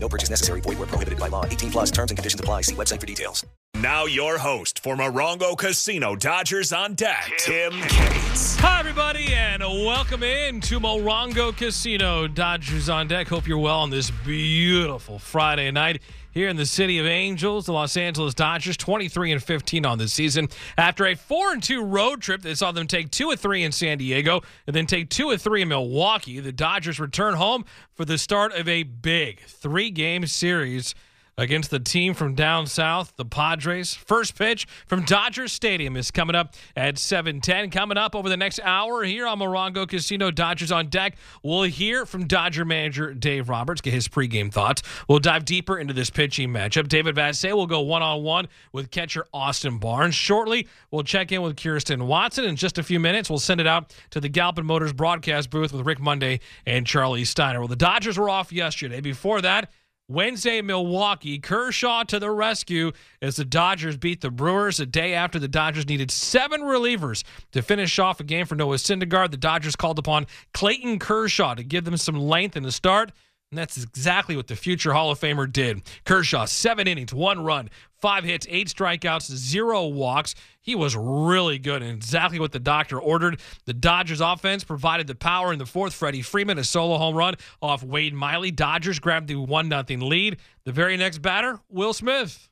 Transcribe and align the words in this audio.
No 0.00 0.08
purchase 0.08 0.30
necessary. 0.30 0.60
Void 0.60 0.78
where 0.78 0.86
prohibited 0.86 1.18
by 1.18 1.28
law. 1.28 1.44
18 1.44 1.70
plus 1.70 1.90
terms 1.90 2.10
and 2.10 2.18
conditions 2.18 2.40
apply. 2.40 2.62
See 2.62 2.74
website 2.74 3.00
for 3.00 3.06
details. 3.06 3.44
Now 3.74 4.06
your 4.06 4.38
host 4.38 4.82
for 4.82 4.96
Morongo 4.96 5.56
Casino 5.56 6.16
Dodgers 6.16 6.72
on 6.72 6.94
deck, 6.94 7.30
Tim 7.38 7.72
Cates. 7.82 8.56
Hi, 8.56 8.80
everybody, 8.80 9.26
and 9.34 9.62
welcome 9.62 10.24
in 10.24 10.60
to 10.62 10.80
Morongo 10.80 11.56
Casino 11.56 12.26
Dodgers 12.26 12.88
on 12.88 13.06
deck. 13.06 13.28
Hope 13.28 13.46
you're 13.46 13.58
well 13.58 13.78
on 13.78 13.90
this 13.90 14.10
beautiful 14.10 15.20
Friday 15.20 15.70
night 15.70 16.02
here 16.32 16.48
in 16.48 16.56
the 16.56 16.66
city 16.66 16.98
of 16.98 17.06
Angels. 17.06 17.66
The 17.66 17.72
Los 17.72 17.96
Angeles 17.96 18.34
Dodgers, 18.34 18.76
23 18.76 19.32
and 19.32 19.42
15 19.42 19.86
on 19.86 19.98
the 19.98 20.08
season. 20.08 20.48
After 20.76 21.06
a 21.06 21.14
4 21.14 21.52
and 21.52 21.62
2 21.62 21.82
road 21.82 22.20
trip 22.20 22.42
that 22.42 22.56
saw 22.56 22.72
them 22.72 22.86
take 22.86 23.10
2 23.10 23.30
and 23.30 23.40
3 23.40 23.64
in 23.64 23.72
San 23.72 23.98
Diego 23.98 24.42
and 24.66 24.74
then 24.74 24.86
take 24.86 25.10
2 25.10 25.30
and 25.30 25.40
3 25.40 25.62
in 25.62 25.68
Milwaukee, 25.68 26.40
the 26.40 26.52
Dodgers 26.52 27.00
return 27.00 27.34
home 27.34 27.64
for 27.94 28.04
the 28.04 28.18
start 28.18 28.52
of 28.52 28.68
a 28.68 28.82
big 28.82 29.40
three 29.46 29.90
game 29.90 30.26
series 30.26 30.94
against 31.38 31.70
the 31.70 31.78
team 31.78 32.12
from 32.12 32.34
down 32.34 32.66
south, 32.66 33.14
the 33.16 33.24
Padres. 33.24 33.94
First 33.94 34.36
pitch 34.36 34.66
from 34.86 35.04
Dodger 35.04 35.48
Stadium 35.48 35.96
is 35.96 36.10
coming 36.10 36.36
up 36.36 36.54
at 36.76 36.98
7:10. 36.98 37.70
Coming 37.70 37.96
up 37.96 38.14
over 38.14 38.28
the 38.28 38.36
next 38.36 38.60
hour 38.62 39.04
here 39.04 39.26
on 39.26 39.38
Morongo 39.38 39.88
Casino, 39.88 40.30
Dodgers 40.30 40.70
on 40.70 40.88
deck. 40.88 41.16
We'll 41.42 41.62
hear 41.62 42.04
from 42.04 42.26
Dodger 42.26 42.66
manager 42.66 43.14
Dave 43.14 43.48
Roberts, 43.48 43.80
get 43.80 43.94
his 43.94 44.08
pregame 44.08 44.52
thoughts. 44.52 44.82
We'll 45.08 45.20
dive 45.20 45.44
deeper 45.44 45.78
into 45.78 45.94
this 45.94 46.10
pitching 46.10 46.50
matchup. 46.50 46.88
David 46.88 47.14
Vassegh 47.14 47.54
will 47.54 47.66
go 47.66 47.80
one-on-one 47.80 48.48
with 48.72 48.90
catcher 48.90 49.26
Austin 49.32 49.78
Barnes. 49.78 50.16
Shortly, 50.16 50.66
we'll 50.90 51.04
check 51.04 51.30
in 51.30 51.42
with 51.42 51.56
Kirsten 51.56 52.06
Watson. 52.06 52.44
In 52.44 52.56
just 52.56 52.78
a 52.78 52.82
few 52.82 52.98
minutes, 52.98 53.30
we'll 53.30 53.38
send 53.38 53.60
it 53.60 53.66
out 53.66 53.94
to 54.10 54.20
the 54.20 54.28
Galpin 54.28 54.66
Motors 54.66 54.92
broadcast 54.92 55.50
booth 55.50 55.72
with 55.72 55.86
Rick 55.86 56.00
Monday 56.00 56.40
and 56.66 56.84
Charlie 56.84 57.24
Steiner. 57.24 57.60
Well, 57.60 57.68
the 57.68 57.76
Dodgers 57.76 58.18
were 58.18 58.28
off 58.28 58.52
yesterday. 58.52 59.00
Before 59.00 59.40
that, 59.40 59.70
Wednesday, 60.10 60.62
Milwaukee, 60.62 61.38
Kershaw 61.38 62.02
to 62.04 62.18
the 62.18 62.30
rescue 62.30 62.92
as 63.20 63.36
the 63.36 63.44
Dodgers 63.44 63.98
beat 63.98 64.22
the 64.22 64.30
Brewers. 64.30 64.80
A 64.80 64.86
day 64.86 65.12
after 65.12 65.38
the 65.38 65.48
Dodgers 65.48 65.86
needed 65.86 66.10
seven 66.10 66.62
relievers 66.62 67.24
to 67.52 67.60
finish 67.60 67.98
off 67.98 68.18
a 68.18 68.24
game 68.24 68.46
for 68.46 68.54
Noah 68.54 68.76
Syndergaard, 68.76 69.32
the 69.32 69.36
Dodgers 69.36 69.76
called 69.76 69.98
upon 69.98 70.26
Clayton 70.54 70.98
Kershaw 70.98 71.54
to 71.54 71.62
give 71.62 71.84
them 71.84 71.98
some 71.98 72.18
length 72.18 72.56
in 72.56 72.62
the 72.62 72.72
start. 72.72 73.12
And 73.50 73.56
that's 73.56 73.82
exactly 73.82 74.36
what 74.36 74.46
the 74.46 74.56
future 74.56 74.92
Hall 74.92 75.10
of 75.10 75.18
Famer 75.18 75.50
did. 75.50 75.80
Kershaw, 76.04 76.44
seven 76.44 76.86
innings, 76.86 77.14
one 77.14 77.42
run, 77.42 77.70
five 77.98 78.22
hits, 78.24 78.46
eight 78.50 78.68
strikeouts, 78.68 79.34
zero 79.34 79.86
walks. 79.86 80.34
He 80.60 80.74
was 80.74 80.94
really 80.94 81.58
good 81.58 81.82
and 81.82 81.90
exactly 81.90 82.38
what 82.38 82.52
the 82.52 82.58
doctor 82.58 83.00
ordered. 83.00 83.40
The 83.64 83.72
Dodgers 83.72 84.20
offense 84.20 84.64
provided 84.64 85.06
the 85.06 85.14
power 85.14 85.50
in 85.50 85.58
the 85.58 85.64
fourth. 85.64 85.94
Freddie 85.94 86.20
Freeman, 86.20 86.58
a 86.58 86.64
solo 86.64 86.98
home 86.98 87.14
run 87.14 87.36
off 87.62 87.82
Wade 87.82 88.12
Miley. 88.12 88.50
Dodgers 88.50 88.98
grabbed 88.98 89.28
the 89.28 89.36
1 89.36 89.70
0 89.70 90.00
lead. 90.00 90.36
The 90.64 90.72
very 90.72 90.98
next 90.98 91.18
batter, 91.22 91.58
Will 91.70 91.94
Smith. 91.94 92.50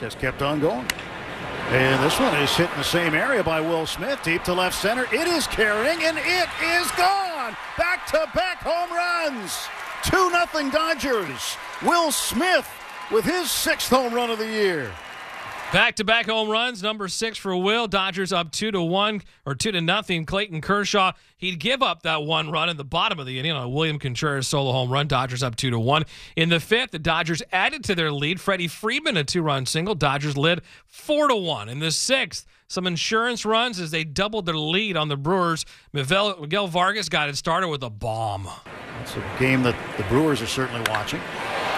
Just 0.00 0.18
kept 0.18 0.40
on 0.40 0.60
going. 0.60 0.86
And 1.68 2.02
this 2.02 2.18
one 2.18 2.34
is 2.36 2.56
hit 2.56 2.70
in 2.70 2.78
the 2.78 2.84
same 2.84 3.12
area 3.12 3.44
by 3.44 3.60
Will 3.60 3.84
Smith, 3.84 4.22
deep 4.22 4.44
to 4.44 4.54
left 4.54 4.74
center. 4.80 5.04
It 5.12 5.28
is 5.28 5.46
carrying, 5.46 6.02
and 6.04 6.16
it 6.16 6.48
is 6.62 6.90
gone. 6.92 7.54
Back 7.76 8.06
to 8.06 8.26
back 8.34 8.62
home 8.62 8.90
runs. 8.90 9.68
2 10.04 10.30
0 10.30 10.70
Dodgers. 10.70 11.56
Will 11.82 12.12
Smith 12.12 12.68
with 13.10 13.24
his 13.24 13.50
sixth 13.50 13.90
home 13.90 14.14
run 14.14 14.30
of 14.30 14.38
the 14.38 14.46
year. 14.46 14.90
Back 15.70 15.96
to 15.96 16.04
back 16.04 16.24
home 16.24 16.48
runs, 16.48 16.82
number 16.82 17.08
six 17.08 17.36
for 17.36 17.54
Will. 17.54 17.86
Dodgers 17.86 18.32
up 18.32 18.50
two 18.50 18.70
to 18.70 18.80
one 18.80 19.20
or 19.44 19.54
two 19.54 19.70
to 19.70 19.82
nothing. 19.82 20.24
Clayton 20.24 20.62
Kershaw, 20.62 21.12
he'd 21.36 21.60
give 21.60 21.82
up 21.82 22.04
that 22.04 22.22
one 22.22 22.50
run 22.50 22.70
in 22.70 22.78
the 22.78 22.84
bottom 22.84 23.18
of 23.18 23.26
the 23.26 23.38
inning 23.38 23.52
on 23.52 23.64
a 23.64 23.68
William 23.68 23.98
Contreras 23.98 24.48
solo 24.48 24.72
home 24.72 24.90
run. 24.90 25.08
Dodgers 25.08 25.42
up 25.42 25.56
two 25.56 25.68
to 25.68 25.78
one. 25.78 26.04
In 26.36 26.48
the 26.48 26.58
fifth, 26.58 26.92
the 26.92 26.98
Dodgers 26.98 27.42
added 27.52 27.84
to 27.84 27.94
their 27.94 28.10
lead. 28.10 28.40
Freddie 28.40 28.66
Freeman, 28.66 29.18
a 29.18 29.24
two 29.24 29.42
run 29.42 29.66
single. 29.66 29.94
Dodgers 29.94 30.38
led 30.38 30.62
four 30.86 31.28
to 31.28 31.36
one. 31.36 31.68
In 31.68 31.80
the 31.80 31.92
sixth, 31.92 32.46
some 32.68 32.86
insurance 32.86 33.44
runs 33.44 33.80
as 33.80 33.90
they 33.90 34.04
doubled 34.04 34.46
their 34.46 34.56
lead 34.56 34.96
on 34.96 35.08
the 35.08 35.16
Brewers. 35.16 35.64
Miguel, 35.92 36.38
Miguel 36.40 36.68
Vargas 36.68 37.08
got 37.08 37.28
it 37.28 37.36
started 37.36 37.68
with 37.68 37.82
a 37.82 37.90
bomb. 37.90 38.48
It's 39.02 39.16
a 39.16 39.24
game 39.38 39.62
that 39.62 39.74
the 39.96 40.02
Brewers 40.04 40.42
are 40.42 40.46
certainly 40.46 40.84
watching. 40.90 41.20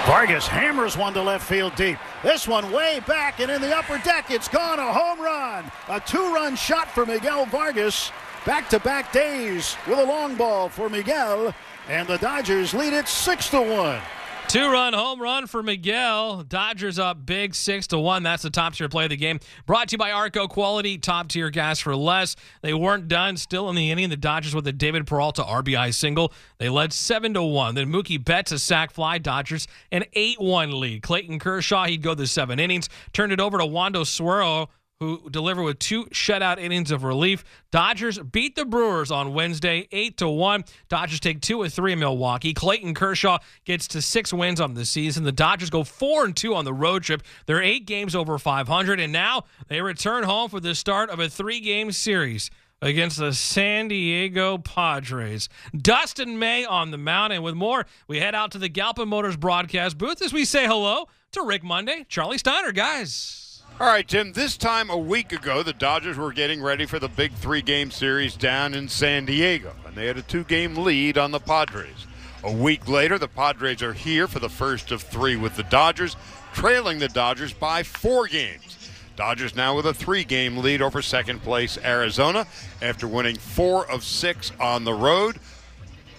Vargas 0.07 0.47
hammers 0.47 0.97
one 0.97 1.13
to 1.15 1.23
left 1.23 1.47
field 1.47 1.77
deep. 1.77 1.99
This 2.23 2.49
one 2.49 2.73
way 2.73 3.01
back 3.07 3.39
and 3.39 3.51
in 3.51 3.61
the 3.61 3.75
upper 3.77 3.99
deck. 3.99 4.31
It's 4.31 4.49
gone. 4.49 4.79
A 4.79 4.93
home 4.93 5.21
run. 5.21 5.71
A 5.89 6.01
two 6.01 6.35
run 6.35 6.57
shot 6.57 6.91
for 6.91 7.07
Miguel 7.07 7.47
Vargas. 7.47 8.11
Back 8.45 8.69
to 8.71 8.81
back 8.81 9.13
days 9.13 9.77
with 9.87 9.99
a 9.99 10.05
long 10.05 10.35
ball 10.35 10.69
for 10.69 10.89
Miguel. 10.89 11.55
And 11.89 12.09
the 12.09 12.17
Dodgers 12.19 12.73
lead 12.73 12.95
it 12.95 13.07
6 13.07 13.51
to 13.51 13.61
1. 13.61 14.01
Two 14.51 14.69
run 14.69 14.95
home 14.95 15.23
run 15.23 15.47
for 15.47 15.63
Miguel. 15.63 16.43
Dodgers 16.43 16.99
up 16.99 17.25
big 17.25 17.55
six 17.55 17.87
to 17.87 18.01
one. 18.01 18.25
That's 18.25 18.43
the 18.43 18.51
top 18.51 18.75
tier 18.75 18.89
play 18.89 19.05
of 19.05 19.11
the 19.11 19.17
game. 19.17 19.39
Brought 19.65 19.91
to 19.91 19.93
you 19.93 19.99
by 19.99 20.11
Arco 20.11 20.49
Quality, 20.49 20.99
top 20.99 21.29
tier 21.29 21.51
gas 21.51 21.79
for 21.79 21.95
less. 21.95 22.35
They 22.61 22.75
weren't 22.75 23.07
done. 23.07 23.37
Still 23.37 23.71
in 23.71 23.77
the 23.77 23.93
inning. 23.93 24.09
The 24.09 24.17
Dodgers 24.17 24.53
with 24.53 24.67
a 24.67 24.73
David 24.73 25.07
Peralta 25.07 25.45
RBI 25.45 25.95
single. 25.95 26.33
They 26.59 26.69
led 26.69 26.93
seven 26.93 27.33
to 27.35 27.45
one. 27.45 27.77
Then 27.77 27.93
Mookie 27.93 28.25
Betts 28.25 28.51
a 28.51 28.59
sac 28.59 28.91
fly. 28.91 29.19
Dodgers 29.19 29.69
an 29.93 30.05
eight 30.15 30.41
one 30.41 30.73
lead. 30.73 31.05
Clayton 31.05 31.39
Kershaw 31.39 31.85
he'd 31.87 32.03
go 32.03 32.17
the 32.17 32.27
seven 32.27 32.59
innings. 32.59 32.89
Turned 33.13 33.33
it 33.33 33.39
over 33.39 33.57
to 33.57 33.67
Wander 33.67 34.01
Suero 34.01 34.69
who 35.01 35.31
delivered 35.31 35.63
with 35.63 35.79
two 35.79 36.05
shutout 36.07 36.59
innings 36.59 36.91
of 36.91 37.03
relief. 37.03 37.43
Dodgers 37.71 38.19
beat 38.19 38.55
the 38.55 38.67
Brewers 38.67 39.11
on 39.11 39.33
Wednesday, 39.33 39.89
eight 39.93 40.19
to 40.19 40.29
one. 40.29 40.63
Dodgers 40.91 41.21
take 41.21 41.41
two 41.41 41.63
of 41.63 41.73
three 41.73 41.95
in 41.95 41.99
Milwaukee. 41.99 42.53
Clayton 42.53 42.93
Kershaw 42.93 43.39
gets 43.65 43.89
to 43.89 44.03
six 44.03 44.31
wins 44.31 44.61
on 44.61 44.75
the 44.75 44.85
season. 44.85 45.25
The 45.25 45.33
Dodgers 45.33 45.71
go 45.71 45.85
four 45.85 46.27
and 46.27 46.37
two 46.37 46.55
on 46.55 46.67
the 46.67 46.75
road 46.75 47.03
trip. 47.03 47.23
They're 47.47 47.63
eight 47.63 47.87
games 47.87 48.15
over 48.15 48.39
500, 48.39 49.01
and 49.01 49.11
now 49.11 49.45
they 49.69 49.81
return 49.81 50.25
home 50.25 50.51
for 50.51 50.61
the 50.61 50.75
start 50.75 51.09
of 51.09 51.19
a 51.19 51.31
three-game 51.31 51.93
series 51.93 52.51
against 52.83 53.17
the 53.19 53.33
San 53.33 53.89
Diego 53.89 54.59
Padres. 54.59 55.49
Dustin 55.75 56.39
May 56.39 56.67
on 56.67 56.91
the 56.91 56.99
mound, 56.99 57.33
and 57.33 57.43
with 57.43 57.55
more, 57.55 57.87
we 58.07 58.21
head 58.21 58.35
out 58.35 58.51
to 58.53 58.59
the 58.59 58.69
Galpin 58.69 59.09
Motors 59.09 59.39
broadcast 59.39 59.97
booth 59.97 60.21
as 60.21 60.35
we 60.35 60.45
say 60.45 60.67
hello 60.67 61.09
to 61.33 61.43
Rick 61.43 61.65
Monday, 61.65 62.05
Charlie 62.11 62.39
Steiner, 62.39 62.73
guys. 62.73 63.50
All 63.81 63.87
right, 63.87 64.07
Tim, 64.07 64.35
this 64.35 64.59
time 64.59 64.91
a 64.91 64.99
week 64.99 65.33
ago, 65.33 65.63
the 65.63 65.73
Dodgers 65.73 66.19
were 66.19 66.35
getting 66.35 66.61
ready 66.61 66.85
for 66.85 66.99
the 66.99 67.09
big 67.09 67.33
three 67.33 67.63
game 67.63 67.91
series 67.91 68.37
down 68.37 68.75
in 68.75 68.89
San 68.91 69.25
Diego, 69.25 69.75
and 69.87 69.97
they 69.97 70.05
had 70.05 70.19
a 70.19 70.23
two 70.23 70.45
game 70.45 70.77
lead 70.77 71.17
on 71.17 71.31
the 71.31 71.41
Padres. 71.41 72.07
A 72.45 72.53
week 72.53 72.89
later, 72.89 73.19
the 73.19 73.27
Padres 73.27 73.81
are 73.81 73.95
here 73.95 74.29
for 74.29 74.39
the 74.39 74.51
first 74.51 74.93
of 74.93 75.01
three 75.01 75.35
with 75.35 75.57
the 75.57 75.63
Dodgers, 75.63 76.15
trailing 76.53 76.99
the 76.99 77.09
Dodgers 77.09 77.55
by 77.55 77.83
four 77.83 78.27
games. 78.27 78.91
Dodgers 79.17 79.57
now 79.57 79.75
with 79.75 79.87
a 79.87 79.95
three 79.95 80.25
game 80.25 80.59
lead 80.59 80.83
over 80.83 81.01
second 81.01 81.41
place 81.41 81.79
Arizona 81.83 82.47
after 82.83 83.09
winning 83.09 83.37
four 83.37 83.91
of 83.91 84.05
six 84.05 84.53
on 84.61 84.85
the 84.85 84.93
road. 84.93 85.39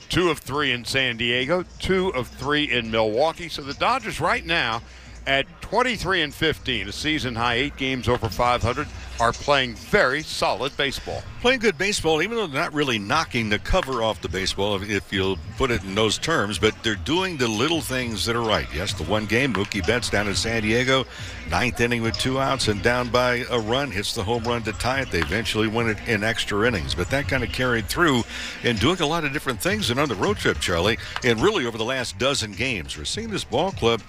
Two 0.09 0.31
of 0.31 0.39
three 0.39 0.71
in 0.71 0.83
San 0.83 1.15
Diego, 1.15 1.63
two 1.77 2.09
of 2.15 2.27
three 2.27 2.71
in 2.71 2.89
Milwaukee. 2.89 3.49
So 3.49 3.61
the 3.61 3.75
Dodgers 3.75 4.19
right 4.19 4.47
now 4.47 4.81
at 5.27 5.60
23 5.71 6.23
and 6.23 6.33
15, 6.33 6.89
a 6.89 6.91
season 6.91 7.33
high, 7.33 7.53
eight 7.53 7.77
games 7.77 8.09
over 8.09 8.27
500, 8.27 8.85
are 9.21 9.31
playing 9.31 9.73
very 9.75 10.21
solid 10.21 10.75
baseball. 10.75 11.23
Playing 11.39 11.59
good 11.61 11.77
baseball, 11.77 12.21
even 12.21 12.35
though 12.35 12.45
they're 12.45 12.61
not 12.61 12.73
really 12.73 12.99
knocking 12.99 13.47
the 13.47 13.57
cover 13.57 14.03
off 14.03 14.21
the 14.21 14.27
baseball, 14.27 14.83
if, 14.83 15.13
you'll 15.13 15.39
put 15.57 15.71
it 15.71 15.81
in 15.85 15.95
those 15.95 16.17
terms, 16.17 16.59
but 16.59 16.75
they're 16.83 16.95
doing 16.95 17.37
the 17.37 17.47
little 17.47 17.79
things 17.79 18.25
that 18.25 18.35
are 18.35 18.41
right. 18.41 18.67
Yes, 18.75 18.91
the 18.91 19.03
one 19.03 19.25
game, 19.27 19.53
Mookie 19.53 19.85
Betts 19.87 20.09
down 20.09 20.27
in 20.27 20.35
San 20.35 20.63
Diego, 20.63 21.05
ninth 21.49 21.79
inning 21.79 22.01
with 22.01 22.17
two 22.17 22.37
outs 22.37 22.67
and 22.67 22.83
down 22.83 23.07
by 23.07 23.45
a 23.49 23.57
run, 23.57 23.91
hits 23.91 24.13
the 24.13 24.25
home 24.25 24.43
run 24.43 24.63
to 24.63 24.73
tie 24.73 24.99
it. 24.99 25.09
They 25.09 25.21
eventually 25.21 25.69
win 25.69 25.87
it 25.87 25.99
in 26.05 26.21
extra 26.21 26.67
innings, 26.67 26.93
but 26.93 27.09
that 27.11 27.29
kind 27.29 27.45
of 27.45 27.51
carried 27.53 27.87
through 27.87 28.23
and 28.65 28.77
doing 28.77 28.99
a 28.99 29.07
lot 29.07 29.23
of 29.23 29.31
different 29.31 29.61
things 29.61 29.89
and 29.89 30.01
on 30.01 30.09
the 30.09 30.15
road 30.15 30.35
trip, 30.35 30.59
Charlie, 30.59 30.97
and 31.23 31.41
really 31.41 31.65
over 31.65 31.77
the 31.77 31.85
last 31.85 32.17
dozen 32.17 32.51
games. 32.51 32.97
We're 32.97 33.05
seeing 33.05 33.29
this 33.29 33.45
ball 33.45 33.71
club 33.71 34.01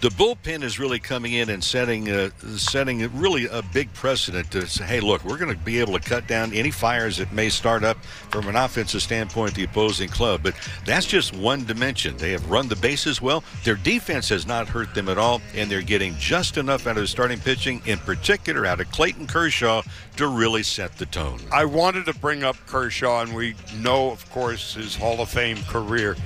the 0.00 0.08
bullpen 0.10 0.62
is 0.62 0.78
really 0.78 0.98
coming 0.98 1.32
in 1.32 1.48
and 1.48 1.64
setting 1.64 2.10
uh, 2.10 2.28
setting 2.56 2.98
really 3.18 3.46
a 3.46 3.62
big 3.72 3.92
precedent 3.94 4.50
to 4.50 4.66
say, 4.66 4.84
hey, 4.84 5.00
look, 5.00 5.24
we're 5.24 5.38
going 5.38 5.54
to 5.54 5.64
be 5.64 5.80
able 5.80 5.94
to 5.94 6.00
cut 6.00 6.26
down 6.26 6.52
any 6.52 6.70
fires 6.70 7.16
that 7.16 7.32
may 7.32 7.48
start 7.48 7.82
up 7.82 7.96
from 8.30 8.46
an 8.48 8.56
offensive 8.56 9.00
standpoint 9.02 9.54
the 9.54 9.64
opposing 9.64 10.08
club. 10.08 10.42
But 10.42 10.54
that's 10.84 11.06
just 11.06 11.34
one 11.34 11.64
dimension. 11.64 12.16
They 12.18 12.32
have 12.32 12.50
run 12.50 12.68
the 12.68 12.76
bases 12.76 13.22
well. 13.22 13.42
Their 13.64 13.76
defense 13.76 14.28
has 14.28 14.46
not 14.46 14.68
hurt 14.68 14.94
them 14.94 15.08
at 15.08 15.18
all, 15.18 15.40
and 15.54 15.70
they're 15.70 15.82
getting 15.82 16.14
just 16.16 16.58
enough 16.58 16.86
out 16.86 16.96
of 16.96 17.02
the 17.02 17.06
starting 17.06 17.40
pitching, 17.40 17.80
in 17.86 17.98
particular 17.98 18.66
out 18.66 18.80
of 18.80 18.90
Clayton 18.90 19.26
Kershaw, 19.26 19.82
to 20.16 20.26
really 20.26 20.62
set 20.62 20.96
the 20.98 21.06
tone. 21.06 21.40
I 21.50 21.64
wanted 21.64 22.04
to 22.06 22.14
bring 22.14 22.44
up 22.44 22.56
Kershaw, 22.66 23.22
and 23.22 23.34
we 23.34 23.54
know, 23.78 24.10
of 24.10 24.30
course, 24.30 24.74
his 24.74 24.94
Hall 24.94 25.20
of 25.20 25.28
Fame 25.30 25.58
career. 25.64 26.16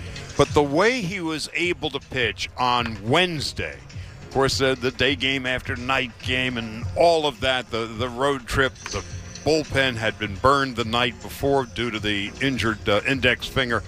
But 0.41 0.55
the 0.55 0.63
way 0.63 1.03
he 1.03 1.21
was 1.21 1.51
able 1.53 1.91
to 1.91 2.01
pitch 2.01 2.49
on 2.57 2.97
Wednesday, 3.07 3.77
of 4.23 4.31
course, 4.31 4.63
uh, 4.63 4.75
the 4.75 4.91
day 4.91 5.15
game 5.15 5.45
after 5.45 5.77
night 5.77 6.13
game 6.23 6.57
and 6.57 6.87
all 6.97 7.27
of 7.27 7.41
that, 7.41 7.71
the, 7.71 7.85
the 7.85 8.09
road 8.09 8.47
trip, 8.47 8.75
the 8.75 9.05
bullpen 9.45 9.97
had 9.97 10.19
been 10.19 10.37
burned 10.37 10.77
the 10.77 10.87
night 10.87 11.21
before 11.21 11.67
due 11.67 11.91
to 11.91 12.01
the 12.01 12.33
injured 12.41 12.89
uh, 12.89 13.03
index 13.07 13.47
finger 13.47 13.83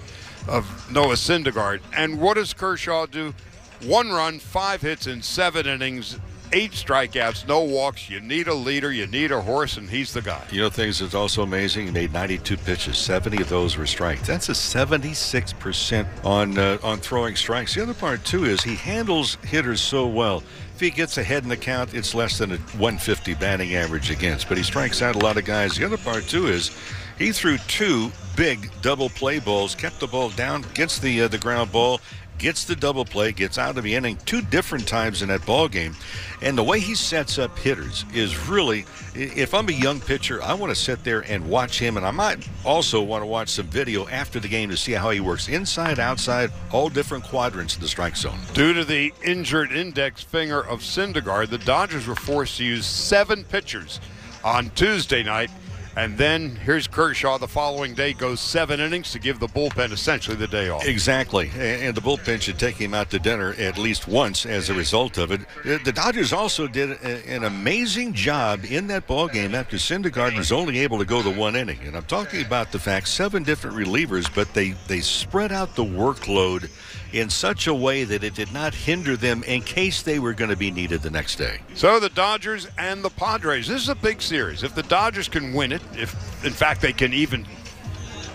of 0.47 0.91
Noah 0.91 1.15
Syndergaard. 1.15 1.81
And 1.91 2.21
what 2.21 2.35
does 2.35 2.53
Kershaw 2.53 3.07
do? 3.07 3.33
One 3.81 4.11
run, 4.11 4.37
five 4.37 4.81
hits 4.81 5.07
in 5.07 5.23
seven 5.23 5.65
innings, 5.65 6.19
eight 6.53 6.71
strikeouts, 6.71 7.47
no 7.47 7.61
walks. 7.61 8.09
You 8.09 8.21
need 8.21 8.47
a 8.47 8.53
leader, 8.53 8.91
you 8.91 9.07
need 9.07 9.31
a 9.31 9.41
horse, 9.41 9.77
and 9.77 9.89
he's 9.89 10.13
the 10.13 10.21
guy. 10.21 10.45
You 10.51 10.61
know, 10.61 10.69
things 10.69 10.99
that's 10.99 11.15
also 11.15 11.41
amazing. 11.41 11.87
He 11.87 11.91
made 11.91 12.13
92 12.13 12.57
pitches. 12.57 12.97
70 12.97 13.41
of 13.41 13.49
those 13.49 13.75
were 13.75 13.87
strikes. 13.87 14.27
That's 14.27 14.49
a 14.49 14.55
76 14.55 15.53
percent 15.53 16.07
on 16.23 16.57
uh, 16.57 16.77
on 16.83 16.99
throwing 16.99 17.35
strikes. 17.35 17.75
The 17.75 17.83
other 17.83 17.93
part 17.93 18.23
too 18.23 18.45
is 18.45 18.61
he 18.61 18.75
handles 18.75 19.35
hitters 19.43 19.81
so 19.81 20.07
well. 20.07 20.43
If 20.75 20.79
he 20.79 20.89
gets 20.91 21.17
ahead 21.17 21.43
in 21.43 21.49
the 21.49 21.57
count, 21.57 21.93
it's 21.93 22.15
less 22.15 22.37
than 22.37 22.51
a 22.51 22.57
150 22.57 23.33
batting 23.35 23.75
average 23.75 24.11
against. 24.11 24.47
But 24.47 24.57
he 24.57 24.63
strikes 24.63 25.01
out 25.01 25.15
a 25.15 25.19
lot 25.19 25.37
of 25.37 25.45
guys. 25.45 25.75
The 25.75 25.85
other 25.85 25.97
part 25.97 26.23
too 26.23 26.47
is 26.47 26.75
he 27.17 27.31
threw 27.31 27.57
two 27.67 28.11
big 28.35 28.71
double 28.81 29.09
play 29.09 29.39
balls, 29.39 29.75
kept 29.75 29.99
the 29.99 30.07
ball 30.07 30.29
down, 30.29 30.65
gets 30.73 30.99
the 30.99 31.23
uh, 31.23 31.27
the 31.27 31.37
ground 31.37 31.71
ball, 31.71 31.99
gets 32.43 32.65
the 32.65 32.75
double 32.75 33.05
play, 33.05 33.31
gets 33.31 33.57
out 33.57 33.77
of 33.77 33.85
the 33.85 33.95
inning 33.95 34.17
two 34.25 34.41
different 34.41 34.85
times 34.85 35.21
in 35.21 35.29
that 35.29 35.45
ball 35.45 35.69
game. 35.69 35.95
And 36.41 36.57
the 36.57 36.63
way 36.63 36.81
he 36.81 36.93
sets 36.93 37.39
up 37.39 37.57
hitters 37.57 38.03
is 38.13 38.49
really, 38.49 38.85
if 39.15 39.53
I'm 39.53 39.69
a 39.69 39.71
young 39.71 40.01
pitcher, 40.01 40.43
I 40.43 40.53
want 40.53 40.69
to 40.69 40.75
sit 40.75 41.05
there 41.05 41.21
and 41.21 41.49
watch 41.49 41.79
him. 41.79 41.95
And 41.95 42.05
I 42.05 42.11
might 42.11 42.45
also 42.65 43.01
want 43.01 43.21
to 43.21 43.27
watch 43.27 43.47
some 43.47 43.67
video 43.67 44.09
after 44.09 44.41
the 44.41 44.49
game 44.49 44.69
to 44.71 44.75
see 44.75 44.91
how 44.91 45.09
he 45.11 45.21
works 45.21 45.47
inside, 45.47 45.99
outside, 45.99 46.51
all 46.73 46.89
different 46.89 47.23
quadrants 47.23 47.75
of 47.75 47.81
the 47.81 47.87
strike 47.87 48.17
zone. 48.17 48.39
Due 48.53 48.73
to 48.73 48.83
the 48.83 49.13
injured 49.23 49.71
index 49.71 50.21
finger 50.21 50.59
of 50.59 50.81
Syndergaard, 50.81 51.49
the 51.49 51.59
Dodgers 51.59 52.07
were 52.07 52.15
forced 52.15 52.57
to 52.57 52.65
use 52.65 52.85
seven 52.85 53.45
pitchers 53.45 54.01
on 54.43 54.69
Tuesday 54.71 55.23
night 55.23 55.49
and 55.95 56.17
then 56.17 56.55
here's 56.55 56.87
Kershaw 56.87 57.37
the 57.37 57.47
following 57.47 57.93
day 57.93 58.13
goes 58.13 58.39
seven 58.39 58.79
innings 58.79 59.11
to 59.11 59.19
give 59.19 59.39
the 59.39 59.47
bullpen 59.47 59.91
essentially 59.91 60.35
the 60.35 60.47
day 60.47 60.69
off. 60.69 60.85
Exactly. 60.85 61.51
And 61.55 61.95
the 61.95 62.01
bullpen 62.01 62.41
should 62.41 62.59
take 62.59 62.75
him 62.75 62.93
out 62.93 63.09
to 63.11 63.19
dinner 63.19 63.53
at 63.59 63.77
least 63.77 64.07
once 64.07 64.45
as 64.45 64.69
a 64.69 64.73
result 64.73 65.17
of 65.17 65.31
it. 65.31 65.41
The 65.63 65.91
Dodgers 65.91 66.33
also 66.33 66.67
did 66.67 67.01
an 67.01 67.43
amazing 67.43 68.13
job 68.13 68.65
in 68.65 68.87
that 68.87 69.07
ball 69.07 69.27
game 69.27 69.53
after 69.53 69.77
Syndergaard 69.77 70.37
was 70.37 70.51
only 70.51 70.79
able 70.79 70.97
to 70.97 71.05
go 71.05 71.21
the 71.21 71.31
one 71.31 71.55
inning. 71.55 71.79
And 71.83 71.95
I'm 71.95 72.05
talking 72.05 72.45
about 72.45 72.71
the 72.71 72.79
fact 72.79 73.07
seven 73.07 73.43
different 73.43 73.77
relievers, 73.77 74.33
but 74.33 74.53
they, 74.53 74.71
they 74.87 75.01
spread 75.01 75.51
out 75.51 75.75
the 75.75 75.85
workload 75.85 76.69
in 77.13 77.29
such 77.29 77.67
a 77.67 77.73
way 77.73 78.03
that 78.03 78.23
it 78.23 78.33
did 78.33 78.51
not 78.51 78.73
hinder 78.73 79.15
them 79.15 79.43
in 79.43 79.61
case 79.61 80.01
they 80.01 80.17
were 80.19 80.33
going 80.33 80.49
to 80.49 80.57
be 80.57 80.71
needed 80.71 81.01
the 81.01 81.09
next 81.11 81.35
day. 81.35 81.59
So 81.75 81.99
the 81.99 82.09
Dodgers 82.09 82.67
and 82.77 83.03
the 83.03 83.11
Padres. 83.11 83.67
This 83.67 83.83
is 83.83 83.89
a 83.89 83.95
big 83.95 84.21
series. 84.21 84.63
If 84.63 84.73
the 84.73 84.83
Dodgers 84.83 85.29
can 85.29 85.53
win 85.53 85.71
it, 85.71 85.81
if 85.93 86.13
in 86.43 86.51
fact 86.51 86.81
they 86.81 86.91
can 86.91 87.13
even 87.13 87.45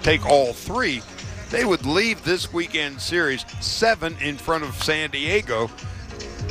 take 0.03 0.25
all 0.25 0.53
three, 0.53 1.03
they 1.51 1.65
would 1.65 1.85
leave 1.85 2.23
this 2.25 2.53
weekend 2.53 3.01
series 3.01 3.45
seven 3.61 4.17
in 4.21 4.37
front 4.37 4.63
of 4.65 4.75
San 4.83 5.11
Diego. 5.11 5.69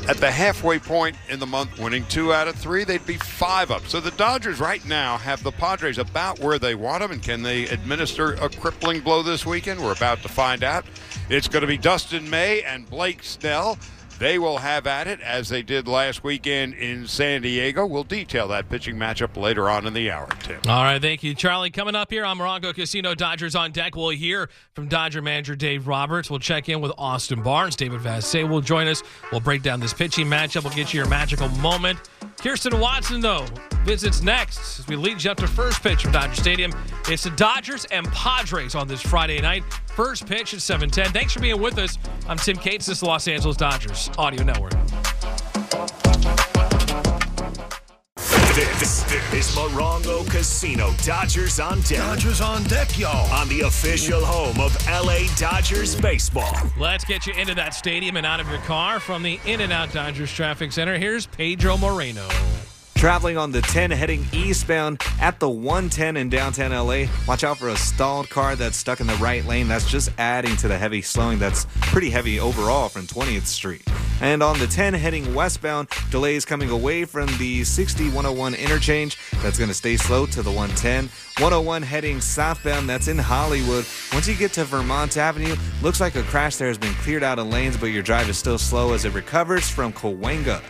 At 0.07 0.15
the 0.17 0.31
halfway 0.31 0.79
point 0.79 1.17
in 1.27 1.37
the 1.37 1.45
month, 1.45 1.79
winning 1.79 2.05
two 2.05 2.31
out 2.31 2.47
of 2.47 2.55
three, 2.55 2.85
they'd 2.85 3.05
be 3.05 3.17
five 3.17 3.71
up. 3.71 3.85
So 3.87 3.99
the 3.99 4.11
Dodgers 4.11 4.61
right 4.61 4.83
now 4.85 5.17
have 5.17 5.43
the 5.43 5.51
Padres 5.51 5.97
about 5.97 6.39
where 6.39 6.57
they 6.57 6.75
want 6.75 7.01
them. 7.01 7.11
And 7.11 7.21
can 7.21 7.43
they 7.43 7.67
administer 7.67 8.35
a 8.35 8.47
crippling 8.47 9.01
blow 9.01 9.21
this 9.21 9.45
weekend? 9.45 9.83
We're 9.83 9.91
about 9.91 10.21
to 10.21 10.29
find 10.29 10.63
out. 10.63 10.85
It's 11.29 11.49
going 11.49 11.61
to 11.61 11.67
be 11.67 11.77
Dustin 11.77 12.29
May 12.29 12.61
and 12.61 12.89
Blake 12.89 13.21
Snell. 13.21 13.77
They 14.19 14.39
will 14.39 14.57
have 14.57 14.87
at 14.87 15.07
it 15.07 15.21
as 15.21 15.49
they 15.49 15.61
did 15.61 15.87
last 15.87 16.23
weekend 16.23 16.73
in 16.73 17.07
San 17.07 17.43
Diego. 17.43 17.85
We'll 17.85 18.03
detail 18.03 18.47
that 18.47 18.67
pitching 18.69 18.95
matchup 18.95 19.37
later 19.37 19.69
on 19.69 19.85
in 19.85 19.93
the 19.93 20.09
hour, 20.09 20.27
Tim. 20.39 20.59
All 20.67 20.83
right, 20.83 21.01
thank 21.01 21.21
you, 21.23 21.35
Charlie. 21.35 21.69
Coming 21.69 21.95
up 21.95 22.11
here 22.11 22.25
on 22.25 22.37
Morongo 22.37 22.73
Casino 22.73 23.13
Dodgers 23.13 23.55
on 23.55 23.71
deck, 23.71 23.95
we'll 23.95 24.09
hear 24.09 24.49
from 24.73 24.87
Dodger 24.87 25.21
manager 25.21 25.55
Dave 25.55 25.87
Roberts. 25.87 26.29
We'll 26.29 26.39
check 26.39 26.67
in 26.67 26.81
with 26.81 26.91
Austin 26.97 27.43
Barnes. 27.43 27.75
David 27.75 28.01
Vassegh 28.01 28.49
will 28.49 28.61
join 28.61 28.87
us. 28.87 29.03
We'll 29.31 29.41
break 29.41 29.61
down 29.61 29.79
this 29.79 29.93
pitching 29.93 30.27
matchup. 30.27 30.63
We'll 30.63 30.73
get 30.73 30.93
you 30.93 30.99
your 30.99 31.09
magical 31.09 31.49
moment. 31.49 31.99
Kirsten 32.37 32.79
Watson, 32.79 33.21
though, 33.21 33.45
visits 33.83 34.21
next 34.21 34.79
as 34.79 34.87
we 34.87 34.95
lead 34.95 35.23
you 35.23 35.31
up 35.31 35.37
to 35.37 35.47
first 35.47 35.81
pitch 35.83 36.03
from 36.03 36.11
Dodger 36.11 36.35
Stadium. 36.35 36.71
It's 37.07 37.23
the 37.23 37.31
Dodgers 37.31 37.85
and 37.85 38.07
Padres 38.11 38.73
on 38.75 38.87
this 38.87 39.01
Friday 39.01 39.41
night. 39.41 39.63
First 39.97 40.27
pitch 40.27 40.53
at 40.53 40.59
7:10. 40.59 41.11
Thanks 41.11 41.33
for 41.33 41.39
being 41.39 41.59
with 41.59 41.79
us. 41.79 41.97
I'm 42.29 42.37
Tim 42.37 42.55
Cates. 42.55 42.85
This 42.85 42.97
is 42.97 42.99
the 42.99 43.07
Los 43.07 43.27
Angeles 43.27 43.57
Dodgers 43.57 44.11
Audio 44.19 44.43
Network. 44.43 44.73
This, 48.53 49.11
is 49.33 49.55
Morongo 49.55 50.29
Casino 50.29 50.93
Dodgers 51.03 51.59
on 51.59 51.81
deck. 51.81 51.97
Dodgers 51.97 52.41
on 52.41 52.63
deck, 52.65 52.99
y'all. 52.99 53.27
On 53.33 53.49
the 53.49 53.61
official 53.61 54.23
home 54.23 54.59
of 54.59 54.77
LA 54.85 55.25
Dodgers 55.35 55.99
baseball. 55.99 56.55
Let's 56.77 57.03
get 57.03 57.25
you 57.25 57.33
into 57.33 57.55
that 57.55 57.73
stadium 57.73 58.17
and 58.17 58.25
out 58.25 58.39
of 58.39 58.47
your 58.49 58.59
car 58.59 58.99
from 58.99 59.23
the 59.23 59.39
In 59.47 59.61
and 59.61 59.73
Out 59.73 59.91
Dodgers 59.93 60.31
Traffic 60.31 60.71
Center. 60.71 60.99
Here's 60.99 61.25
Pedro 61.25 61.75
Moreno. 61.75 62.27
Traveling 62.97 63.37
on 63.37 63.51
the 63.51 63.61
10 63.61 63.91
heading 63.91 64.25
eastbound 64.33 65.03
at 65.21 65.39
the 65.39 65.47
110 65.47 66.17
in 66.17 66.29
downtown 66.29 66.71
LA. 66.71 67.05
Watch 67.27 67.43
out 67.43 67.59
for 67.59 67.69
a 67.69 67.77
stalled 67.77 68.27
car 68.27 68.55
that's 68.55 68.75
stuck 68.75 68.99
in 68.99 69.05
the 69.05 69.13
right 69.17 69.45
lane. 69.45 69.67
That's 69.67 69.87
just 69.87 70.09
adding 70.17 70.57
to 70.57 70.67
the 70.67 70.79
heavy 70.79 71.03
slowing 71.03 71.37
that's 71.37 71.67
pretty 71.79 72.09
heavy 72.09 72.39
overall 72.39 72.89
from 72.89 73.05
20th 73.05 73.45
Street. 73.45 73.87
And 74.19 74.41
on 74.41 74.57
the 74.57 74.65
10 74.65 74.95
heading 74.95 75.33
westbound, 75.35 75.89
delays 76.09 76.43
coming 76.43 76.71
away 76.71 77.05
from 77.05 77.27
the 77.37 77.63
60 77.63 78.05
101 78.05 78.55
interchange. 78.55 79.17
That's 79.43 79.57
going 79.57 79.69
to 79.69 79.75
stay 79.75 79.95
slow 79.95 80.25
to 80.27 80.41
the 80.41 80.49
110. 80.49 81.09
101 81.37 81.83
heading 81.83 82.19
southbound, 82.19 82.89
that's 82.89 83.07
in 83.07 83.17
Hollywood. 83.17 83.85
Once 84.11 84.27
you 84.27 84.35
get 84.35 84.53
to 84.53 84.65
Vermont 84.65 85.17
Avenue, 85.17 85.55
looks 85.83 86.01
like 86.01 86.15
a 86.15 86.23
crash 86.23 86.55
there 86.55 86.67
has 86.67 86.79
been 86.79 86.93
cleared 86.95 87.21
out 87.21 87.37
of 87.37 87.47
lanes, 87.47 87.77
but 87.77 87.87
your 87.87 88.01
drive 88.01 88.27
is 88.27 88.37
still 88.39 88.57
slow 88.57 88.93
as 88.93 89.05
it 89.05 89.13
recovers 89.13 89.69
from 89.69 89.93
Cahuenga. 89.93 90.63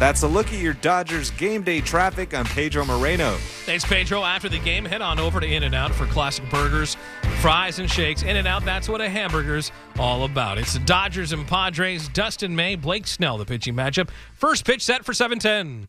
That's 0.00 0.22
a 0.22 0.28
look 0.28 0.48
at 0.52 0.58
your 0.58 0.74
Dodgers 0.74 1.30
game 1.30 1.62
day 1.62 1.80
traffic. 1.80 2.34
I'm 2.34 2.46
Pedro 2.46 2.84
Moreno. 2.84 3.36
Thanks, 3.64 3.84
Pedro. 3.84 4.24
After 4.24 4.48
the 4.48 4.58
game, 4.58 4.84
head 4.84 5.02
on 5.02 5.20
over 5.20 5.38
to 5.38 5.46
In 5.46 5.62
N 5.62 5.74
Out 5.74 5.94
for 5.94 6.06
classic 6.06 6.48
burgers, 6.50 6.96
fries, 7.38 7.78
and 7.78 7.90
shakes. 7.90 8.22
In 8.22 8.36
and 8.36 8.48
Out, 8.48 8.64
that's 8.64 8.88
what 8.88 9.00
a 9.00 9.08
hamburger's 9.08 9.70
all 9.98 10.24
about. 10.24 10.58
It's 10.58 10.72
the 10.72 10.80
Dodgers 10.80 11.32
and 11.32 11.46
Padres. 11.46 12.08
Dustin 12.08 12.54
May, 12.54 12.74
Blake 12.74 13.06
Snell, 13.06 13.38
the 13.38 13.44
pitching 13.44 13.74
matchup. 13.74 14.10
First 14.34 14.64
pitch 14.64 14.84
set 14.84 15.04
for 15.04 15.14
710. 15.14 15.88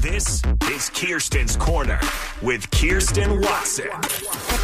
This 0.00 0.42
is 0.70 0.90
Kirsten's 0.90 1.56
Corner 1.56 2.00
with 2.40 2.70
Kirsten 2.70 3.40
Watson. 3.40 3.90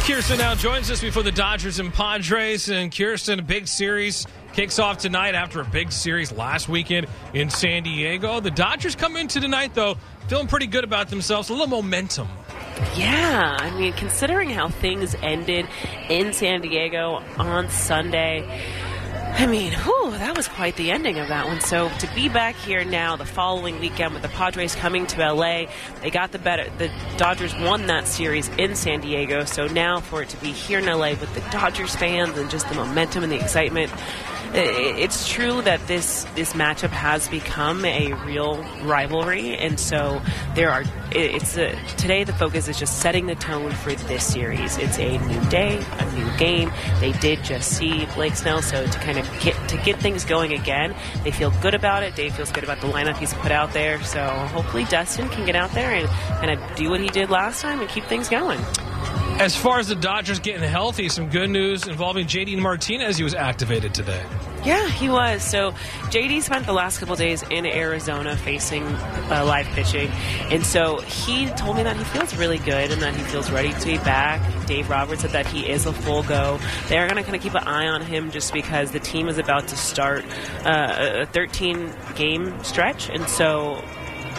Kirsten 0.05 0.37
now 0.37 0.55
joins 0.55 0.89
us 0.89 1.01
before 1.01 1.23
the 1.23 1.31
Dodgers 1.31 1.79
and 1.79 1.93
Padres. 1.93 2.69
And 2.69 2.95
Kirsten, 2.95 3.39
a 3.39 3.43
big 3.43 3.67
series 3.67 4.25
kicks 4.53 4.79
off 4.79 4.97
tonight 4.97 5.35
after 5.35 5.61
a 5.61 5.65
big 5.65 5.91
series 5.91 6.31
last 6.31 6.69
weekend 6.69 7.07
in 7.33 7.49
San 7.49 7.83
Diego. 7.83 8.39
The 8.39 8.51
Dodgers 8.51 8.95
come 8.95 9.17
into 9.17 9.39
tonight, 9.39 9.73
though, 9.73 9.97
feeling 10.27 10.47
pretty 10.47 10.67
good 10.67 10.83
about 10.83 11.09
themselves, 11.09 11.49
a 11.49 11.53
little 11.53 11.67
momentum. 11.67 12.27
Yeah, 12.95 13.57
I 13.59 13.71
mean, 13.71 13.93
considering 13.93 14.49
how 14.49 14.69
things 14.69 15.15
ended 15.21 15.67
in 16.09 16.33
San 16.33 16.61
Diego 16.61 17.23
on 17.37 17.69
Sunday. 17.69 18.47
I 19.35 19.47
mean, 19.47 19.73
whew, 19.73 20.11
that 20.11 20.37
was 20.37 20.47
quite 20.47 20.75
the 20.75 20.91
ending 20.91 21.17
of 21.17 21.27
that 21.29 21.47
one. 21.47 21.59
So 21.59 21.89
to 21.89 22.15
be 22.15 22.29
back 22.29 22.55
here 22.55 22.85
now, 22.85 23.15
the 23.15 23.25
following 23.25 23.79
weekend 23.79 24.13
with 24.13 24.21
the 24.21 24.29
Padres 24.29 24.75
coming 24.75 25.07
to 25.07 25.33
LA, 25.33 25.65
they 26.01 26.11
got 26.11 26.31
the 26.31 26.37
better. 26.37 26.69
The 26.77 26.91
Dodgers 27.17 27.53
won 27.55 27.87
that 27.87 28.07
series 28.07 28.47
in 28.59 28.75
San 28.75 29.01
Diego. 29.01 29.43
So 29.45 29.65
now 29.65 29.99
for 29.99 30.21
it 30.21 30.29
to 30.29 30.37
be 30.37 30.51
here 30.51 30.79
in 30.79 30.85
LA 30.85 31.09
with 31.09 31.33
the 31.33 31.41
Dodgers 31.49 31.95
fans 31.95 32.37
and 32.37 32.49
just 32.49 32.69
the 32.69 32.75
momentum 32.75 33.23
and 33.23 33.31
the 33.31 33.39
excitement, 33.39 33.91
it's 34.55 35.27
true 35.27 35.61
that 35.63 35.85
this 35.87 36.25
this 36.35 36.53
matchup 36.53 36.89
has 36.89 37.27
become 37.27 37.83
a 37.85 38.13
real 38.25 38.63
rivalry, 38.83 39.57
and 39.57 39.79
so 39.79 40.21
there 40.55 40.69
are. 40.69 40.83
It's 41.11 41.57
a, 41.57 41.75
today 41.97 42.23
the 42.23 42.33
focus 42.33 42.67
is 42.67 42.77
just 42.77 42.99
setting 42.99 43.25
the 43.25 43.35
tone 43.35 43.71
for 43.71 43.93
this 43.93 44.25
series. 44.25 44.77
It's 44.77 44.97
a 44.99 45.17
new 45.17 45.49
day, 45.49 45.83
a 45.99 46.11
new 46.11 46.37
game. 46.37 46.71
They 46.99 47.13
did 47.13 47.43
just 47.43 47.71
see 47.71 48.05
Blake 48.15 48.35
Snell, 48.35 48.61
so 48.61 48.85
to 48.85 48.99
kind 48.99 49.17
of 49.17 49.27
get 49.41 49.55
to 49.69 49.77
get 49.77 49.99
things 49.99 50.25
going 50.25 50.53
again, 50.53 50.95
they 51.23 51.31
feel 51.31 51.51
good 51.61 51.73
about 51.73 52.03
it. 52.03 52.15
Dave 52.15 52.35
feels 52.35 52.51
good 52.51 52.63
about 52.63 52.79
the 52.81 52.87
lineup 52.87 53.17
he's 53.17 53.33
put 53.33 53.51
out 53.51 53.73
there. 53.73 54.03
So 54.03 54.23
hopefully 54.23 54.85
Dustin 54.85 55.29
can 55.29 55.45
get 55.45 55.55
out 55.55 55.71
there 55.71 55.93
and 55.93 56.07
kind 56.07 56.51
of 56.51 56.75
do 56.75 56.89
what 56.89 56.99
he 56.99 57.07
did 57.07 57.29
last 57.29 57.61
time 57.61 57.79
and 57.79 57.89
keep 57.89 58.05
things 58.05 58.29
going. 58.29 58.59
As 59.39 59.55
far 59.55 59.79
as 59.79 59.87
the 59.87 59.95
Dodgers 59.95 60.39
getting 60.39 60.61
healthy, 60.61 61.09
some 61.09 61.29
good 61.29 61.49
news 61.49 61.87
involving 61.87 62.27
JD 62.27 62.59
Martinez. 62.59 63.17
He 63.17 63.23
was 63.23 63.33
activated 63.33 63.93
today. 63.93 64.23
Yeah, 64.63 64.87
he 64.87 65.09
was. 65.09 65.43
So 65.43 65.71
JD 66.11 66.43
spent 66.43 66.65
the 66.65 66.71
last 66.71 66.99
couple 66.99 67.15
days 67.15 67.43
in 67.49 67.65
Arizona 67.65 68.37
facing 68.37 68.83
uh, 68.83 69.43
live 69.45 69.65
pitching, 69.67 70.09
and 70.49 70.65
so 70.65 71.01
he 71.01 71.47
told 71.47 71.75
me 71.75 71.83
that 71.83 71.97
he 71.97 72.03
feels 72.05 72.35
really 72.37 72.59
good 72.59 72.91
and 72.91 73.01
that 73.01 73.13
he 73.15 73.23
feels 73.23 73.51
ready 73.51 73.73
to 73.73 73.85
be 73.85 73.97
back. 73.97 74.41
Dave 74.65 74.89
Roberts 74.89 75.21
said 75.21 75.31
that 75.31 75.47
he 75.47 75.69
is 75.69 75.85
a 75.85 75.91
full 75.91 76.23
go. 76.23 76.59
They're 76.87 77.07
going 77.07 77.17
to 77.17 77.23
kind 77.23 77.35
of 77.35 77.41
keep 77.41 77.55
an 77.55 77.67
eye 77.67 77.87
on 77.87 78.01
him 78.01 78.31
just 78.31 78.53
because 78.53 78.91
the 78.91 78.99
team 78.99 79.27
is 79.27 79.37
about 79.37 79.67
to 79.69 79.75
start 79.75 80.23
uh, 80.63 81.23
a 81.23 81.25
13 81.25 81.91
game 82.15 82.63
stretch, 82.63 83.09
and 83.09 83.27
so 83.27 83.83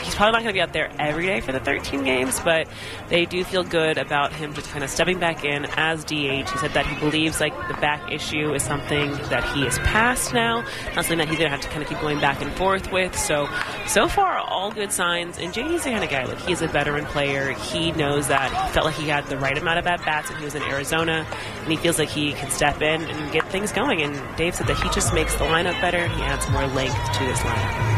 he's 0.04 0.14
probably 0.14 0.32
not 0.32 0.42
going 0.42 0.48
to 0.48 0.52
be 0.52 0.60
out 0.60 0.72
there 0.72 0.90
every 0.98 1.26
day 1.26 1.40
for 1.40 1.52
the 1.52 1.60
13 1.60 2.04
games, 2.04 2.38
but 2.40 2.68
they 3.08 3.24
do 3.24 3.42
feel 3.44 3.64
good 3.64 3.98
about 3.98 4.32
him 4.32 4.52
just 4.54 4.68
kind 4.70 4.84
of 4.84 4.90
stepping 4.90 5.18
back 5.18 5.44
in 5.44 5.64
as 5.76 6.04
DH. 6.04 6.10
He 6.10 6.58
said 6.58 6.72
that 6.74 6.86
he 6.86 6.98
believes 7.00 7.40
like 7.40 7.54
the 7.68 7.74
back 7.74 8.12
issue 8.12 8.52
is 8.52 8.62
something 8.62 9.12
that 9.30 9.44
he 9.54 9.66
is 9.66 9.78
past 9.78 10.34
now, 10.34 10.60
not 10.94 11.04
something 11.06 11.18
that 11.18 11.28
he's 11.28 11.38
going 11.38 11.50
to 11.50 11.56
have 11.56 11.62
to 11.62 11.68
kind 11.68 11.82
of 11.82 11.88
keep 11.88 12.00
going 12.00 12.20
back 12.20 12.40
and 12.42 12.52
forth 12.52 12.92
with. 12.92 13.16
So, 13.18 13.48
so 13.86 14.08
far, 14.08 14.38
all 14.38 14.70
good 14.70 14.92
signs. 14.92 15.38
And 15.38 15.52
JD's 15.52 15.84
the 15.84 15.90
kind 15.90 16.04
of 16.04 16.10
guy, 16.10 16.24
like, 16.24 16.40
he's 16.40 16.62
a 16.62 16.68
veteran 16.68 17.06
player. 17.06 17.52
He 17.52 17.92
knows 17.92 18.28
that 18.28 18.50
he 18.50 18.72
felt 18.72 18.86
like 18.86 18.94
he 18.96 19.08
had 19.08 19.26
the 19.26 19.38
right 19.38 19.56
amount 19.56 19.78
of 19.78 19.86
at 19.86 20.04
bats 20.04 20.30
when 20.30 20.38
he 20.38 20.44
was 20.44 20.54
in 20.54 20.62
Arizona, 20.62 21.26
and 21.62 21.70
he 21.70 21.76
feels 21.76 21.98
like 21.98 22.08
he 22.08 22.32
can 22.32 22.50
step 22.50 22.82
in 22.82 23.02
and 23.02 23.32
get 23.32 23.50
things 23.50 23.72
going. 23.72 24.02
And 24.02 24.36
Dave 24.36 24.54
said 24.54 24.66
that 24.66 24.76
he 24.78 24.88
just 24.90 25.14
makes 25.14 25.34
the 25.34 25.44
lineup 25.44 25.80
better. 25.80 26.06
He 26.08 26.22
adds 26.22 26.48
more 26.50 26.66
length 26.66 26.96
to 27.18 27.24
this 27.24 27.38
lineup. 27.40 27.93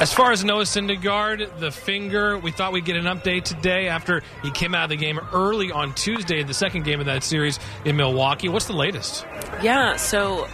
As 0.00 0.12
far 0.12 0.30
as 0.30 0.44
Noah 0.44 0.62
Syndergaard, 0.62 1.58
the 1.58 1.72
finger, 1.72 2.38
we 2.38 2.52
thought 2.52 2.72
we'd 2.72 2.84
get 2.84 2.96
an 2.96 3.06
update 3.06 3.42
today 3.42 3.88
after 3.88 4.22
he 4.44 4.50
came 4.52 4.72
out 4.72 4.84
of 4.84 4.90
the 4.90 4.96
game 4.96 5.18
early 5.32 5.72
on 5.72 5.92
Tuesday, 5.94 6.44
the 6.44 6.54
second 6.54 6.84
game 6.84 7.00
of 7.00 7.06
that 7.06 7.24
series 7.24 7.58
in 7.84 7.96
Milwaukee. 7.96 8.48
What's 8.48 8.66
the 8.66 8.74
latest? 8.74 9.26
Yeah, 9.60 9.96
so 9.96 10.46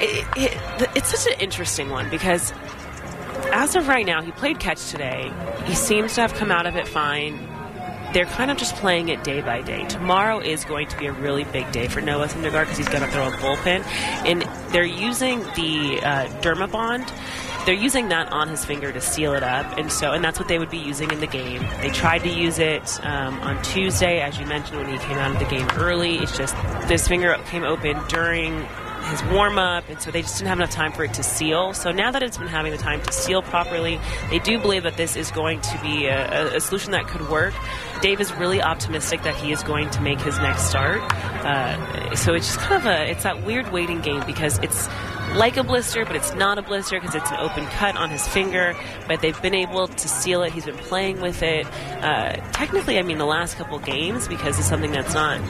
it, 0.00 0.24
it, 0.36 0.90
it's 0.94 1.18
such 1.18 1.34
an 1.34 1.40
interesting 1.40 1.90
one 1.90 2.08
because 2.10 2.52
as 3.52 3.74
of 3.74 3.88
right 3.88 4.06
now, 4.06 4.22
he 4.22 4.30
played 4.30 4.60
catch 4.60 4.88
today. 4.90 5.32
He 5.64 5.74
seems 5.74 6.14
to 6.14 6.20
have 6.20 6.34
come 6.34 6.52
out 6.52 6.66
of 6.66 6.76
it 6.76 6.86
fine. 6.86 7.55
They're 8.16 8.24
kind 8.24 8.50
of 8.50 8.56
just 8.56 8.76
playing 8.76 9.10
it 9.10 9.22
day 9.24 9.42
by 9.42 9.60
day. 9.60 9.84
Tomorrow 9.88 10.40
is 10.40 10.64
going 10.64 10.88
to 10.88 10.96
be 10.96 11.04
a 11.04 11.12
really 11.12 11.44
big 11.44 11.70
day 11.70 11.86
for 11.86 12.00
Noah 12.00 12.28
Syndergaard 12.28 12.62
because 12.62 12.78
he's 12.78 12.88
going 12.88 13.02
to 13.02 13.10
throw 13.10 13.28
a 13.28 13.30
bullpen, 13.32 13.84
and 14.24 14.40
they're 14.72 14.84
using 14.84 15.40
the 15.54 16.00
uh, 16.02 16.26
Dermabond. 16.40 17.12
They're 17.66 17.74
using 17.74 18.08
that 18.08 18.32
on 18.32 18.48
his 18.48 18.64
finger 18.64 18.90
to 18.90 19.02
seal 19.02 19.34
it 19.34 19.42
up, 19.42 19.76
and 19.76 19.92
so 19.92 20.12
and 20.12 20.24
that's 20.24 20.38
what 20.38 20.48
they 20.48 20.58
would 20.58 20.70
be 20.70 20.78
using 20.78 21.10
in 21.10 21.20
the 21.20 21.26
game. 21.26 21.60
They 21.82 21.90
tried 21.90 22.20
to 22.20 22.30
use 22.30 22.58
it 22.58 22.98
um, 23.04 23.38
on 23.40 23.62
Tuesday, 23.62 24.22
as 24.22 24.38
you 24.38 24.46
mentioned, 24.46 24.78
when 24.78 24.88
he 24.88 24.96
came 24.96 25.18
out 25.18 25.32
of 25.32 25.38
the 25.38 25.54
game 25.54 25.68
early. 25.74 26.16
It's 26.16 26.34
just 26.38 26.56
this 26.88 27.06
finger 27.06 27.36
came 27.50 27.64
open 27.64 27.98
during 28.08 28.66
his 29.06 29.22
warm 29.24 29.58
up, 29.58 29.88
and 29.88 30.00
so 30.00 30.10
they 30.10 30.22
just 30.22 30.36
didn't 30.36 30.48
have 30.48 30.58
enough 30.58 30.70
time 30.70 30.92
for 30.92 31.04
it 31.04 31.14
to 31.14 31.22
seal. 31.22 31.72
So 31.74 31.92
now 31.92 32.10
that 32.10 32.22
it's 32.22 32.38
been 32.38 32.48
having 32.48 32.72
the 32.72 32.78
time 32.78 33.00
to 33.02 33.12
seal 33.12 33.42
properly, 33.42 34.00
they 34.30 34.38
do 34.38 34.58
believe 34.58 34.82
that 34.82 34.96
this 34.96 35.16
is 35.16 35.30
going 35.30 35.60
to 35.60 35.78
be 35.82 36.06
a, 36.06 36.56
a, 36.56 36.60
solution 36.60 36.92
that 36.92 37.06
could 37.06 37.28
work. 37.28 37.54
Dave 38.02 38.20
is 38.20 38.32
really 38.34 38.60
optimistic 38.60 39.22
that 39.22 39.34
he 39.36 39.52
is 39.52 39.62
going 39.62 39.90
to 39.90 40.00
make 40.02 40.20
his 40.20 40.38
next 40.38 40.64
start. 40.64 41.00
Uh, 41.44 42.14
so 42.14 42.34
it's 42.34 42.46
just 42.46 42.58
kind 42.58 42.74
of 42.74 42.86
a 42.86 43.10
it's 43.10 43.22
that 43.22 43.44
weird 43.44 43.70
waiting 43.72 44.00
game 44.00 44.22
because 44.26 44.58
it's 44.58 44.88
like 45.34 45.56
a 45.56 45.64
blister, 45.64 46.04
but 46.04 46.16
it's 46.16 46.34
not 46.34 46.58
a 46.58 46.62
blister 46.62 47.00
because 47.00 47.14
it's 47.14 47.30
an 47.30 47.38
open 47.38 47.66
cut 47.66 47.96
on 47.96 48.10
his 48.10 48.26
finger. 48.26 48.74
But 49.06 49.20
they've 49.20 49.40
been 49.40 49.54
able 49.54 49.88
to 49.88 50.08
seal 50.08 50.42
it. 50.42 50.52
He's 50.52 50.64
been 50.64 50.76
playing 50.76 51.20
with 51.20 51.42
it. 51.42 51.66
Uh, 52.02 52.36
technically, 52.52 52.98
I 52.98 53.02
mean, 53.02 53.18
the 53.18 53.26
last 53.26 53.56
couple 53.56 53.78
games 53.78 54.28
because 54.28 54.58
it's 54.58 54.68
something 54.68 54.92
that's 54.92 55.14
not. 55.14 55.40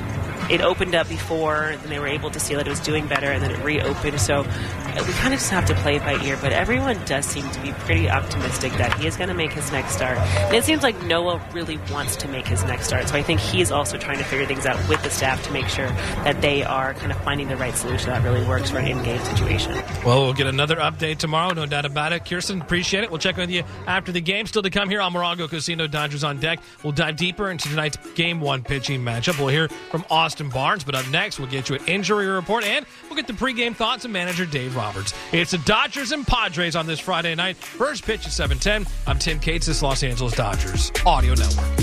It 0.50 0.60
opened 0.60 0.94
up 0.94 1.08
before, 1.08 1.64
and 1.64 1.80
they 1.82 1.98
were 1.98 2.06
able 2.06 2.30
to 2.30 2.40
seal 2.40 2.58
it. 2.58 2.66
It 2.66 2.70
was 2.70 2.80
doing 2.80 3.06
better, 3.06 3.30
and 3.30 3.42
then 3.42 3.50
it 3.50 3.62
reopened. 3.64 4.20
So 4.20 4.40
uh, 4.40 5.04
we 5.06 5.12
kind 5.14 5.34
of 5.34 5.40
just 5.40 5.50
have 5.50 5.66
to 5.66 5.74
play 5.76 5.96
it 5.96 6.02
by 6.02 6.22
ear. 6.24 6.38
But 6.40 6.52
everyone 6.52 7.02
does 7.04 7.26
seem 7.26 7.48
to 7.50 7.60
be 7.60 7.72
pretty 7.72 8.08
optimistic 8.08 8.72
that 8.74 8.94
he 8.98 9.06
is 9.06 9.16
going 9.16 9.28
to 9.28 9.34
make 9.34 9.52
his 9.52 9.70
next 9.72 9.94
start. 9.94 10.18
And 10.18 10.54
it 10.54 10.64
seems 10.64 10.82
like 10.82 11.00
Noah 11.04 11.42
really 11.52 11.78
wants 11.90 12.16
to 12.16 12.28
make 12.28 12.46
his 12.46 12.62
next 12.64 12.86
start. 12.86 13.08
So 13.08 13.14
I 13.14 13.22
think 13.22 13.40
he's 13.40 13.70
also 13.70 13.98
trying 13.98 14.18
to 14.18 14.24
figure 14.24 14.46
things 14.46 14.66
out 14.66 14.76
with 14.88 15.02
the 15.02 15.10
staff 15.10 15.42
to 15.44 15.52
make 15.52 15.66
sure 15.68 15.88
that 16.24 16.40
they 16.40 16.62
are 16.62 16.94
kind 16.94 17.10
of 17.10 17.18
finding 17.22 17.48
the 17.48 17.56
right 17.56 17.74
solution 17.74 18.10
that 18.10 18.22
really 18.22 18.46
works 18.46 18.70
for 18.70 18.78
an 18.78 18.86
in-game 18.86 19.22
situation. 19.24 19.72
Well, 20.04 20.22
we'll 20.22 20.34
get 20.34 20.46
another 20.46 20.76
update 20.76 21.18
tomorrow, 21.18 21.52
no 21.54 21.66
doubt 21.66 21.84
about 21.84 22.12
it. 22.12 22.24
Kirsten, 22.24 22.60
appreciate 22.60 23.04
it. 23.04 23.10
We'll 23.10 23.18
check 23.18 23.36
with 23.36 23.50
you 23.50 23.64
after 23.86 24.12
the 24.12 24.20
game. 24.20 24.46
Still 24.46 24.62
to 24.62 24.70
come 24.70 24.90
here 24.90 25.00
on 25.00 25.12
Morongo 25.12 25.48
Casino 25.48 25.86
Dodgers 25.86 26.24
on 26.24 26.38
deck. 26.38 26.60
We'll 26.82 26.92
dive 26.92 27.16
deeper 27.16 27.50
into 27.50 27.68
tonight's 27.68 27.96
game 28.14 28.40
one 28.40 28.62
pitching 28.62 29.00
matchup. 29.00 29.38
We'll 29.38 29.48
hear 29.48 29.68
from 29.90 30.04
Austin 30.10 30.35
Barnes, 30.44 30.84
but 30.84 30.94
up 30.94 31.08
next, 31.10 31.38
we'll 31.38 31.48
get 31.48 31.68
you 31.68 31.76
an 31.76 31.84
injury 31.86 32.26
report 32.26 32.64
and 32.64 32.86
we'll 33.04 33.16
get 33.16 33.26
the 33.26 33.32
pregame 33.32 33.74
thoughts 33.74 34.04
of 34.04 34.10
manager 34.10 34.46
Dave 34.46 34.76
Roberts. 34.76 35.14
It's 35.32 35.50
the 35.50 35.58
Dodgers 35.58 36.12
and 36.12 36.26
Padres 36.26 36.76
on 36.76 36.86
this 36.86 37.00
Friday 37.00 37.34
night. 37.34 37.56
First 37.56 38.04
pitch 38.04 38.26
at 38.26 38.32
710. 38.32 38.92
I'm 39.06 39.18
Tim 39.18 39.38
Cates, 39.38 39.66
this 39.66 39.82
Los 39.82 40.02
Angeles 40.02 40.34
Dodgers 40.34 40.92
Audio 41.04 41.34
Network. 41.34 41.76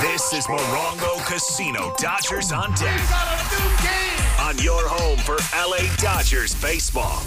This 0.00 0.32
is 0.32 0.46
Morongo 0.46 1.26
Casino 1.26 1.94
Dodgers 1.98 2.52
on 2.52 2.70
deck. 2.74 3.00
On 4.40 4.58
your 4.58 4.86
home 4.88 5.18
for 5.18 5.36
LA 5.56 5.86
Dodgers 5.96 6.60
baseball. 6.60 7.22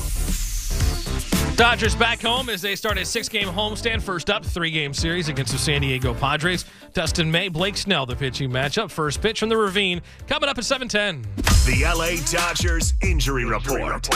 Dodgers 1.56 1.96
back 1.96 2.22
home 2.22 2.50
as 2.50 2.62
they 2.62 2.76
start 2.76 2.98
a 2.98 3.06
six 3.06 3.30
game 3.30 3.48
homestand. 3.48 4.02
First 4.02 4.30
up, 4.30 4.44
three 4.44 4.72
game 4.72 4.94
series 4.94 5.30
against 5.30 5.54
the 5.54 5.58
San 5.58 5.82
Diego 5.82 6.14
Padres. 6.14 6.66
Dustin 6.94 7.32
May, 7.32 7.48
Blake 7.48 7.78
Snell, 7.78 8.06
the 8.06 8.16
pitching 8.16 8.50
matchup. 8.52 8.92
First 8.92 9.22
pitch 9.22 9.40
from 9.40 9.48
the 9.48 9.56
Ravine 9.56 10.02
coming 10.28 10.50
up 10.50 10.58
at 10.58 10.66
710. 10.66 11.22
The 11.66 11.86
LA 11.86 12.22
Dodgers 12.30 12.94
Injury 13.02 13.46
Report. 13.46 14.10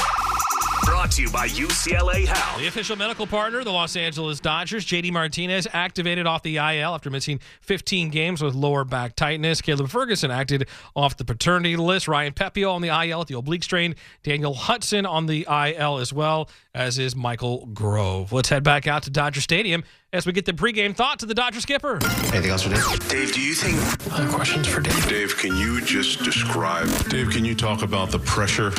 Brought 0.89 1.11
to 1.11 1.21
you 1.21 1.29
by 1.29 1.47
UCLA 1.47 2.25
Health. 2.25 2.59
The 2.59 2.65
official 2.65 2.95
medical 2.95 3.27
partner, 3.27 3.63
the 3.63 3.71
Los 3.71 3.95
Angeles 3.95 4.39
Dodgers, 4.39 4.83
JD 4.87 5.11
Martinez, 5.11 5.67
activated 5.71 6.25
off 6.25 6.41
the 6.41 6.57
IL 6.57 6.95
after 6.95 7.11
missing 7.11 7.39
15 7.61 8.09
games 8.09 8.41
with 8.41 8.55
lower 8.55 8.83
back 8.83 9.15
tightness. 9.15 9.61
Caleb 9.61 9.87
Ferguson 9.89 10.31
acted 10.31 10.67
off 10.95 11.15
the 11.15 11.23
paternity 11.23 11.77
list. 11.77 12.07
Ryan 12.07 12.33
Pepiot 12.33 12.73
on 12.73 12.81
the 12.81 12.87
IL 12.87 13.21
at 13.21 13.27
the 13.27 13.37
oblique 13.37 13.61
strain. 13.61 13.93
Daniel 14.23 14.55
Hudson 14.55 15.05
on 15.05 15.27
the 15.27 15.45
IL 15.47 15.99
as 15.99 16.11
well, 16.11 16.49
as 16.73 16.97
is 16.97 17.15
Michael 17.15 17.67
Grove. 17.67 18.31
Let's 18.33 18.49
head 18.49 18.63
back 18.63 18.87
out 18.87 19.03
to 19.03 19.11
Dodger 19.11 19.41
Stadium 19.41 19.83
as 20.11 20.25
we 20.25 20.31
get 20.31 20.45
the 20.45 20.53
pregame 20.53 20.95
thoughts 20.95 21.21
of 21.21 21.29
the 21.29 21.35
Dodger 21.35 21.61
skipper. 21.61 21.99
Anything 22.33 22.49
else 22.49 22.63
for 22.63 22.73
Dave? 22.73 23.09
Dave, 23.09 23.33
do 23.33 23.41
you 23.41 23.53
think 23.53 24.11
Other 24.11 24.27
questions 24.27 24.67
for 24.67 24.81
Dave? 24.81 25.07
Dave, 25.07 25.37
can 25.37 25.55
you 25.55 25.81
just 25.81 26.23
describe 26.23 26.87
Dave, 27.09 27.29
can 27.29 27.45
you 27.45 27.53
talk 27.53 27.83
about 27.83 28.09
the 28.09 28.19
pressure? 28.19 28.71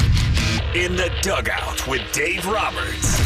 In 0.75 0.95
the 0.95 1.11
dugout 1.21 1.85
with 1.89 2.01
Dave 2.13 2.47
Roberts. 2.47 3.21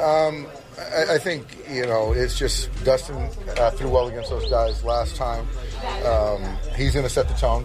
Um, 0.00 0.48
I, 0.76 1.14
I 1.14 1.18
think 1.18 1.46
you 1.70 1.86
know 1.86 2.12
it's 2.12 2.36
just 2.36 2.68
Dustin 2.84 3.30
uh, 3.56 3.70
threw 3.70 3.88
well 3.88 4.08
against 4.08 4.30
those 4.30 4.50
guys 4.50 4.82
last 4.82 5.14
time. 5.14 5.46
Um, 6.04 6.42
he's 6.76 6.92
going 6.92 7.04
to 7.04 7.10
set 7.10 7.28
the 7.28 7.34
tone. 7.34 7.64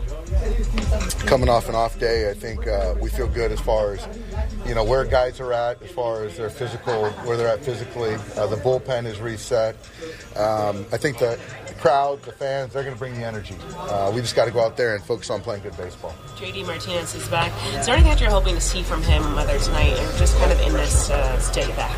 Coming 1.25 1.49
off 1.49 1.67
an 1.67 1.73
off 1.73 1.97
day, 1.97 2.29
I 2.29 2.33
think 2.35 2.67
uh, 2.67 2.93
we 3.01 3.09
feel 3.09 3.27
good 3.27 3.51
as 3.51 3.59
far 3.59 3.93
as 3.93 4.07
you 4.67 4.75
know 4.75 4.83
where 4.83 5.03
guys 5.03 5.39
are 5.39 5.51
at, 5.51 5.81
as 5.81 5.89
far 5.89 6.23
as 6.23 6.37
their 6.37 6.51
physical, 6.51 7.09
where 7.25 7.37
they're 7.37 7.47
at 7.47 7.65
physically. 7.65 8.13
Uh, 8.35 8.45
the 8.45 8.57
bullpen 8.57 9.05
is 9.07 9.19
reset. 9.19 9.75
Um, 10.35 10.85
I 10.91 10.97
think 10.97 11.17
the 11.17 11.39
crowd, 11.79 12.21
the 12.23 12.31
fans, 12.31 12.73
they're 12.73 12.83
going 12.83 12.95
to 12.95 12.99
bring 12.99 13.15
the 13.15 13.25
energy. 13.25 13.55
Uh, 13.75 14.11
we 14.13 14.21
just 14.21 14.35
got 14.35 14.45
to 14.45 14.51
go 14.51 14.59
out 14.59 14.77
there 14.77 14.95
and 14.95 15.03
focus 15.03 15.29
on 15.29 15.41
playing 15.41 15.63
good 15.63 15.75
baseball. 15.77 16.13
JD 16.35 16.65
Martinez 16.65 17.15
is 17.15 17.27
back. 17.27 17.51
Is 17.77 17.85
there 17.85 17.95
anything 17.95 18.11
that 18.11 18.21
you're 18.21 18.29
hoping 18.29 18.55
to 18.55 18.61
see 18.61 18.83
from 18.83 19.01
him, 19.01 19.35
whether 19.35 19.57
tonight 19.59 19.93
or 19.93 20.17
just 20.17 20.37
kind 20.37 20.51
of 20.51 20.59
in 20.61 20.73
this 20.73 21.09
uh, 21.09 21.39
stay 21.39 21.67
back? 21.75 21.97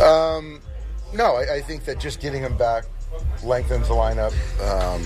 Um, 0.00 0.60
no, 1.14 1.36
I, 1.36 1.56
I 1.56 1.60
think 1.60 1.84
that 1.84 1.98
just 1.98 2.20
getting 2.20 2.42
him 2.42 2.56
back 2.56 2.84
lengthens 3.42 3.88
the 3.88 3.94
lineup, 3.94 4.32
um, 4.60 5.02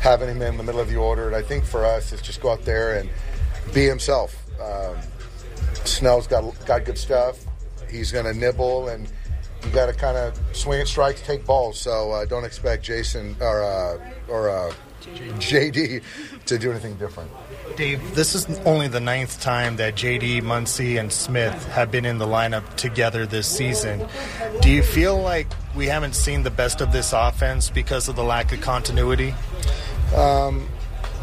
having 0.00 0.28
him 0.28 0.42
in 0.42 0.56
the 0.56 0.62
middle 0.62 0.80
of 0.80 0.88
the 0.88 0.96
order. 0.96 1.26
And 1.26 1.36
I 1.36 1.42
think 1.42 1.64
for 1.64 1.84
us, 1.84 2.12
it's 2.12 2.22
just 2.22 2.40
go 2.40 2.50
out 2.50 2.64
there 2.64 2.98
and 2.98 3.08
be 3.72 3.86
himself. 3.86 4.36
Um, 4.60 4.96
Snell's 5.84 6.26
got 6.26 6.42
got 6.66 6.84
good 6.84 6.98
stuff. 6.98 7.38
He's 7.90 8.12
going 8.12 8.26
to 8.26 8.34
nibble, 8.34 8.88
and 8.88 9.08
you 9.64 9.70
got 9.70 9.86
to 9.86 9.92
kind 9.92 10.16
of 10.16 10.38
swing 10.52 10.80
at 10.80 10.88
strikes, 10.88 11.20
take 11.20 11.44
balls. 11.46 11.80
So 11.80 12.12
uh, 12.12 12.24
don't 12.24 12.44
expect 12.44 12.84
Jason 12.84 13.36
or 13.40 13.62
uh, 13.62 14.10
or 14.28 14.50
uh, 14.50 14.72
JD 15.00 16.02
to 16.46 16.58
do 16.58 16.70
anything 16.70 16.96
different. 16.96 17.30
Dave, 17.76 18.14
this 18.14 18.34
is 18.34 18.48
only 18.60 18.88
the 18.88 19.00
ninth 19.00 19.40
time 19.40 19.76
that 19.76 19.94
JD, 19.94 20.42
Muncy, 20.42 20.98
and 20.98 21.12
Smith 21.12 21.66
have 21.68 21.90
been 21.90 22.04
in 22.04 22.18
the 22.18 22.26
lineup 22.26 22.76
together 22.76 23.26
this 23.26 23.46
season. 23.46 24.06
Do 24.60 24.70
you 24.70 24.82
feel 24.82 25.20
like 25.20 25.46
we 25.74 25.86
haven't 25.86 26.14
seen 26.14 26.42
the 26.42 26.50
best 26.50 26.80
of 26.80 26.92
this 26.92 27.12
offense 27.12 27.70
because 27.70 28.08
of 28.08 28.16
the 28.16 28.24
lack 28.24 28.52
of 28.52 28.60
continuity? 28.60 29.34
Um, 30.16 30.68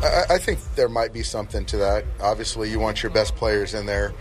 I, 0.02 0.24
I 0.32 0.38
think 0.38 0.60
there 0.76 0.90
might 0.90 1.12
be 1.12 1.24
something 1.24 1.66
to 1.66 1.78
that. 1.78 2.06
Obviously, 2.22 2.72
you 2.72 2.80
want 2.80 3.04
your 3.04 3.12
best 3.12 3.36
players 3.36 3.74
in 3.74 3.86
there. 3.86 4.14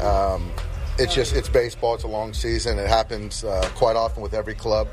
Um, 0.00 0.52
it's 0.98 1.14
just 1.14 1.34
it's 1.34 1.48
baseball. 1.48 1.94
It's 1.94 2.04
a 2.04 2.08
long 2.08 2.32
season. 2.32 2.78
It 2.78 2.88
happens 2.88 3.44
uh, 3.44 3.68
quite 3.74 3.96
often 3.96 4.22
with 4.22 4.34
every 4.34 4.54
club. 4.54 4.88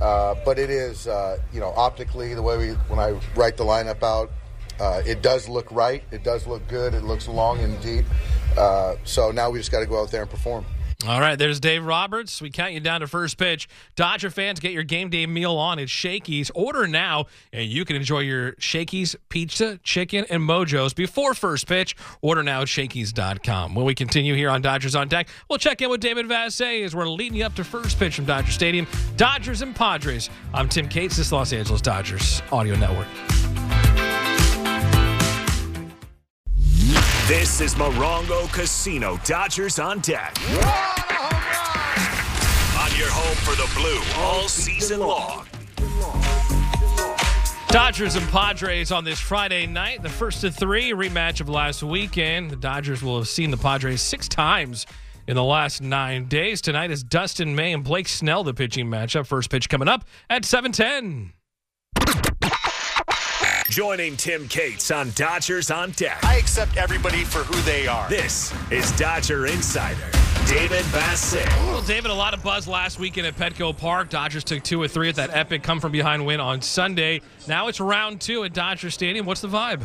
Uh, 0.00 0.34
but 0.44 0.58
it 0.58 0.68
is, 0.68 1.06
uh, 1.06 1.38
you 1.52 1.60
know, 1.60 1.72
optically 1.76 2.34
the 2.34 2.42
way 2.42 2.58
we 2.58 2.68
when 2.88 2.98
I 2.98 3.18
write 3.34 3.56
the 3.56 3.64
lineup 3.64 4.02
out, 4.02 4.30
uh, 4.78 5.02
it 5.06 5.22
does 5.22 5.48
look 5.48 5.70
right. 5.70 6.02
It 6.10 6.22
does 6.22 6.46
look 6.46 6.66
good. 6.68 6.92
It 6.94 7.02
looks 7.02 7.28
long 7.28 7.60
and 7.60 7.80
deep. 7.80 8.04
Uh, 8.58 8.96
so 9.04 9.30
now 9.30 9.50
we 9.50 9.58
just 9.58 9.70
got 9.70 9.80
to 9.80 9.86
go 9.86 10.02
out 10.02 10.10
there 10.10 10.22
and 10.22 10.30
perform. 10.30 10.66
All 11.06 11.20
right, 11.20 11.38
there's 11.38 11.60
Dave 11.60 11.84
Roberts. 11.84 12.42
We 12.42 12.50
count 12.50 12.72
you 12.72 12.80
down 12.80 13.00
to 13.00 13.06
first 13.06 13.38
pitch. 13.38 13.68
Dodger 13.94 14.28
fans, 14.28 14.58
get 14.58 14.72
your 14.72 14.82
game 14.82 15.08
day 15.08 15.24
meal 15.26 15.54
on 15.54 15.78
at 15.78 15.88
Shakey's. 15.88 16.50
Order 16.50 16.88
now, 16.88 17.26
and 17.52 17.68
you 17.68 17.84
can 17.84 17.94
enjoy 17.94 18.20
your 18.20 18.56
Shakey's 18.58 19.14
pizza, 19.28 19.78
chicken, 19.84 20.24
and 20.30 20.42
mojos 20.42 20.94
before 20.96 21.34
first 21.34 21.68
pitch. 21.68 21.94
Order 22.22 22.42
now 22.42 22.62
at 22.62 22.68
Shakey's.com. 22.68 23.76
When 23.76 23.84
we 23.84 23.94
continue 23.94 24.34
here 24.34 24.50
on 24.50 24.62
Dodgers 24.62 24.96
on 24.96 25.06
Deck, 25.06 25.28
we'll 25.48 25.60
check 25.60 25.80
in 25.80 25.90
with 25.90 26.00
David 26.00 26.26
Vassegh 26.26 26.84
as 26.84 26.96
we're 26.96 27.08
leading 27.08 27.42
up 27.42 27.54
to 27.54 27.62
first 27.62 28.00
pitch 28.00 28.16
from 28.16 28.24
Dodger 28.24 28.50
Stadium. 28.50 28.88
Dodgers 29.16 29.62
and 29.62 29.76
Padres. 29.76 30.28
I'm 30.52 30.68
Tim 30.68 30.88
Cates, 30.88 31.16
this 31.18 31.30
Los 31.30 31.52
Angeles 31.52 31.80
Dodgers 31.80 32.42
Audio 32.50 32.74
Network. 32.74 33.06
This 37.28 37.60
is 37.60 37.74
Morongo 37.74 38.52
Casino 38.52 39.18
Dodgers 39.24 39.80
on 39.80 39.98
deck. 39.98 40.36
Your 40.48 40.95
home 43.26 43.36
for 43.36 43.56
the 43.56 43.68
blue 43.74 44.22
all 44.22 44.48
season 44.48 45.00
long. 45.00 45.46
Dodgers 47.68 48.14
and 48.14 48.26
Padres 48.28 48.92
on 48.92 49.04
this 49.04 49.18
Friday 49.18 49.66
night. 49.66 50.02
The 50.02 50.08
first 50.08 50.44
of 50.44 50.54
three 50.54 50.92
rematch 50.92 51.40
of 51.40 51.48
last 51.48 51.82
weekend. 51.82 52.50
The 52.50 52.56
Dodgers 52.56 53.02
will 53.02 53.18
have 53.18 53.28
seen 53.28 53.50
the 53.50 53.56
Padres 53.56 54.00
six 54.00 54.28
times 54.28 54.86
in 55.26 55.34
the 55.34 55.42
last 55.42 55.82
nine 55.82 56.26
days. 56.26 56.60
Tonight 56.60 56.90
is 56.90 57.02
Dustin 57.02 57.56
May 57.56 57.72
and 57.72 57.82
Blake 57.82 58.08
Snell, 58.08 58.44
the 58.44 58.54
pitching 58.54 58.86
matchup. 58.86 59.26
First 59.26 59.50
pitch 59.50 59.68
coming 59.68 59.88
up 59.88 60.04
at 60.30 60.44
710. 60.44 61.32
Joining 63.68 64.16
Tim 64.16 64.46
Cates 64.46 64.92
on 64.92 65.10
Dodgers 65.16 65.72
on 65.72 65.90
deck. 65.92 66.24
I 66.24 66.36
accept 66.36 66.76
everybody 66.76 67.24
for 67.24 67.40
who 67.40 67.60
they 67.62 67.88
are. 67.88 68.08
This 68.08 68.54
is 68.70 68.92
Dodger 68.92 69.46
Insider, 69.46 70.08
David 70.46 70.84
Vassegh. 70.86 71.44
Well, 71.66 71.82
David, 71.82 72.10
a 72.10 72.14
lot 72.14 72.32
of 72.32 72.42
buzz 72.42 72.68
last 72.68 73.00
weekend 73.00 73.26
at 73.26 73.36
Petco 73.36 73.76
Park. 73.76 74.10
Dodgers 74.10 74.44
took 74.44 74.62
two 74.62 74.80
or 74.80 74.86
three 74.86 75.08
at 75.08 75.16
that 75.16 75.30
epic 75.30 75.64
come 75.64 75.80
from 75.80 75.90
behind 75.90 76.24
win 76.24 76.38
on 76.38 76.62
Sunday. 76.62 77.20
Now 77.48 77.66
it's 77.66 77.80
round 77.80 78.20
two 78.20 78.44
at 78.44 78.52
Dodger 78.52 78.90
Stadium. 78.90 79.26
What's 79.26 79.40
the 79.40 79.48
vibe? 79.48 79.82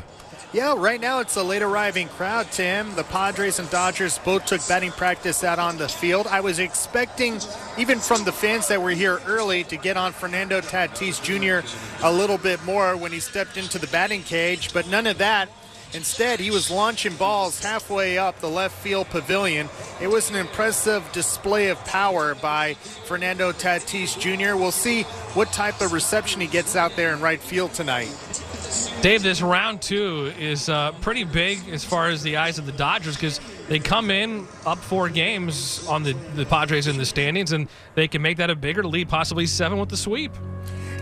Yeah, 0.53 0.75
right 0.77 0.99
now 0.99 1.19
it's 1.19 1.35
a 1.37 1.43
late 1.43 1.61
arriving 1.61 2.09
crowd, 2.09 2.51
Tim. 2.51 2.93
The 2.95 3.05
Padres 3.05 3.57
and 3.57 3.69
Dodgers 3.69 4.19
both 4.19 4.45
took 4.45 4.65
batting 4.67 4.91
practice 4.91 5.43
out 5.43 5.59
on 5.59 5.77
the 5.77 5.87
field. 5.87 6.27
I 6.27 6.41
was 6.41 6.59
expecting, 6.59 7.39
even 7.77 7.99
from 7.99 8.23
the 8.23 8.31
fans 8.31 8.67
that 8.67 8.81
were 8.81 8.91
here 8.91 9.19
early, 9.25 9.63
to 9.63 9.77
get 9.77 9.97
on 9.97 10.11
Fernando 10.11 10.61
Tatis 10.61 11.23
Jr. 11.23 11.65
a 12.03 12.11
little 12.11 12.37
bit 12.37 12.63
more 12.65 12.95
when 12.97 13.11
he 13.11 13.19
stepped 13.19 13.57
into 13.57 13.79
the 13.79 13.87
batting 13.87 14.23
cage, 14.23 14.73
but 14.73 14.87
none 14.89 15.07
of 15.07 15.17
that. 15.19 15.49
Instead, 15.93 16.39
he 16.39 16.51
was 16.51 16.71
launching 16.71 17.15
balls 17.15 17.61
halfway 17.61 18.17
up 18.17 18.39
the 18.39 18.49
left 18.49 18.75
field 18.81 19.07
pavilion. 19.09 19.67
It 20.01 20.07
was 20.07 20.29
an 20.29 20.37
impressive 20.37 21.09
display 21.11 21.67
of 21.67 21.83
power 21.85 22.35
by 22.35 22.75
Fernando 23.05 23.51
Tatis 23.51 24.17
Jr. 24.17 24.55
We'll 24.55 24.71
see 24.71 25.03
what 25.33 25.51
type 25.51 25.81
of 25.81 25.91
reception 25.91 26.39
he 26.39 26.47
gets 26.47 26.75
out 26.75 26.95
there 26.95 27.13
in 27.13 27.19
right 27.19 27.39
field 27.39 27.73
tonight. 27.73 28.09
Dave, 29.01 29.23
this 29.23 29.41
round 29.41 29.81
two 29.81 30.31
is 30.39 30.69
uh, 30.69 30.91
pretty 31.01 31.23
big 31.23 31.67
as 31.69 31.83
far 31.83 32.07
as 32.07 32.23
the 32.23 32.37
eyes 32.37 32.57
of 32.57 32.65
the 32.65 32.71
Dodgers 32.71 33.15
because 33.15 33.41
they 33.67 33.79
come 33.79 34.11
in 34.11 34.47
up 34.65 34.77
four 34.77 35.09
games 35.09 35.85
on 35.87 36.03
the, 36.03 36.13
the 36.35 36.45
Padres 36.45 36.87
in 36.87 36.97
the 36.97 37.05
standings, 37.05 37.51
and 37.51 37.67
they 37.95 38.07
can 38.07 38.21
make 38.21 38.37
that 38.37 38.49
a 38.49 38.55
bigger 38.55 38.83
lead, 38.83 39.09
possibly 39.09 39.45
seven 39.45 39.79
with 39.79 39.89
the 39.89 39.97
sweep. 39.97 40.31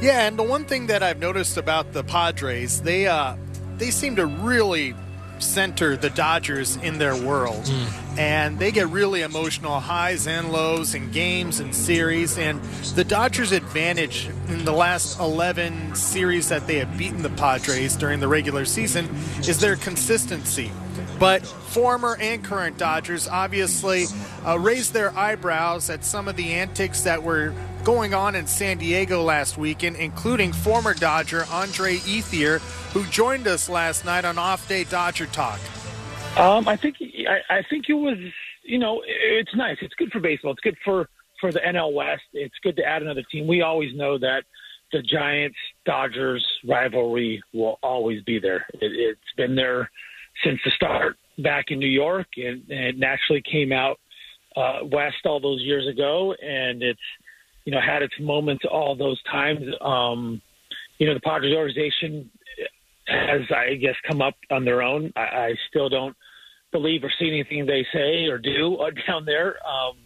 Yeah, 0.02 0.28
and 0.28 0.40
the 0.40 0.44
one 0.44 0.66
thing 0.66 0.88
that 0.88 1.04
I've 1.04 1.20
noticed 1.20 1.58
about 1.58 1.92
the 1.92 2.04
Padres, 2.04 2.82
they 2.82 3.06
uh, 3.08 3.36
they 3.80 3.92
seem 3.92 4.18
to 4.18 4.26
really 4.26 4.94
center 5.40 5.96
the 5.96 6.10
Dodgers 6.10 6.76
in 6.78 6.98
their 6.98 7.16
world. 7.16 7.64
Mm. 7.64 8.18
And 8.18 8.60
they 8.60 8.72
get 8.72 8.88
really 8.90 9.22
emotional 9.22 9.80
highs 9.80 10.28
and 10.28 10.52
lows 10.52 10.94
in 10.94 11.12
games 11.12 11.60
and 11.60 11.74
series. 11.74 12.38
And 12.38 12.62
the 12.96 13.04
Dodgers' 13.04 13.52
advantage 13.52 14.30
in 14.50 14.66
the 14.66 14.74
last 14.74 15.20
11 15.20 15.96
series 15.96 16.50
that 16.50 16.68
they 16.68 16.80
have 16.80 16.98
beaten 16.98 17.22
the 17.22 17.30
Padres 17.30 17.96
during 17.96 18.20
the 18.20 18.28
regular 18.28 18.66
season 18.66 19.06
is 19.40 19.60
their 19.60 19.78
consistency. 19.78 20.72
But 21.20 21.46
former 21.46 22.16
and 22.20 22.44
current 22.44 22.78
Dodgers 22.78 23.28
obviously 23.28 24.06
uh, 24.46 24.58
raised 24.58 24.94
their 24.94 25.16
eyebrows 25.18 25.90
at 25.90 26.06
some 26.06 26.28
of 26.28 26.38
the 26.38 26.54
antics 26.54 27.02
that 27.02 27.22
were 27.22 27.54
going 27.84 28.14
on 28.14 28.36
in 28.36 28.48
San 28.48 28.78
Diego 28.78 29.22
last 29.22 29.58
weekend, 29.58 29.98
including 29.98 30.54
former 30.54 30.94
Dodger 30.94 31.46
Andre 31.52 31.98
Ethier, 31.98 32.60
who 32.94 33.06
joined 33.08 33.48
us 33.48 33.68
last 33.68 34.06
night 34.06 34.24
on 34.24 34.38
Off 34.38 34.68
Day 34.70 34.86
Dodger 34.86 35.26
Talk. 35.28 35.60
Um, 36.38 36.68
I 36.68 36.78
think 36.78 36.98
I, 37.28 37.58
I 37.58 37.64
think 37.70 37.90
it 37.90 37.94
was 37.94 38.18
you 38.64 38.80
know 38.80 39.02
it's 39.06 39.54
nice. 39.56 39.78
It's 39.82 39.96
good 39.96 40.12
for 40.12 40.20
baseball. 40.20 40.52
It's 40.52 40.62
good 40.62 40.78
for 40.86 41.10
for 41.42 41.52
the 41.52 41.60
NL 41.60 41.94
West. 41.94 42.24
It's 42.34 42.56
good 42.64 42.78
to 42.78 42.86
add 42.86 43.02
another 43.02 43.24
team. 43.30 43.48
We 43.48 43.62
always 43.62 43.94
know 43.96 44.18
that 44.20 44.44
the 44.92 45.02
Giants 45.02 45.58
Dodgers 45.86 46.46
rivalry 46.68 47.42
will 47.54 47.78
always 47.84 48.24
be 48.24 48.40
there. 48.40 48.66
It, 48.74 48.92
it's 48.94 49.20
been 49.38 49.56
there 49.56 49.90
since 50.44 50.60
the 50.64 50.72
start 50.72 51.18
back 51.38 51.66
in 51.70 51.80
New 51.80 51.88
York, 51.88 52.28
and, 52.38 52.64
and 52.70 52.86
it 52.86 52.98
naturally 52.98 53.42
came 53.42 53.72
out 53.72 54.00
uh, 54.56 54.80
west 54.84 55.26
all 55.26 55.40
those 55.40 55.62
years 55.62 55.88
ago, 55.88 56.34
and 56.42 56.82
it's 56.84 57.00
you 57.66 57.72
know 57.72 57.80
had 57.82 58.02
its 58.02 58.14
moments 58.20 58.64
all 58.70 58.96
those 58.96 59.22
times. 59.24 59.64
Um, 59.82 60.42
you 60.98 61.08
know 61.08 61.14
the 61.14 61.20
Padres 61.20 61.56
organization 61.56 62.30
has, 63.08 63.42
I 63.56 63.76
guess, 63.76 63.96
come 64.08 64.22
up 64.22 64.36
on 64.52 64.66
their 64.66 64.82
own. 64.82 65.12
I, 65.16 65.22
I 65.22 65.54
still 65.70 65.90
don't 65.90 66.16
believe 66.72 67.04
or 67.04 67.12
see 67.20 67.28
anything 67.28 67.66
they 67.66 67.86
say 67.92 68.26
or 68.26 68.38
do 68.38 68.78
down 69.08 69.26
there. 69.26 69.56
Um, 69.68 69.98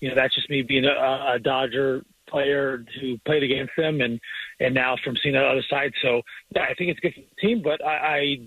you 0.00 0.08
know, 0.08 0.14
that's 0.14 0.34
just 0.34 0.50
me 0.50 0.62
being 0.62 0.84
a, 0.84 1.34
a 1.34 1.38
Dodger 1.42 2.04
player 2.28 2.84
who 3.00 3.16
played 3.24 3.42
against 3.42 3.72
them 3.76 4.00
and 4.00 4.18
and 4.60 4.74
now 4.74 4.96
from 5.04 5.16
seeing 5.22 5.34
the 5.34 5.40
other 5.40 5.64
side. 5.68 5.92
So 6.02 6.22
yeah, 6.54 6.62
I 6.62 6.74
think 6.74 6.90
it's 6.90 7.00
good 7.00 7.14
for 7.14 7.20
the 7.20 7.46
team, 7.46 7.62
but 7.62 7.84
I, 7.84 8.38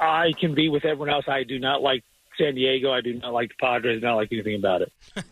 I 0.00 0.32
can 0.38 0.54
be 0.54 0.68
with 0.68 0.84
everyone 0.84 1.10
else. 1.10 1.24
I 1.28 1.44
do 1.44 1.58
not 1.58 1.82
like 1.82 2.02
San 2.38 2.54
Diego. 2.54 2.92
I 2.92 3.00
do 3.00 3.14
not 3.14 3.32
like 3.32 3.50
the 3.50 3.54
Padres. 3.60 4.02
I 4.02 4.08
don't 4.08 4.16
like 4.16 4.32
anything 4.32 4.56
about 4.56 4.82
it. 4.82 4.92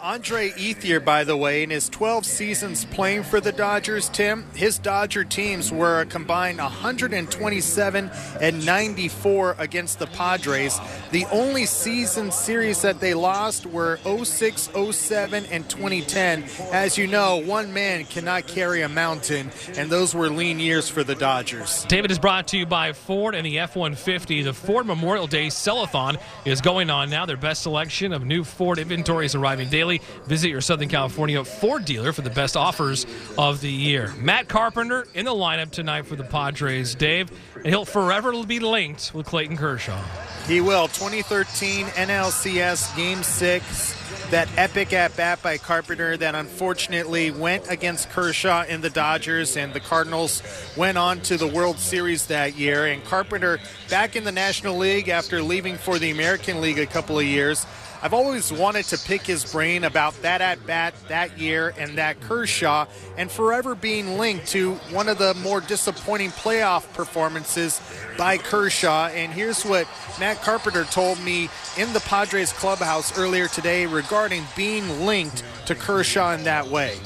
Andre 0.00 0.50
Ethier, 0.50 1.04
by 1.04 1.24
the 1.24 1.36
way, 1.36 1.64
in 1.64 1.70
his 1.70 1.88
12 1.88 2.24
seasons 2.24 2.84
playing 2.84 3.24
for 3.24 3.40
the 3.40 3.50
Dodgers, 3.50 4.08
Tim, 4.08 4.44
his 4.54 4.78
Dodger 4.78 5.24
teams 5.24 5.72
were 5.72 6.02
a 6.02 6.06
combined 6.06 6.58
127 6.58 8.10
and 8.40 8.64
94 8.64 9.56
against 9.58 9.98
the 9.98 10.06
Padres. 10.06 10.78
The 11.10 11.24
only 11.32 11.66
season 11.66 12.30
series 12.30 12.80
that 12.82 13.00
they 13.00 13.12
lost 13.12 13.66
were 13.66 13.98
06, 14.04 14.70
07, 14.92 15.46
and 15.46 15.68
2010. 15.68 16.44
As 16.70 16.96
you 16.96 17.08
know, 17.08 17.38
one 17.38 17.72
man 17.72 18.04
cannot 18.04 18.46
carry 18.46 18.82
a 18.82 18.88
mountain, 18.88 19.50
and 19.76 19.90
those 19.90 20.14
were 20.14 20.30
lean 20.30 20.60
years 20.60 20.88
for 20.88 21.02
the 21.02 21.16
Dodgers. 21.16 21.84
David 21.86 22.12
is 22.12 22.20
brought 22.20 22.46
to 22.48 22.56
you 22.56 22.66
by 22.66 22.92
Ford 22.92 23.34
and 23.34 23.44
the 23.44 23.58
F 23.58 23.74
150. 23.74 24.42
The 24.42 24.54
Ford 24.54 24.86
Memorial 24.86 25.26
Day 25.26 25.48
Sellathon 25.48 26.20
is 26.44 26.60
going 26.60 26.88
on 26.88 27.10
now. 27.10 27.26
Their 27.26 27.36
best 27.36 27.62
selection 27.62 28.12
of 28.12 28.24
new 28.24 28.44
Ford 28.44 28.78
inventory 28.78 29.26
is 29.26 29.34
arriving 29.34 29.68
daily. 29.68 29.87
Visit 30.26 30.50
your 30.50 30.60
Southern 30.60 30.88
California 30.88 31.42
Ford 31.42 31.86
dealer 31.86 32.12
for 32.12 32.20
the 32.20 32.30
best 32.30 32.56
offers 32.56 33.06
of 33.38 33.62
the 33.62 33.72
year. 33.72 34.12
Matt 34.18 34.48
Carpenter 34.48 35.06
in 35.14 35.24
the 35.24 35.32
lineup 35.32 35.70
tonight 35.70 36.06
for 36.06 36.16
the 36.16 36.24
Padres, 36.24 36.94
Dave, 36.94 37.30
and 37.54 37.66
he'll 37.66 37.86
forever 37.86 38.44
be 38.44 38.60
linked 38.60 39.14
with 39.14 39.26
Clayton 39.26 39.56
Kershaw. 39.56 40.00
He 40.46 40.60
will. 40.60 40.88
2013 40.88 41.86
NLCS 41.86 42.94
Game 42.96 43.22
6. 43.22 43.97
That 44.30 44.50
epic 44.58 44.92
at 44.92 45.16
bat 45.16 45.42
by 45.42 45.56
Carpenter 45.56 46.14
that 46.18 46.34
unfortunately 46.34 47.30
went 47.30 47.70
against 47.70 48.10
Kershaw 48.10 48.64
in 48.66 48.82
the 48.82 48.90
Dodgers, 48.90 49.56
and 49.56 49.72
the 49.72 49.80
Cardinals 49.80 50.42
went 50.76 50.98
on 50.98 51.22
to 51.22 51.38
the 51.38 51.46
World 51.46 51.78
Series 51.78 52.26
that 52.26 52.54
year. 52.54 52.84
And 52.84 53.02
Carpenter 53.04 53.58
back 53.88 54.16
in 54.16 54.24
the 54.24 54.32
National 54.32 54.76
League 54.76 55.08
after 55.08 55.40
leaving 55.40 55.76
for 55.76 55.98
the 55.98 56.10
American 56.10 56.60
League 56.60 56.78
a 56.78 56.84
couple 56.84 57.18
of 57.18 57.24
years. 57.24 57.64
I've 58.00 58.14
always 58.14 58.52
wanted 58.52 58.84
to 58.86 58.98
pick 58.98 59.22
his 59.22 59.50
brain 59.50 59.82
about 59.82 60.14
that 60.22 60.40
at 60.40 60.64
bat 60.66 60.94
that 61.08 61.36
year 61.36 61.74
and 61.76 61.98
that 61.98 62.20
Kershaw, 62.20 62.86
and 63.16 63.28
forever 63.28 63.74
being 63.74 64.18
linked 64.18 64.46
to 64.48 64.74
one 64.92 65.08
of 65.08 65.18
the 65.18 65.34
more 65.34 65.60
disappointing 65.60 66.30
playoff 66.30 66.92
performances 66.92 67.80
by 68.16 68.38
Kershaw. 68.38 69.08
And 69.08 69.32
here's 69.32 69.64
what 69.64 69.88
Matt 70.20 70.42
Carpenter 70.42 70.84
told 70.84 71.20
me 71.24 71.48
in 71.76 71.92
the 71.92 72.00
Padres 72.00 72.52
clubhouse 72.52 73.18
earlier 73.18 73.48
today 73.48 73.86
regarding 73.86 74.17
being 74.56 75.06
linked 75.06 75.44
to 75.66 75.74
Kershaw 75.74 76.32
in 76.32 76.44
that 76.44 76.68
way. 76.68 76.96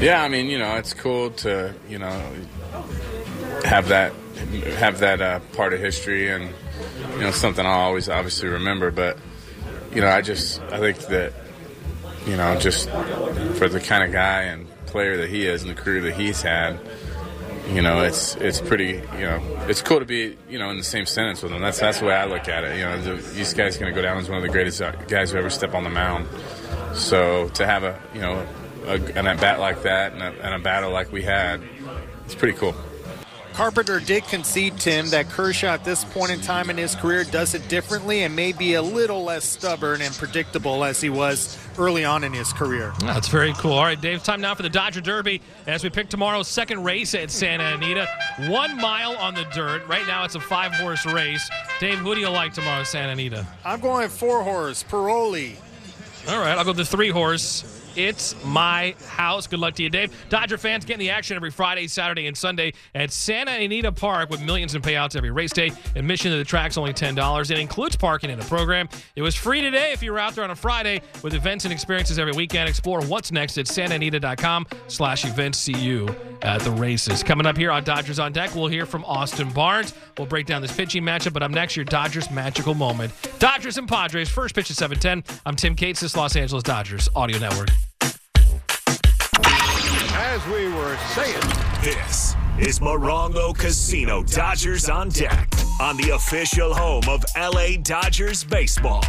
Yeah, 0.00 0.22
I 0.22 0.28
mean, 0.28 0.46
you 0.46 0.58
know, 0.58 0.76
it's 0.76 0.94
cool 0.94 1.30
to, 1.30 1.74
you 1.88 1.98
know, 1.98 2.32
have 3.64 3.88
that 3.88 4.12
have 4.78 5.00
that 5.00 5.20
uh, 5.20 5.40
part 5.52 5.72
of 5.72 5.80
history 5.80 6.30
and 6.30 6.52
you 7.14 7.20
know 7.20 7.30
something 7.30 7.64
I'll 7.64 7.80
always 7.80 8.08
obviously 8.08 8.48
remember. 8.48 8.90
But 8.90 9.18
you 9.92 10.00
know, 10.00 10.08
I 10.08 10.22
just 10.22 10.60
I 10.62 10.78
think 10.78 10.98
that 11.08 11.32
you 12.26 12.36
know 12.36 12.58
just 12.58 12.88
for 13.58 13.68
the 13.68 13.80
kind 13.80 14.04
of 14.04 14.12
guy 14.12 14.42
and 14.42 14.66
player 14.86 15.18
that 15.18 15.28
he 15.28 15.46
is 15.46 15.62
and 15.62 15.70
the 15.70 15.80
career 15.80 16.00
that 16.02 16.14
he's 16.14 16.42
had, 16.42 16.78
you 17.68 17.82
know, 17.82 18.02
it's 18.02 18.34
it's 18.36 18.60
pretty 18.60 19.02
you 19.16 19.24
know 19.24 19.40
it's 19.68 19.82
cool 19.82 19.98
to 19.98 20.06
be 20.06 20.36
you 20.48 20.58
know 20.58 20.70
in 20.70 20.78
the 20.78 20.84
same 20.84 21.06
sentence 21.06 21.42
with 21.42 21.52
him. 21.52 21.60
That's 21.60 21.78
that's 21.78 22.00
the 22.00 22.06
way 22.06 22.14
I 22.14 22.24
look 22.24 22.48
at 22.48 22.64
it. 22.64 22.78
You 22.78 22.84
know, 22.84 23.00
the, 23.00 23.14
these 23.32 23.52
guys 23.52 23.76
going 23.76 23.92
to 23.92 23.94
go 23.94 24.02
down 24.02 24.16
as 24.18 24.28
one 24.28 24.38
of 24.38 24.42
the 24.42 24.48
greatest 24.48 24.80
guys 25.08 25.32
who 25.32 25.38
ever 25.38 25.50
step 25.50 25.74
on 25.74 25.84
the 25.84 25.90
mound. 25.90 26.26
So 26.94 27.48
to 27.50 27.66
have 27.66 27.84
a 27.84 28.00
you 28.14 28.20
know 28.20 28.46
a, 28.86 28.94
an 28.94 29.26
at 29.26 29.40
bat 29.40 29.60
like 29.60 29.82
that 29.82 30.12
and 30.12 30.22
a, 30.22 30.44
and 30.44 30.54
a 30.54 30.58
battle 30.58 30.90
like 30.90 31.12
we 31.12 31.22
had, 31.22 31.60
it's 32.24 32.34
pretty 32.34 32.56
cool. 32.56 32.74
Carpenter 33.58 33.98
did 33.98 34.22
concede, 34.22 34.78
Tim, 34.78 35.08
that 35.08 35.28
Kershaw 35.30 35.66
at 35.66 35.84
this 35.84 36.04
point 36.04 36.30
in 36.30 36.40
time 36.40 36.70
in 36.70 36.76
his 36.76 36.94
career 36.94 37.24
does 37.24 37.54
it 37.54 37.68
differently 37.68 38.22
and 38.22 38.36
may 38.36 38.52
be 38.52 38.74
a 38.74 38.82
little 38.82 39.24
less 39.24 39.44
stubborn 39.44 40.00
and 40.00 40.14
predictable 40.14 40.84
as 40.84 41.00
he 41.00 41.10
was 41.10 41.58
early 41.76 42.04
on 42.04 42.22
in 42.22 42.32
his 42.32 42.52
career. 42.52 42.92
That's 43.00 43.26
very 43.26 43.52
cool. 43.54 43.72
All 43.72 43.82
right, 43.82 44.00
Dave, 44.00 44.22
time 44.22 44.40
now 44.40 44.54
for 44.54 44.62
the 44.62 44.70
Dodger 44.70 45.00
Derby 45.00 45.42
as 45.66 45.82
we 45.82 45.90
pick 45.90 46.08
tomorrow's 46.08 46.46
second 46.46 46.84
race 46.84 47.16
at 47.16 47.32
Santa 47.32 47.64
Anita. 47.74 48.06
One 48.46 48.76
mile 48.76 49.16
on 49.16 49.34
the 49.34 49.44
dirt. 49.52 49.84
Right 49.88 50.06
now 50.06 50.22
it's 50.22 50.36
a 50.36 50.40
five 50.40 50.72
horse 50.74 51.04
race. 51.04 51.50
Dave, 51.80 51.98
who 51.98 52.14
do 52.14 52.20
you 52.20 52.30
like 52.30 52.54
tomorrow, 52.54 52.84
Santa 52.84 53.10
Anita? 53.10 53.44
I'm 53.64 53.80
going 53.80 54.08
four 54.08 54.44
horse, 54.44 54.84
Paroli. 54.84 55.56
All 56.28 56.38
right, 56.38 56.56
I'll 56.56 56.64
go 56.64 56.72
the 56.72 56.84
three 56.84 57.10
horse. 57.10 57.77
It's 57.98 58.36
my 58.44 58.94
house. 59.08 59.48
Good 59.48 59.58
luck 59.58 59.74
to 59.74 59.82
you, 59.82 59.90
Dave. 59.90 60.14
Dodger 60.28 60.56
fans 60.56 60.84
getting 60.84 61.00
the 61.00 61.10
action 61.10 61.34
every 61.34 61.50
Friday, 61.50 61.88
Saturday, 61.88 62.28
and 62.28 62.36
Sunday 62.36 62.72
at 62.94 63.10
Santa 63.10 63.50
Anita 63.50 63.90
Park 63.90 64.30
with 64.30 64.40
millions 64.40 64.76
in 64.76 64.82
payouts 64.82 65.16
every 65.16 65.32
race 65.32 65.52
day. 65.52 65.72
Admission 65.96 66.30
to 66.30 66.36
the 66.38 66.44
track's 66.44 66.78
only 66.78 66.92
$10. 66.92 67.50
It 67.50 67.58
includes 67.58 67.96
parking 67.96 68.30
in 68.30 68.38
the 68.38 68.44
program. 68.44 68.88
It 69.16 69.22
was 69.22 69.34
free 69.34 69.60
today 69.60 69.90
if 69.90 70.00
you 70.00 70.12
were 70.12 70.20
out 70.20 70.36
there 70.36 70.44
on 70.44 70.52
a 70.52 70.54
Friday 70.54 71.02
with 71.24 71.34
events 71.34 71.64
and 71.64 71.72
experiences 71.72 72.20
every 72.20 72.32
weekend. 72.32 72.68
Explore 72.68 73.02
what's 73.02 73.32
next 73.32 73.58
at 73.58 73.66
santaanita.com 73.66 74.66
slash 74.86 75.24
events. 75.24 75.58
See 75.58 75.76
you 75.76 76.08
at 76.42 76.60
the 76.60 76.70
races. 76.70 77.24
Coming 77.24 77.46
up 77.46 77.56
here 77.56 77.72
on 77.72 77.82
Dodgers 77.82 78.20
on 78.20 78.32
Deck, 78.32 78.54
we'll 78.54 78.68
hear 78.68 78.86
from 78.86 79.04
Austin 79.06 79.50
Barnes. 79.50 79.92
We'll 80.16 80.28
break 80.28 80.46
down 80.46 80.62
this 80.62 80.74
pitching 80.76 81.02
matchup, 81.02 81.32
but 81.32 81.42
up 81.42 81.50
next, 81.50 81.74
your 81.74 81.84
Dodgers 81.84 82.30
magical 82.30 82.74
moment. 82.74 83.12
Dodgers 83.40 83.76
and 83.76 83.88
Padres, 83.88 84.28
first 84.28 84.54
pitch 84.54 84.70
at 84.70 84.76
710. 84.76 85.40
I'm 85.44 85.56
Tim 85.56 85.74
Cates, 85.74 85.98
this 85.98 86.16
Los 86.16 86.36
Angeles 86.36 86.62
Dodgers 86.62 87.08
Audio 87.16 87.40
Network. 87.40 87.70
As 90.30 90.46
we 90.48 90.68
were 90.68 90.94
saying, 91.14 91.40
This 91.82 92.36
is 92.58 92.80
Morongo 92.80 93.56
Casino 93.56 94.22
Dodgers 94.22 94.90
on 94.90 95.08
Deck 95.08 95.48
on 95.80 95.96
the 95.96 96.10
official 96.10 96.74
home 96.74 97.04
of 97.08 97.24
LA 97.34 97.78
Dodgers 97.82 98.44
baseball. 98.44 99.02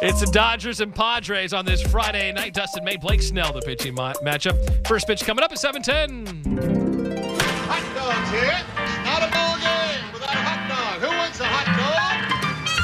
It's 0.00 0.20
the 0.20 0.30
Dodgers 0.32 0.80
and 0.80 0.94
Padres 0.94 1.52
on 1.52 1.66
this 1.66 1.82
Friday 1.82 2.32
night. 2.32 2.54
Dustin 2.54 2.84
May, 2.84 2.96
Blake 2.96 3.20
Snell, 3.20 3.52
the 3.52 3.60
pitching 3.60 3.94
ma- 3.94 4.14
matchup. 4.24 4.86
First 4.88 5.06
pitch 5.06 5.24
coming 5.24 5.44
up 5.44 5.52
at 5.52 5.58
710. 5.58 7.36
Hot 7.68 7.94
dogs 7.94 8.30
here. 8.30 8.75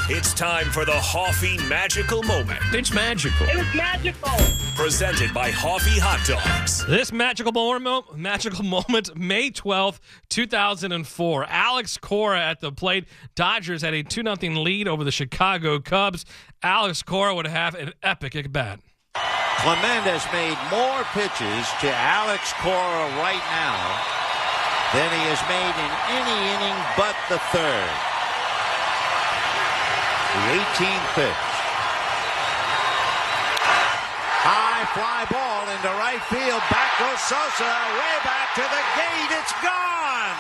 It's 0.09 0.35
time 0.35 0.67
for 0.73 0.85
the 0.85 0.97
Hoffy 0.97 1.57
Magical 1.69 2.25
Moment. 2.25 2.59
It's 2.73 2.93
magical. 2.93 3.47
It 3.47 3.57
was 3.57 3.73
magical. 3.73 4.31
Presented 4.75 5.33
by 5.33 5.51
Hoffy 5.53 6.01
Hot 6.01 6.27
Dogs. 6.27 6.85
This 6.87 7.13
magical 7.13 7.53
moment, 7.53 8.19
magical 8.19 8.65
moment, 8.65 9.17
May 9.17 9.51
12th, 9.51 10.01
2004. 10.29 11.47
Alex 11.49 11.99
Cora 11.99 12.41
at 12.43 12.61
the 12.61 12.73
plate. 12.73 13.05
Dodgers 13.37 13.83
had 13.83 13.95
a 13.95 14.03
2 14.03 14.23
0 14.23 14.61
lead 14.61 14.89
over 14.89 15.05
the 15.05 15.13
Chicago 15.13 15.79
Cubs. 15.79 16.25
Alex 16.65 17.05
Cora 17.05 17.33
would 17.37 17.47
have 17.47 17.77
an 17.77 17.93
epic 18.03 18.35
at 18.35 18.53
bat. 18.53 18.81
Clement 19.15 20.03
has 20.03 20.27
made 20.33 20.59
more 20.69 21.05
pitches 21.15 21.71
to 21.81 21.95
Alex 21.95 22.53
Cora 22.55 23.07
right 23.23 23.43
now 23.55 23.79
than 24.93 25.09
he 25.15 25.23
has 25.31 25.41
made 25.47 25.77
in 25.79 25.91
any 26.19 26.55
inning 26.59 26.85
but 26.97 27.15
the 27.29 27.39
third. 27.57 28.12
The 30.33 30.41
18th 30.49 31.07
pitch. 31.13 31.45
High 34.41 34.89
fly 34.97 35.29
ball 35.29 35.69
into 35.69 35.93
right 36.01 36.25
field. 36.33 36.65
Back 36.73 36.97
goes 36.97 37.21
Sosa. 37.21 37.69
Way 37.69 38.17
back 38.25 38.57
to 38.57 38.65
the 38.65 38.83
gate. 38.97 39.29
It's 39.29 39.53
gone. 39.61 40.37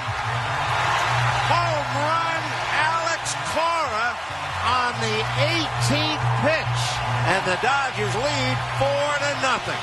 Home 1.52 1.90
run, 2.08 2.42
Alex 2.72 3.36
Cora 3.52 4.16
on 4.64 4.96
the 4.96 5.18
18th 5.60 6.24
pitch. 6.40 6.80
And 7.28 7.44
the 7.44 7.60
Dodgers 7.60 8.16
lead 8.16 8.56
four 8.80 9.08
to 9.20 9.30
nothing. 9.44 9.82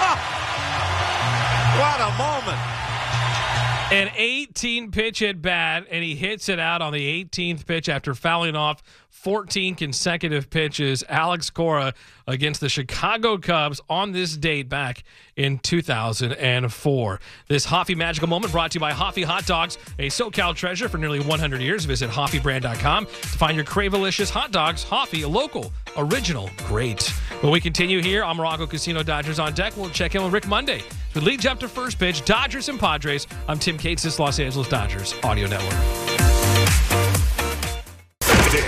Oh, 0.00 0.16
what 1.76 2.00
a 2.00 2.12
moment. 2.16 2.85
An 3.92 4.10
18 4.16 4.90
pitch 4.90 5.22
at 5.22 5.40
bat, 5.40 5.86
and 5.88 6.02
he 6.02 6.16
hits 6.16 6.48
it 6.48 6.58
out 6.58 6.82
on 6.82 6.92
the 6.92 7.24
18th 7.24 7.66
pitch 7.66 7.88
after 7.88 8.16
fouling 8.16 8.56
off 8.56 8.82
14 9.10 9.74
consecutive 9.76 10.50
pitches. 10.50 11.04
Alex 11.08 11.50
Cora 11.50 11.94
against 12.26 12.60
the 12.60 12.68
Chicago 12.68 13.38
Cubs 13.38 13.80
on 13.88 14.12
this 14.12 14.36
date 14.36 14.68
back 14.68 15.04
in 15.36 15.58
2004. 15.58 17.20
This 17.48 17.64
Hoffy 17.64 17.94
magical 17.94 18.28
moment 18.28 18.52
brought 18.52 18.72
to 18.72 18.76
you 18.76 18.80
by 18.80 18.92
Hoffy 18.92 19.22
Hot 19.22 19.46
Dogs, 19.46 19.78
a 19.98 20.08
SoCal 20.08 20.54
treasure 20.54 20.88
for 20.88 20.98
nearly 20.98 21.20
100 21.20 21.60
years. 21.60 21.84
Visit 21.84 22.10
HoffyBrand.com 22.10 23.06
to 23.06 23.12
find 23.12 23.56
your 23.56 23.64
cravelicious 23.64 24.30
hot 24.30 24.52
dogs. 24.52 24.82
Hoffy, 24.82 25.24
local, 25.24 25.72
original, 25.96 26.50
great. 26.66 27.02
When 27.40 27.52
we 27.52 27.60
continue 27.60 28.02
here 28.02 28.24
on 28.24 28.36
Morongo 28.36 28.68
Casino 28.68 29.02
Dodgers 29.02 29.38
on 29.38 29.54
deck, 29.54 29.76
we'll 29.76 29.90
check 29.90 30.14
in 30.14 30.22
with 30.22 30.32
Rick 30.32 30.48
Monday. 30.48 30.82
So 31.14 31.20
lead 31.20 31.46
up 31.46 31.58
to 31.60 31.68
first 31.68 31.98
pitch, 31.98 32.24
Dodgers 32.24 32.68
and 32.68 32.78
Padres. 32.78 33.26
I'm 33.48 33.58
Tim 33.58 33.75
Cates, 33.78 34.02
this 34.02 34.18
Los 34.18 34.38
Angeles 34.38 34.68
Dodgers 34.68 35.14
Audio 35.22 35.46
Network. 35.46 35.74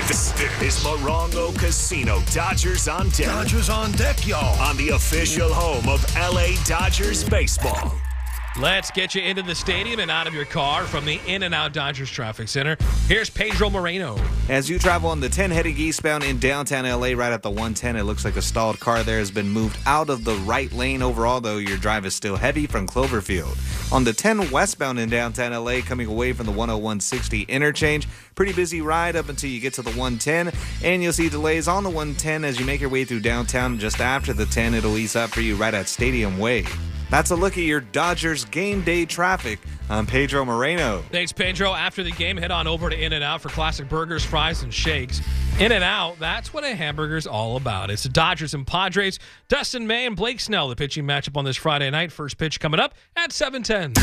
This 0.08 0.32
is 0.62 0.84
Morongo 0.84 1.56
Casino 1.58 2.20
Dodgers 2.32 2.88
on 2.88 3.08
Deck. 3.10 3.26
Dodgers 3.26 3.70
on 3.70 3.92
deck, 3.92 4.26
y'all. 4.26 4.60
On 4.60 4.76
the 4.76 4.90
official 4.90 5.52
home 5.52 5.88
of 5.88 6.04
LA 6.16 6.48
Dodgers 6.64 7.22
baseball. 7.28 7.92
Let's 8.60 8.90
get 8.90 9.14
you 9.14 9.22
into 9.22 9.42
the 9.42 9.54
stadium 9.54 10.00
and 10.00 10.10
out 10.10 10.26
of 10.26 10.34
your 10.34 10.44
car 10.44 10.82
from 10.82 11.04
the 11.04 11.20
In 11.28 11.44
and 11.44 11.54
Out 11.54 11.72
Dodgers 11.72 12.10
Traffic 12.10 12.48
Center. 12.48 12.76
Here's 13.06 13.30
Pedro 13.30 13.70
Moreno. 13.70 14.18
As 14.48 14.68
you 14.68 14.80
travel 14.80 15.10
on 15.10 15.20
the 15.20 15.28
10 15.28 15.52
heading 15.52 15.76
eastbound 15.76 16.24
in 16.24 16.40
downtown 16.40 16.84
LA, 16.84 17.12
right 17.12 17.32
at 17.32 17.42
the 17.42 17.50
110, 17.50 17.94
it 17.94 18.02
looks 18.02 18.24
like 18.24 18.34
a 18.34 18.42
stalled 18.42 18.80
car 18.80 19.04
there 19.04 19.20
has 19.20 19.30
been 19.30 19.48
moved 19.48 19.78
out 19.86 20.10
of 20.10 20.24
the 20.24 20.34
right 20.38 20.72
lane. 20.72 21.02
Overall, 21.02 21.40
though, 21.40 21.58
your 21.58 21.76
drive 21.76 22.04
is 22.04 22.16
still 22.16 22.34
heavy 22.34 22.66
from 22.66 22.88
Cloverfield. 22.88 23.56
On 23.92 24.02
the 24.02 24.12
10 24.12 24.50
westbound 24.50 24.98
in 24.98 25.08
downtown 25.08 25.52
LA, 25.52 25.80
coming 25.80 26.08
away 26.08 26.32
from 26.32 26.46
the 26.46 26.52
10160 26.52 27.42
interchange, 27.42 28.08
pretty 28.34 28.52
busy 28.52 28.80
ride 28.80 29.14
up 29.14 29.28
until 29.28 29.50
you 29.50 29.60
get 29.60 29.74
to 29.74 29.82
the 29.82 29.92
110, 29.92 30.52
and 30.82 31.00
you'll 31.00 31.12
see 31.12 31.28
delays 31.28 31.68
on 31.68 31.84
the 31.84 31.90
110 31.90 32.44
as 32.44 32.58
you 32.58 32.66
make 32.66 32.80
your 32.80 32.90
way 32.90 33.04
through 33.04 33.20
downtown. 33.20 33.78
Just 33.78 34.00
after 34.00 34.32
the 34.32 34.46
10, 34.46 34.74
it'll 34.74 34.98
ease 34.98 35.14
up 35.14 35.30
for 35.30 35.42
you 35.42 35.54
right 35.54 35.74
at 35.74 35.86
Stadium 35.86 36.38
Way. 36.40 36.64
That's 37.10 37.30
a 37.30 37.36
look 37.36 37.56
at 37.56 37.64
your 37.64 37.80
Dodgers 37.80 38.44
game 38.44 38.82
day 38.82 39.06
traffic. 39.06 39.58
I'm 39.90 40.04
Pedro 40.04 40.44
Moreno. 40.44 41.02
Thanks, 41.10 41.32
Pedro. 41.32 41.72
After 41.72 42.02
the 42.02 42.10
game, 42.10 42.36
head 42.36 42.50
on 42.50 42.66
over 42.66 42.90
to 42.90 43.02
In 43.02 43.14
and 43.14 43.24
Out 43.24 43.40
for 43.40 43.48
classic 43.48 43.88
burgers, 43.88 44.22
fries, 44.22 44.62
and 44.62 44.72
shakes. 44.72 45.22
In 45.58 45.72
and 45.72 45.82
Out, 45.82 46.18
that's 46.18 46.52
what 46.52 46.64
a 46.64 46.74
hamburger's 46.74 47.26
all 47.26 47.56
about. 47.56 47.90
It's 47.90 48.02
the 48.02 48.10
Dodgers 48.10 48.52
and 48.52 48.66
Padres. 48.66 49.18
Dustin 49.48 49.86
May 49.86 50.04
and 50.04 50.14
Blake 50.14 50.40
Snell, 50.40 50.68
the 50.68 50.76
pitching 50.76 51.04
matchup 51.04 51.38
on 51.38 51.46
this 51.46 51.56
Friday 51.56 51.90
night. 51.90 52.12
First 52.12 52.36
pitch 52.36 52.60
coming 52.60 52.80
up 52.80 52.94
at 53.16 53.32
7:10. 53.32 53.94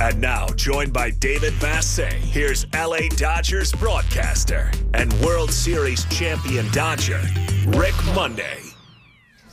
And 0.00 0.20
now, 0.20 0.46
joined 0.50 0.92
by 0.92 1.10
David 1.10 1.52
Vassegh, 1.54 2.12
here's 2.12 2.66
LA 2.72 3.08
Dodgers 3.16 3.72
broadcaster 3.72 4.70
and 4.92 5.12
World 5.14 5.50
Series 5.50 6.04
champion 6.06 6.70
Dodger, 6.70 7.20
Rick 7.66 7.94
Monday. 8.14 8.73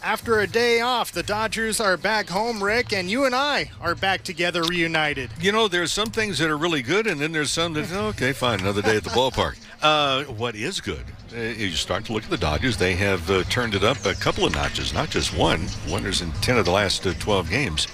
After 0.03 0.39
a 0.39 0.47
day 0.47 0.81
off, 0.81 1.11
the 1.11 1.21
Dodgers 1.21 1.79
are 1.79 1.95
back 1.95 2.27
home, 2.27 2.63
Rick, 2.63 2.91
and 2.91 3.07
you 3.07 3.25
and 3.25 3.35
I 3.35 3.69
are 3.79 3.93
back 3.93 4.23
together 4.23 4.63
reunited. 4.63 5.29
You 5.39 5.51
know, 5.51 5.67
there's 5.67 5.91
some 5.91 6.09
things 6.09 6.39
that 6.39 6.49
are 6.49 6.57
really 6.57 6.81
good, 6.81 7.05
and 7.05 7.21
then 7.21 7.31
there's 7.31 7.51
some 7.51 7.73
that, 7.73 7.91
okay, 7.91 8.33
fine, 8.33 8.61
another 8.61 8.81
day 8.81 8.97
at 8.97 9.03
the 9.03 9.11
ballpark. 9.11 9.57
Uh, 9.81 10.25
what 10.25 10.55
is 10.55 10.79
good? 10.79 11.03
Uh, 11.35 11.39
you 11.39 11.71
start 11.71 12.05
to 12.05 12.13
look 12.13 12.23
at 12.23 12.29
the 12.29 12.37
Dodgers. 12.37 12.77
They 12.77 12.93
have 12.97 13.27
uh, 13.31 13.41
turned 13.45 13.73
it 13.73 13.83
up 13.83 14.05
a 14.05 14.13
couple 14.13 14.45
of 14.45 14.53
notches, 14.53 14.93
not 14.93 15.09
just 15.09 15.35
one. 15.35 15.65
Wonders 15.89 16.21
in 16.21 16.31
10 16.33 16.59
of 16.59 16.65
the 16.65 16.71
last 16.71 17.07
uh, 17.07 17.15
12 17.17 17.49
games. 17.49 17.87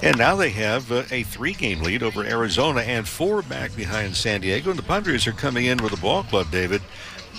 And 0.00 0.16
now 0.16 0.36
they 0.36 0.50
have 0.50 0.92
uh, 0.92 1.02
a 1.10 1.24
three 1.24 1.54
game 1.54 1.80
lead 1.80 2.04
over 2.04 2.22
Arizona 2.22 2.82
and 2.82 3.08
four 3.08 3.42
back 3.42 3.74
behind 3.74 4.14
San 4.14 4.42
Diego. 4.42 4.70
And 4.70 4.78
the 4.78 4.84
Padres 4.84 5.26
are 5.26 5.32
coming 5.32 5.64
in 5.64 5.82
with 5.82 5.92
a 5.92 6.00
ball 6.00 6.22
club, 6.22 6.52
David, 6.52 6.82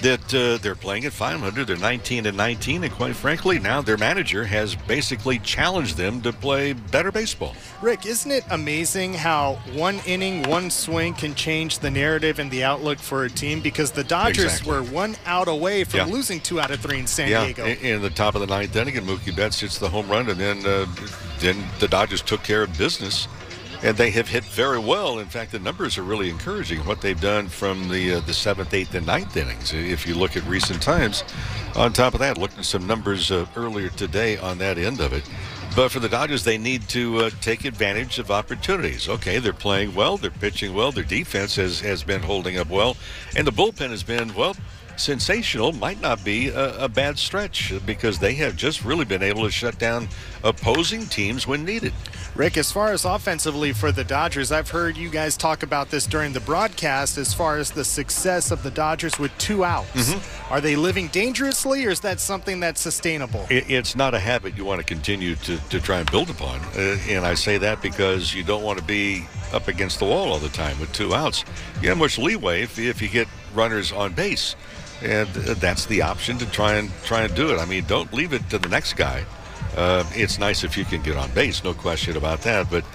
that 0.01 0.34
uh, 0.34 0.58
they're 0.62 0.75
playing 0.75 1.05
at 1.05 1.13
500. 1.13 1.67
They're 1.67 1.77
19 1.77 2.25
and 2.25 2.36
19. 2.38 2.84
And 2.84 2.93
quite 2.93 3.15
frankly, 3.15 3.60
now 3.60 3.81
their 3.81 3.97
manager 3.97 4.43
has 4.45 4.75
basically 4.75 5.39
challenged 5.39 5.97
them 5.97 6.21
to 6.21 6.34
play 6.34 6.73
better 6.73 7.12
baseball. 7.12 7.55
Rick, 7.81 8.05
isn't 8.05 8.29
it 8.31 8.43
amazing 8.49 9.13
how 9.13 9.53
one 9.73 9.99
inning, 10.05 10.43
one 10.43 10.69
swing 10.69 11.13
can 11.13 11.34
change 11.36 11.79
the 11.79 11.89
narrative 11.91 12.39
and 12.39 12.51
the 12.51 12.63
outlook 12.63 12.99
for 12.99 13.23
a 13.23 13.29
team? 13.29 13.62
Because 13.62 13.91
the 13.91 14.03
Dodgers 14.03 14.45
Exactly. 14.45 14.71
were 14.71 14.84
one 14.84 15.15
out 15.25 15.47
away 15.47 15.84
from 15.84 15.99
Yeah. 15.99 16.05
losing 16.13 16.39
two 16.39 16.60
out 16.60 16.71
of 16.71 16.79
three 16.79 16.99
in 16.99 17.08
San 17.08 17.29
yeah, 17.29 17.43
Diego. 17.45 17.65
in, 17.65 17.77
in 17.77 18.01
the 18.01 18.10
top 18.10 18.36
of 18.36 18.41
the 18.41 18.47
ninth 18.47 18.75
inning, 18.75 18.97
and 18.97 19.08
Mookie 19.08 19.36
Betts 19.36 19.60
hits 19.60 19.77
the 19.77 19.89
home 19.89 20.08
run, 20.10 20.29
and 20.29 20.39
then 20.39 20.65
uh, 20.65 20.86
then 21.39 21.63
the 21.79 21.88
Dodgers 21.88 22.21
took 22.21 22.43
care 22.43 22.63
of 22.63 22.77
business, 22.77 23.27
and 23.85 23.95
they 23.95 24.09
have 24.09 24.27
hit 24.27 24.43
very 24.45 24.79
well. 24.79 25.19
In 25.19 25.27
fact, 25.27 25.51
the 25.51 25.59
numbers 25.59 25.99
are 25.99 26.03
really 26.03 26.31
encouraging. 26.31 26.79
What 26.87 27.01
they've 27.01 27.19
done 27.21 27.47
from 27.47 27.87
the 27.87 28.15
uh, 28.15 28.19
the 28.21 28.33
seventh, 28.33 28.73
eighth, 28.73 28.95
and 28.95 29.05
ninth 29.05 29.37
innings. 29.37 29.73
If 29.73 30.07
you 30.07 30.15
look 30.15 30.35
at 30.35 30.43
recent 30.45 30.81
times, 30.81 31.23
on 31.75 31.93
top 31.93 32.15
of 32.15 32.19
that, 32.21 32.39
looking 32.39 32.59
at 32.59 32.65
some 32.65 32.87
numbers 32.87 33.29
uh, 33.29 33.45
earlier 33.55 33.89
today 33.89 34.37
on 34.37 34.57
that 34.57 34.79
end 34.79 35.01
of 35.01 35.13
it. 35.13 35.29
But 35.75 35.91
for 35.91 35.99
the 35.99 36.09
Dodgers, 36.09 36.43
they 36.43 36.57
need 36.57 36.87
to 36.89 37.25
uh, 37.25 37.29
take 37.41 37.63
advantage 37.65 38.17
of 38.17 38.31
opportunities. 38.31 39.07
Okay, 39.07 39.37
they're 39.37 39.53
playing 39.53 39.93
well, 39.93 40.17
they're 40.17 40.31
pitching 40.31 40.73
well, 40.73 40.91
their 40.91 41.03
defense 41.03 41.55
has, 41.57 41.79
has 41.81 42.01
been 42.01 42.21
holding 42.21 42.57
up 42.57 42.69
well, 42.69 42.97
and 43.35 43.45
the 43.45 43.51
bullpen 43.51 43.89
has 43.91 44.01
been, 44.01 44.33
well, 44.33 44.55
sensational. 44.97 45.73
Might 45.73 46.01
not 46.01 46.23
be 46.23 46.47
a, 46.47 46.85
a 46.85 46.89
bad 46.89 47.19
stretch 47.19 47.73
because 47.85 48.19
they 48.19 48.33
have 48.35 48.55
just 48.55 48.83
really 48.85 49.05
been 49.05 49.21
able 49.21 49.43
to 49.43 49.51
shut 49.51 49.77
down 49.77 50.07
opposing 50.43 51.05
teams 51.05 51.45
when 51.45 51.65
needed. 51.65 51.93
Rick, 52.35 52.57
as 52.57 52.69
far 52.69 52.91
as 52.91 53.05
offensively 53.05 53.71
for 53.71 53.93
the 53.93 54.03
Dodgers, 54.03 54.51
I've 54.51 54.69
heard 54.69 54.97
you 54.97 55.09
guys 55.09 55.37
talk 55.37 55.63
about 55.63 55.89
this 55.89 56.05
during 56.05 56.33
the 56.33 56.41
broadcast 56.41 57.17
as 57.17 57.33
far 57.33 57.57
as 57.57 57.71
the 57.71 57.85
success 57.85 58.51
of 58.51 58.61
the 58.61 58.71
Dodgers 58.71 59.17
with 59.17 59.35
two 59.37 59.63
outs. 59.63 60.09
Mm-hmm. 60.09 60.53
Are 60.53 60.59
they 60.59 60.75
living 60.75 61.07
dangerously 61.07 61.85
or 61.85 61.91
is 61.91 62.01
that 62.01 62.19
something 62.19 62.59
that's 62.59 62.81
sustainable? 62.81 63.47
It, 63.49 63.69
it's 63.71 63.95
not 63.95 64.13
a 64.13 64.19
habit 64.19 64.57
you 64.57 64.65
want 64.65 64.81
to 64.81 64.85
continue 64.85 65.35
to, 65.35 65.57
to 65.69 65.79
try 65.79 65.99
and 65.99 66.11
build 66.11 66.29
upon. 66.29 66.59
Uh, 66.75 66.97
and 67.07 67.25
I 67.25 67.35
say 67.35 67.57
that 67.57 67.81
because 67.81 68.33
you 68.33 68.43
don't 68.43 68.63
want 68.63 68.79
to 68.79 68.83
be 68.83 69.25
up 69.53 69.69
against 69.69 69.99
the 69.99 70.05
wall 70.05 70.33
all 70.33 70.39
the 70.39 70.49
time 70.49 70.77
with 70.77 70.91
two 70.91 71.15
outs. 71.15 71.45
You 71.81 71.87
have 71.87 71.97
much 71.97 72.17
leeway 72.17 72.63
if, 72.63 72.77
if 72.77 73.01
you 73.01 73.07
get 73.07 73.29
runners 73.53 73.93
on 73.93 74.11
base. 74.11 74.57
And 75.01 75.29
uh, 75.29 75.53
that's 75.53 75.85
the 75.85 76.01
option 76.01 76.37
to 76.39 76.45
try 76.51 76.73
and 76.73 76.91
try 77.05 77.21
and 77.21 77.33
do 77.33 77.53
it. 77.53 77.59
I 77.59 77.65
mean, 77.65 77.85
don't 77.85 78.11
leave 78.11 78.33
it 78.33 78.49
to 78.49 78.57
the 78.57 78.67
next 78.67 78.95
guy. 78.95 79.23
Uh, 79.75 80.03
it's 80.13 80.39
nice 80.39 80.63
if 80.63 80.77
you 80.77 80.85
can 80.85 81.01
get 81.01 81.17
on 81.17 81.29
base, 81.31 81.63
no 81.63 81.73
question 81.73 82.15
about 82.15 82.41
that. 82.41 82.69
But 82.69 82.85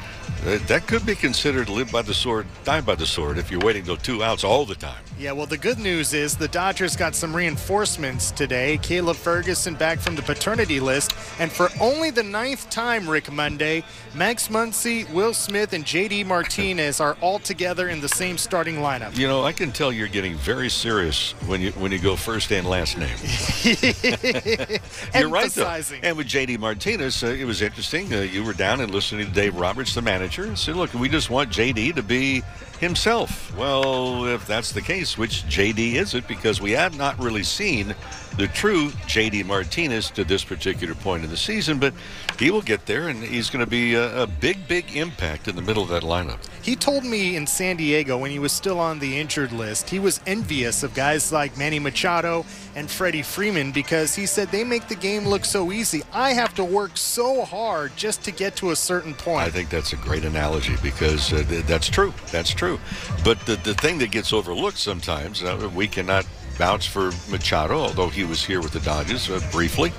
that 0.44 0.86
could 0.86 1.04
be 1.04 1.14
considered 1.14 1.68
live 1.68 1.92
by 1.92 2.02
the 2.02 2.14
sword, 2.14 2.46
die 2.64 2.80
by 2.80 2.94
the 2.94 3.06
sword 3.06 3.38
if 3.38 3.50
you're 3.50 3.60
waiting 3.60 3.84
till 3.84 3.96
two 3.96 4.22
outs 4.22 4.44
all 4.44 4.64
the 4.64 4.74
time. 4.74 5.02
Yeah, 5.18 5.32
well, 5.32 5.44
the 5.44 5.58
good 5.58 5.78
news 5.78 6.14
is 6.14 6.34
the 6.34 6.48
Dodgers 6.48 6.96
got 6.96 7.14
some 7.14 7.36
reinforcements 7.36 8.30
today. 8.30 8.78
Caleb 8.78 9.16
Ferguson 9.16 9.74
back 9.74 9.98
from 9.98 10.16
the 10.16 10.22
paternity 10.22 10.80
list. 10.80 11.12
And 11.38 11.52
for 11.52 11.68
only 11.78 12.10
the 12.10 12.22
ninth 12.22 12.70
time, 12.70 13.06
Rick 13.06 13.30
Monday, 13.30 13.84
Max 14.14 14.48
Muncy, 14.48 15.10
Will 15.12 15.34
Smith, 15.34 15.74
and 15.74 15.84
JD 15.84 16.24
Martinez 16.24 17.00
are 17.00 17.18
all 17.20 17.38
together 17.38 17.90
in 17.90 18.00
the 18.00 18.08
same 18.08 18.38
starting 18.38 18.76
lineup. 18.76 19.14
You 19.14 19.28
know, 19.28 19.44
I 19.44 19.52
can 19.52 19.72
tell 19.72 19.92
you're 19.92 20.08
getting 20.08 20.36
very 20.36 20.70
serious 20.70 21.32
when 21.46 21.60
you 21.60 21.72
when 21.72 21.92
you 21.92 21.98
go 21.98 22.16
first 22.16 22.50
and 22.50 22.66
last 22.66 22.96
name. 22.96 23.10
You're 25.14 25.28
right, 25.28 25.50
though. 25.50 25.80
And 26.02 26.16
with 26.16 26.28
JD 26.28 26.58
Martinez, 26.58 27.22
uh, 27.22 27.26
it 27.26 27.44
was 27.44 27.60
interesting. 27.60 28.12
Uh, 28.12 28.20
you 28.20 28.42
were 28.42 28.52
down 28.52 28.80
and 28.80 28.90
listening 28.92 29.26
to 29.26 29.32
Dave 29.32 29.54
Roberts, 29.56 29.94
the 29.94 30.02
manager, 30.02 30.29
and 30.38 30.58
said, 30.58 30.76
"Look, 30.76 30.94
we 30.94 31.08
just 31.08 31.30
want 31.30 31.50
JD 31.50 31.94
to 31.96 32.02
be 32.02 32.42
himself." 32.78 33.54
Well, 33.56 34.26
if 34.26 34.46
that's 34.46 34.72
the 34.72 34.82
case, 34.82 35.18
which 35.18 35.44
JD 35.46 35.94
is 35.94 36.14
it? 36.14 36.26
Because 36.26 36.60
we 36.60 36.72
have 36.72 36.96
not 36.96 37.18
really 37.18 37.42
seen 37.42 37.94
the 38.36 38.48
true 38.48 38.88
JD 39.08 39.44
Martinez 39.46 40.10
to 40.10 40.24
this 40.24 40.44
particular 40.44 40.94
point 40.94 41.24
in 41.24 41.30
the 41.30 41.36
season, 41.36 41.78
but 41.78 41.92
he 42.38 42.50
will 42.50 42.62
get 42.62 42.86
there, 42.86 43.08
and 43.08 43.22
he's 43.22 43.50
going 43.50 43.64
to 43.64 43.70
be 43.70 43.94
a, 43.94 44.22
a 44.22 44.26
big, 44.26 44.66
big 44.68 44.96
impact 44.96 45.48
in 45.48 45.56
the 45.56 45.62
middle 45.62 45.82
of 45.82 45.88
that 45.90 46.02
lineup. 46.02 46.38
He 46.62 46.76
told 46.76 47.04
me 47.04 47.36
in 47.36 47.46
San 47.46 47.76
Diego 47.76 48.18
when 48.18 48.30
he 48.30 48.38
was 48.38 48.52
still 48.52 48.78
on 48.78 48.98
the 48.98 49.18
injured 49.18 49.52
list, 49.52 49.90
he 49.90 49.98
was 49.98 50.20
envious 50.26 50.82
of 50.82 50.94
guys 50.94 51.32
like 51.32 51.56
Manny 51.56 51.78
Machado 51.78 52.44
and 52.74 52.90
Freddie 52.90 53.22
Freeman 53.22 53.72
because 53.72 54.14
he 54.14 54.26
said 54.26 54.48
they 54.48 54.64
make 54.64 54.88
the 54.88 54.94
game 54.94 55.26
look 55.26 55.44
so 55.44 55.72
easy. 55.72 56.02
I 56.12 56.32
have 56.32 56.54
to 56.54 56.64
work 56.64 56.96
so 56.96 57.44
hard 57.44 57.96
just 57.96 58.22
to 58.24 58.30
get 58.30 58.56
to 58.56 58.70
a 58.70 58.76
certain 58.76 59.14
point. 59.14 59.46
I 59.46 59.50
think 59.50 59.70
that's 59.70 59.92
a 59.92 59.96
great 59.96 60.24
analogy 60.24 60.76
because 60.82 61.32
uh, 61.32 61.42
th- 61.48 61.64
that's 61.64 61.88
true. 61.88 62.12
That's 62.30 62.50
true. 62.50 62.78
But 63.24 63.40
the, 63.46 63.56
the 63.56 63.74
thing 63.74 63.98
that 63.98 64.10
gets 64.10 64.32
overlooked 64.32 64.78
sometimes, 64.78 65.42
uh, 65.42 65.70
we 65.74 65.88
cannot 65.88 66.26
vouch 66.60 66.90
for 66.90 67.10
Machado, 67.30 67.78
although 67.78 68.10
he 68.10 68.22
was 68.22 68.44
here 68.44 68.60
with 68.60 68.72
the 68.72 68.80
Dodgers 68.80 69.30
uh, 69.30 69.40
briefly. 69.50 69.94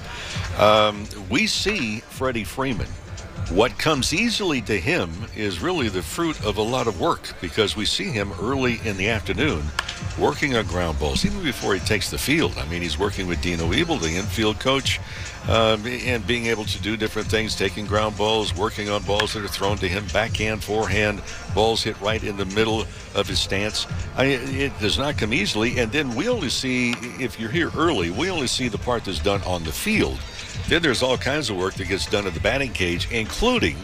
Um, 0.59 1.05
we 1.27 1.47
see 1.47 2.01
Freddie 2.01 2.43
Freeman. 2.43 2.85
What 3.49 3.75
comes 3.79 4.13
easily 4.13 4.61
to 4.61 4.79
him 4.79 5.09
is 5.35 5.59
really 5.59 5.89
the 5.89 6.03
fruit 6.03 6.39
of 6.45 6.57
a 6.57 6.61
lot 6.61 6.85
of 6.85 7.01
work 7.01 7.33
because 7.41 7.75
we 7.75 7.85
see 7.85 8.11
him 8.11 8.31
early 8.39 8.79
in 8.85 8.95
the 8.95 9.09
afternoon 9.09 9.63
working 10.19 10.55
on 10.55 10.67
ground 10.67 10.99
balls, 10.99 11.25
even 11.25 11.41
before 11.41 11.73
he 11.73 11.79
takes 11.79 12.11
the 12.11 12.17
field. 12.19 12.53
I 12.59 12.67
mean, 12.67 12.83
he's 12.83 12.99
working 12.99 13.25
with 13.25 13.41
Dino 13.41 13.71
Ebel, 13.71 13.97
the 13.97 14.15
infield 14.15 14.59
coach, 14.59 14.99
um, 15.47 15.85
and 15.85 16.25
being 16.27 16.45
able 16.47 16.65
to 16.65 16.81
do 16.81 16.95
different 16.95 17.27
things, 17.27 17.55
taking 17.55 17.85
ground 17.85 18.17
balls, 18.17 18.55
working 18.55 18.89
on 18.89 19.03
balls 19.03 19.33
that 19.33 19.43
are 19.43 19.47
thrown 19.47 19.77
to 19.77 19.87
him, 19.87 20.05
backhand, 20.13 20.63
forehand, 20.63 21.21
balls 21.55 21.83
hit 21.83 21.99
right 21.99 22.23
in 22.23 22.37
the 22.37 22.45
middle 22.45 22.85
of 23.15 23.27
his 23.27 23.39
stance. 23.39 23.87
I, 24.15 24.25
it 24.25 24.79
does 24.79 24.97
not 24.97 25.17
come 25.17 25.33
easily. 25.33 25.79
And 25.79 25.91
then 25.91 26.15
we 26.15 26.29
only 26.29 26.49
see, 26.49 26.91
if 27.19 27.39
you're 27.39 27.51
here 27.51 27.71
early, 27.75 28.09
we 28.11 28.29
only 28.29 28.47
see 28.47 28.67
the 28.67 28.77
part 28.77 29.05
that's 29.05 29.19
done 29.19 29.41
on 29.43 29.63
the 29.63 29.71
field. 29.71 30.19
Then 30.67 30.81
there's 30.81 31.01
all 31.01 31.17
kinds 31.17 31.49
of 31.49 31.57
work 31.57 31.73
that 31.75 31.87
gets 31.87 32.05
done 32.05 32.27
at 32.27 32.33
the 32.33 32.39
batting 32.39 32.71
cage, 32.71 33.11
including 33.11 33.77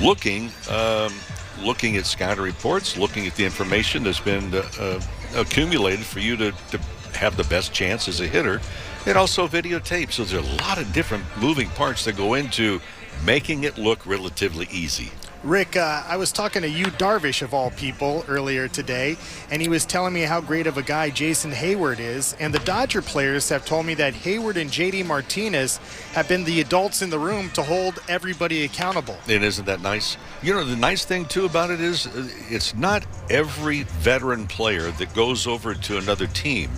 looking 0.00 0.50
um, 0.70 1.12
looking 1.60 1.96
at 1.96 2.06
scouting 2.06 2.42
reports, 2.42 2.96
looking 2.96 3.26
at 3.26 3.34
the 3.36 3.44
information 3.44 4.02
that's 4.02 4.20
been 4.20 4.52
uh, 4.54 4.68
uh, 4.80 5.00
accumulated 5.36 6.04
for 6.04 6.18
you 6.18 6.36
to, 6.36 6.52
to 6.70 6.78
have 7.14 7.36
the 7.36 7.44
best 7.44 7.72
chance 7.72 8.08
as 8.08 8.20
a 8.20 8.26
hitter, 8.26 8.60
and 9.06 9.16
also 9.16 9.48
videotape. 9.48 10.12
So 10.12 10.24
there's 10.24 10.46
a 10.46 10.62
lot 10.62 10.78
of 10.78 10.92
different 10.92 11.24
moving 11.38 11.68
parts 11.70 12.04
that 12.04 12.16
go 12.16 12.34
into 12.34 12.80
making 13.24 13.64
it 13.64 13.78
look 13.78 14.04
relatively 14.06 14.68
easy. 14.70 15.10
Rick, 15.44 15.76
uh, 15.76 16.04
I 16.06 16.16
was 16.18 16.30
talking 16.30 16.62
to 16.62 16.68
Yu 16.68 16.84
Darvish, 16.84 17.42
of 17.42 17.52
all 17.52 17.72
people, 17.72 18.24
earlier 18.28 18.68
today, 18.68 19.16
and 19.50 19.60
he 19.60 19.66
was 19.66 19.84
telling 19.84 20.14
me 20.14 20.20
how 20.20 20.40
great 20.40 20.68
of 20.68 20.78
a 20.78 20.82
guy 20.82 21.10
Jason 21.10 21.50
Heyward 21.50 21.98
is. 21.98 22.36
And 22.38 22.54
the 22.54 22.60
Dodger 22.60 23.02
players 23.02 23.48
have 23.48 23.64
told 23.64 23.84
me 23.84 23.94
that 23.94 24.14
Heyward 24.14 24.54
and 24.54 24.70
JD 24.70 25.04
Martinez 25.04 25.78
have 26.12 26.28
been 26.28 26.44
the 26.44 26.60
adults 26.60 27.02
in 27.02 27.10
the 27.10 27.18
room 27.18 27.50
to 27.50 27.62
hold 27.64 28.00
everybody 28.08 28.62
accountable. 28.62 29.16
And 29.26 29.42
isn't 29.42 29.64
that 29.64 29.80
nice? 29.80 30.16
You 30.44 30.54
know, 30.54 30.64
the 30.64 30.76
nice 30.76 31.04
thing 31.04 31.24
too 31.24 31.44
about 31.44 31.70
it 31.70 31.80
is 31.80 32.06
uh, 32.06 32.28
it's 32.48 32.76
not 32.76 33.04
every 33.28 33.82
veteran 33.82 34.46
player 34.46 34.92
that 34.92 35.12
goes 35.12 35.48
over 35.48 35.74
to 35.74 35.98
another 35.98 36.28
team 36.28 36.70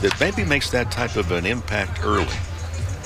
that 0.00 0.18
maybe 0.18 0.46
makes 0.46 0.70
that 0.70 0.90
type 0.90 1.16
of 1.16 1.30
an 1.30 1.44
impact 1.44 2.00
early. 2.02 2.26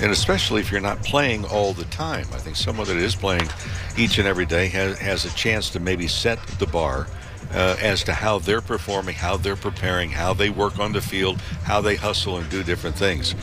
And 0.00 0.10
especially 0.10 0.60
if 0.60 0.72
you're 0.72 0.80
not 0.80 1.02
playing 1.02 1.44
all 1.44 1.72
the 1.72 1.84
time. 1.86 2.26
I 2.32 2.38
think 2.38 2.56
someone 2.56 2.86
that 2.88 2.96
is 2.96 3.14
playing 3.14 3.48
each 3.96 4.18
and 4.18 4.26
every 4.26 4.46
day 4.46 4.68
has, 4.68 4.98
has 4.98 5.24
a 5.24 5.34
chance 5.34 5.70
to 5.70 5.80
maybe 5.80 6.08
set 6.08 6.44
the 6.58 6.66
bar 6.66 7.06
uh, 7.52 7.76
as 7.80 8.02
to 8.04 8.12
how 8.12 8.38
they're 8.38 8.60
performing, 8.62 9.14
how 9.14 9.36
they're 9.36 9.56
preparing, 9.56 10.10
how 10.10 10.32
they 10.32 10.50
work 10.50 10.78
on 10.78 10.92
the 10.92 11.00
field, 11.00 11.40
how 11.64 11.80
they 11.80 11.96
hustle 11.96 12.38
and 12.38 12.48
do 12.50 12.62
different 12.62 12.96
things. 12.96 13.34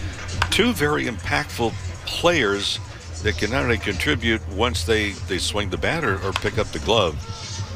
Two 0.50 0.74
very 0.74 1.06
impactful 1.06 1.72
players 2.06 2.80
that 3.24 3.38
can 3.38 3.52
not 3.52 3.64
only 3.64 3.78
contribute 3.78 4.42
once 4.50 4.84
they, 4.84 5.12
they 5.28 5.38
swing 5.38 5.70
the 5.70 5.78
bat 5.78 6.04
or, 6.04 6.18
or 6.26 6.32
pick 6.34 6.58
up 6.58 6.68
the 6.68 6.80
glove, 6.80 7.16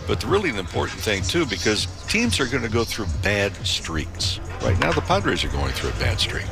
but 0.08 0.24
really 0.24 0.50
an 0.50 0.58
important 0.58 1.00
thing 1.00 1.22
too, 1.24 1.46
because 1.46 1.86
teams 2.08 2.40
are 2.40 2.48
going 2.48 2.64
to 2.64 2.70
go 2.70 2.84
through 2.84 3.06
bad 3.22 3.56
streaks. 3.66 4.40
Right 4.63 4.80
now, 4.80 4.93
the 4.93 5.02
Padres 5.02 5.43
are 5.43 5.49
going 5.49 5.73
through 5.73 5.89
a 5.89 5.99
bad 5.99 6.19
streak. 6.19 6.45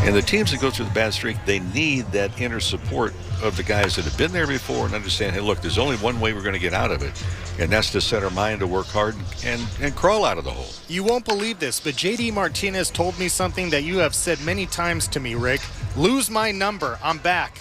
And 0.00 0.16
the 0.16 0.22
teams 0.22 0.50
that 0.50 0.60
go 0.60 0.70
through 0.70 0.86
the 0.86 0.94
bad 0.94 1.12
streak, 1.12 1.36
they 1.44 1.60
need 1.60 2.06
that 2.12 2.40
inner 2.40 2.60
support 2.60 3.12
of 3.42 3.56
the 3.58 3.62
guys 3.62 3.94
that 3.96 4.06
have 4.06 4.16
been 4.16 4.32
there 4.32 4.46
before 4.46 4.86
and 4.86 4.94
understand, 4.94 5.34
hey, 5.34 5.40
look, 5.40 5.60
there's 5.60 5.76
only 5.76 5.96
one 5.96 6.18
way 6.18 6.32
we're 6.32 6.42
going 6.42 6.54
to 6.54 6.58
get 6.58 6.72
out 6.72 6.90
of 6.90 7.02
it, 7.02 7.12
and 7.58 7.70
that's 7.70 7.90
to 7.92 8.00
set 8.00 8.24
our 8.24 8.30
mind 8.30 8.60
to 8.60 8.66
work 8.66 8.86
hard 8.86 9.14
and, 9.44 9.60
and 9.80 9.94
crawl 9.94 10.24
out 10.24 10.38
of 10.38 10.44
the 10.44 10.50
hole. 10.50 10.70
You 10.88 11.04
won't 11.04 11.26
believe 11.26 11.58
this, 11.58 11.78
but 11.78 11.94
JD 11.94 12.32
Martinez 12.32 12.90
told 12.90 13.18
me 13.18 13.28
something 13.28 13.68
that 13.70 13.82
you 13.82 13.98
have 13.98 14.14
said 14.14 14.40
many 14.40 14.64
times 14.64 15.06
to 15.08 15.20
me, 15.20 15.34
Rick. 15.34 15.60
Lose 15.94 16.30
my 16.30 16.50
number. 16.52 16.98
I'm 17.02 17.18
back. 17.18 17.58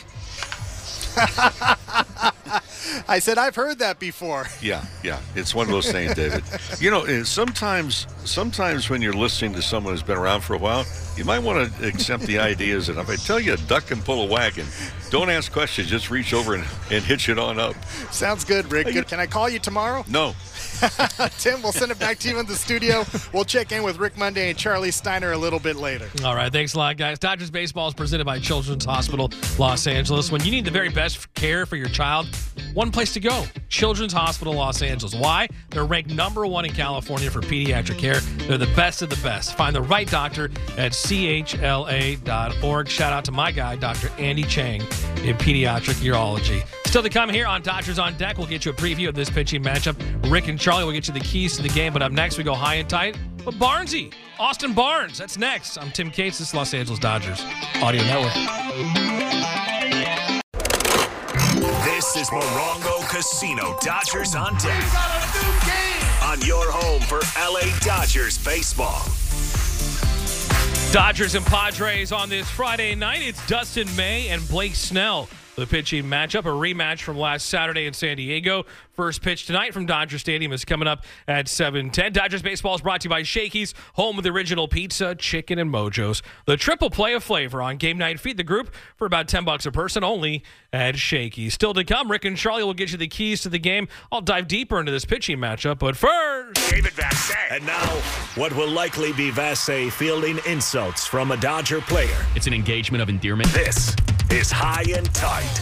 I 3.07 3.19
said 3.19 3.37
I've 3.37 3.55
heard 3.55 3.79
that 3.79 3.99
before. 3.99 4.47
Yeah, 4.61 4.85
yeah, 5.03 5.19
it's 5.35 5.55
one 5.55 5.65
of 5.65 5.71
those 5.71 5.91
things, 5.91 6.13
David. 6.13 6.43
You 6.79 6.91
know, 6.91 7.01
eh, 7.03 7.23
sometimes, 7.23 8.05
sometimes 8.25 8.89
when 8.91 9.01
you're 9.01 9.11
listening 9.13 9.53
to 9.53 9.61
someone 9.61 9.93
who's 9.93 10.03
been 10.03 10.17
around 10.17 10.41
for 10.41 10.53
a 10.53 10.57
while, 10.57 10.85
you 11.17 11.25
might 11.25 11.39
want 11.39 11.73
to 11.79 11.87
accept 11.87 12.23
the 12.23 12.37
ideas. 12.37 12.89
And 12.89 12.99
if 12.99 13.09
I 13.09 13.15
tell 13.15 13.39
you 13.39 13.53
a 13.53 13.57
duck 13.57 13.87
can 13.87 14.01
pull 14.01 14.21
a 14.21 14.27
wagon, 14.27 14.67
don't 15.09 15.29
ask 15.31 15.51
questions. 15.51 15.89
Just 15.89 16.11
reach 16.11 16.33
over 16.33 16.53
and, 16.55 16.63
and 16.91 17.03
hitch 17.03 17.27
it 17.27 17.39
on 17.39 17.59
up. 17.59 17.75
Sounds 18.11 18.45
good, 18.45 18.71
Rick. 18.71 18.93
Good. 18.93 19.07
Can 19.07 19.19
I 19.19 19.25
call 19.25 19.49
you 19.49 19.57
tomorrow? 19.59 20.05
No. 20.07 20.35
Tim, 21.37 21.61
we'll 21.61 21.71
send 21.71 21.91
it 21.91 21.99
back 21.99 22.17
to 22.19 22.29
you 22.29 22.39
in 22.39 22.45
the 22.45 22.55
studio. 22.55 23.03
We'll 23.33 23.45
check 23.45 23.71
in 23.71 23.83
with 23.83 23.97
Rick 23.97 24.17
Monday 24.17 24.49
and 24.49 24.57
Charlie 24.57 24.91
Steiner 24.91 25.31
a 25.31 25.37
little 25.37 25.59
bit 25.59 25.75
later. 25.75 26.09
All 26.23 26.35
right, 26.35 26.51
thanks 26.51 26.73
a 26.73 26.77
lot, 26.77 26.97
guys. 26.97 27.19
Dodgers 27.19 27.51
baseball 27.51 27.87
is 27.87 27.93
presented 27.93 28.25
by 28.25 28.39
Children's 28.39 28.85
Hospital 28.85 29.31
Los 29.59 29.85
Angeles. 29.85 30.31
When 30.31 30.43
you 30.43 30.51
need 30.51 30.65
the 30.65 30.71
very 30.71 30.89
best 30.89 31.31
care 31.35 31.65
for 31.65 31.75
your 31.75 31.89
child, 31.89 32.27
one 32.73 32.91
place 32.91 33.13
to 33.13 33.19
go 33.19 33.45
Children's 33.69 34.13
Hospital 34.13 34.53
Los 34.53 34.81
Angeles. 34.81 35.15
Why? 35.15 35.47
They're 35.69 35.85
ranked 35.85 36.11
number 36.11 36.45
one 36.45 36.65
in 36.65 36.71
California 36.73 37.29
for 37.29 37.41
pediatric 37.41 37.97
care. 37.97 38.19
They're 38.47 38.57
the 38.57 38.73
best 38.75 39.01
of 39.01 39.09
the 39.09 39.15
best. 39.17 39.55
Find 39.55 39.75
the 39.75 39.81
right 39.81 40.09
doctor 40.09 40.45
at 40.77 40.91
chla.org. 40.91 42.87
Shout 42.87 43.13
out 43.13 43.25
to 43.25 43.31
my 43.31 43.51
guy, 43.51 43.75
Dr. 43.75 44.09
Andy 44.17 44.43
Chang, 44.43 44.81
in 45.23 45.37
pediatric 45.37 45.95
urology. 46.01 46.65
Still 46.85 47.03
to 47.03 47.09
come 47.09 47.29
here 47.29 47.47
on 47.47 47.61
Dodgers 47.61 47.99
on 47.99 48.17
Deck, 48.17 48.37
we'll 48.37 48.47
get 48.47 48.65
you 48.65 48.71
a 48.71 48.75
preview 48.75 49.07
of 49.07 49.15
this 49.15 49.29
pitching 49.29 49.63
matchup. 49.63 49.95
Rick 50.29 50.49
and 50.49 50.59
Charlie 50.59 50.83
will 50.83 50.91
get 50.91 51.07
you 51.07 51.13
the 51.13 51.21
keys 51.21 51.55
to 51.55 51.61
the 51.61 51.69
game, 51.69 51.93
but 51.93 52.01
up 52.01 52.11
next 52.11 52.37
we 52.37 52.43
go 52.43 52.53
high 52.53 52.75
and 52.75 52.89
tight. 52.89 53.17
But 53.45 53.53
Barnesy, 53.55 54.13
Austin 54.37 54.73
Barnes, 54.73 55.17
that's 55.17 55.37
next. 55.37 55.77
I'm 55.77 55.91
Tim 55.91 56.11
Cates, 56.11 56.39
this 56.39 56.49
is 56.49 56.53
Los 56.53 56.73
Angeles 56.73 56.99
Dodgers 56.99 57.41
Audio 57.75 58.03
Network. 58.03 59.10
This 62.13 62.23
is 62.23 62.29
Morongo 62.29 63.07
Casino 63.07 63.77
Dodgers 63.79 64.35
on 64.35 64.53
deck. 64.57 64.83
On 66.23 66.41
your 66.41 66.69
home 66.69 66.99
for 67.03 67.21
LA 67.39 67.61
Dodgers 67.79 68.37
baseball. 68.37 69.01
Dodgers 70.91 71.35
and 71.35 71.45
Padres 71.45 72.11
on 72.11 72.27
this 72.27 72.49
Friday 72.49 72.95
night. 72.95 73.21
It's 73.21 73.47
Dustin 73.47 73.87
May 73.95 74.27
and 74.27 74.45
Blake 74.49 74.75
Snell. 74.75 75.29
The 75.57 75.67
pitching 75.67 76.05
matchup, 76.05 76.41
a 76.41 76.43
rematch 76.43 77.01
from 77.01 77.17
last 77.17 77.47
Saturday 77.47 77.85
in 77.85 77.93
San 77.93 78.15
Diego. 78.15 78.65
First 78.93 79.21
pitch 79.21 79.45
tonight 79.45 79.73
from 79.73 79.85
Dodger 79.85 80.17
Stadium 80.17 80.53
is 80.53 80.63
coming 80.63 80.87
up 80.87 81.03
at 81.27 81.47
7:10. 81.47 82.13
Dodgers 82.13 82.41
baseball 82.41 82.73
is 82.73 82.81
brought 82.81 83.01
to 83.01 83.05
you 83.05 83.09
by 83.09 83.23
Shakey's, 83.23 83.73
home 83.93 84.17
of 84.17 84.23
the 84.23 84.29
original 84.29 84.69
pizza, 84.69 85.13
chicken, 85.13 85.59
and 85.59 85.69
mojos. 85.69 86.21
The 86.45 86.55
triple 86.55 86.89
play 86.89 87.13
of 87.13 87.23
flavor 87.23 87.61
on 87.61 87.75
game 87.75 87.97
night. 87.97 88.19
Feed 88.19 88.37
the 88.37 88.43
group 88.43 88.73
for 88.95 89.05
about 89.05 89.27
10 89.27 89.43
bucks 89.43 89.65
a 89.65 89.71
person 89.71 90.05
only 90.05 90.41
at 90.71 90.95
Shakey's. 90.95 91.53
Still 91.53 91.73
to 91.73 91.83
come, 91.83 92.09
Rick 92.09 92.23
and 92.23 92.37
Charlie 92.37 92.63
will 92.63 92.73
get 92.73 92.93
you 92.93 92.97
the 92.97 93.07
keys 93.09 93.41
to 93.41 93.49
the 93.49 93.59
game. 93.59 93.89
I'll 94.09 94.21
dive 94.21 94.47
deeper 94.47 94.79
into 94.79 94.93
this 94.93 95.03
pitching 95.03 95.37
matchup, 95.37 95.79
but 95.79 95.97
first, 95.97 96.71
David 96.71 96.93
Vassegh. 96.93 97.51
And 97.51 97.65
now, 97.65 97.87
what 98.35 98.55
will 98.55 98.69
likely 98.69 99.11
be 99.11 99.31
Vassegh 99.31 99.91
fielding 99.91 100.39
insults 100.45 101.05
from 101.05 101.31
a 101.31 101.37
Dodger 101.37 101.81
player. 101.81 102.25
It's 102.35 102.47
an 102.47 102.53
engagement 102.53 103.01
of 103.01 103.09
endearment. 103.09 103.49
This 103.51 103.95
is 104.31 104.49
high 104.49 104.85
and 104.95 105.13
tight. 105.13 105.61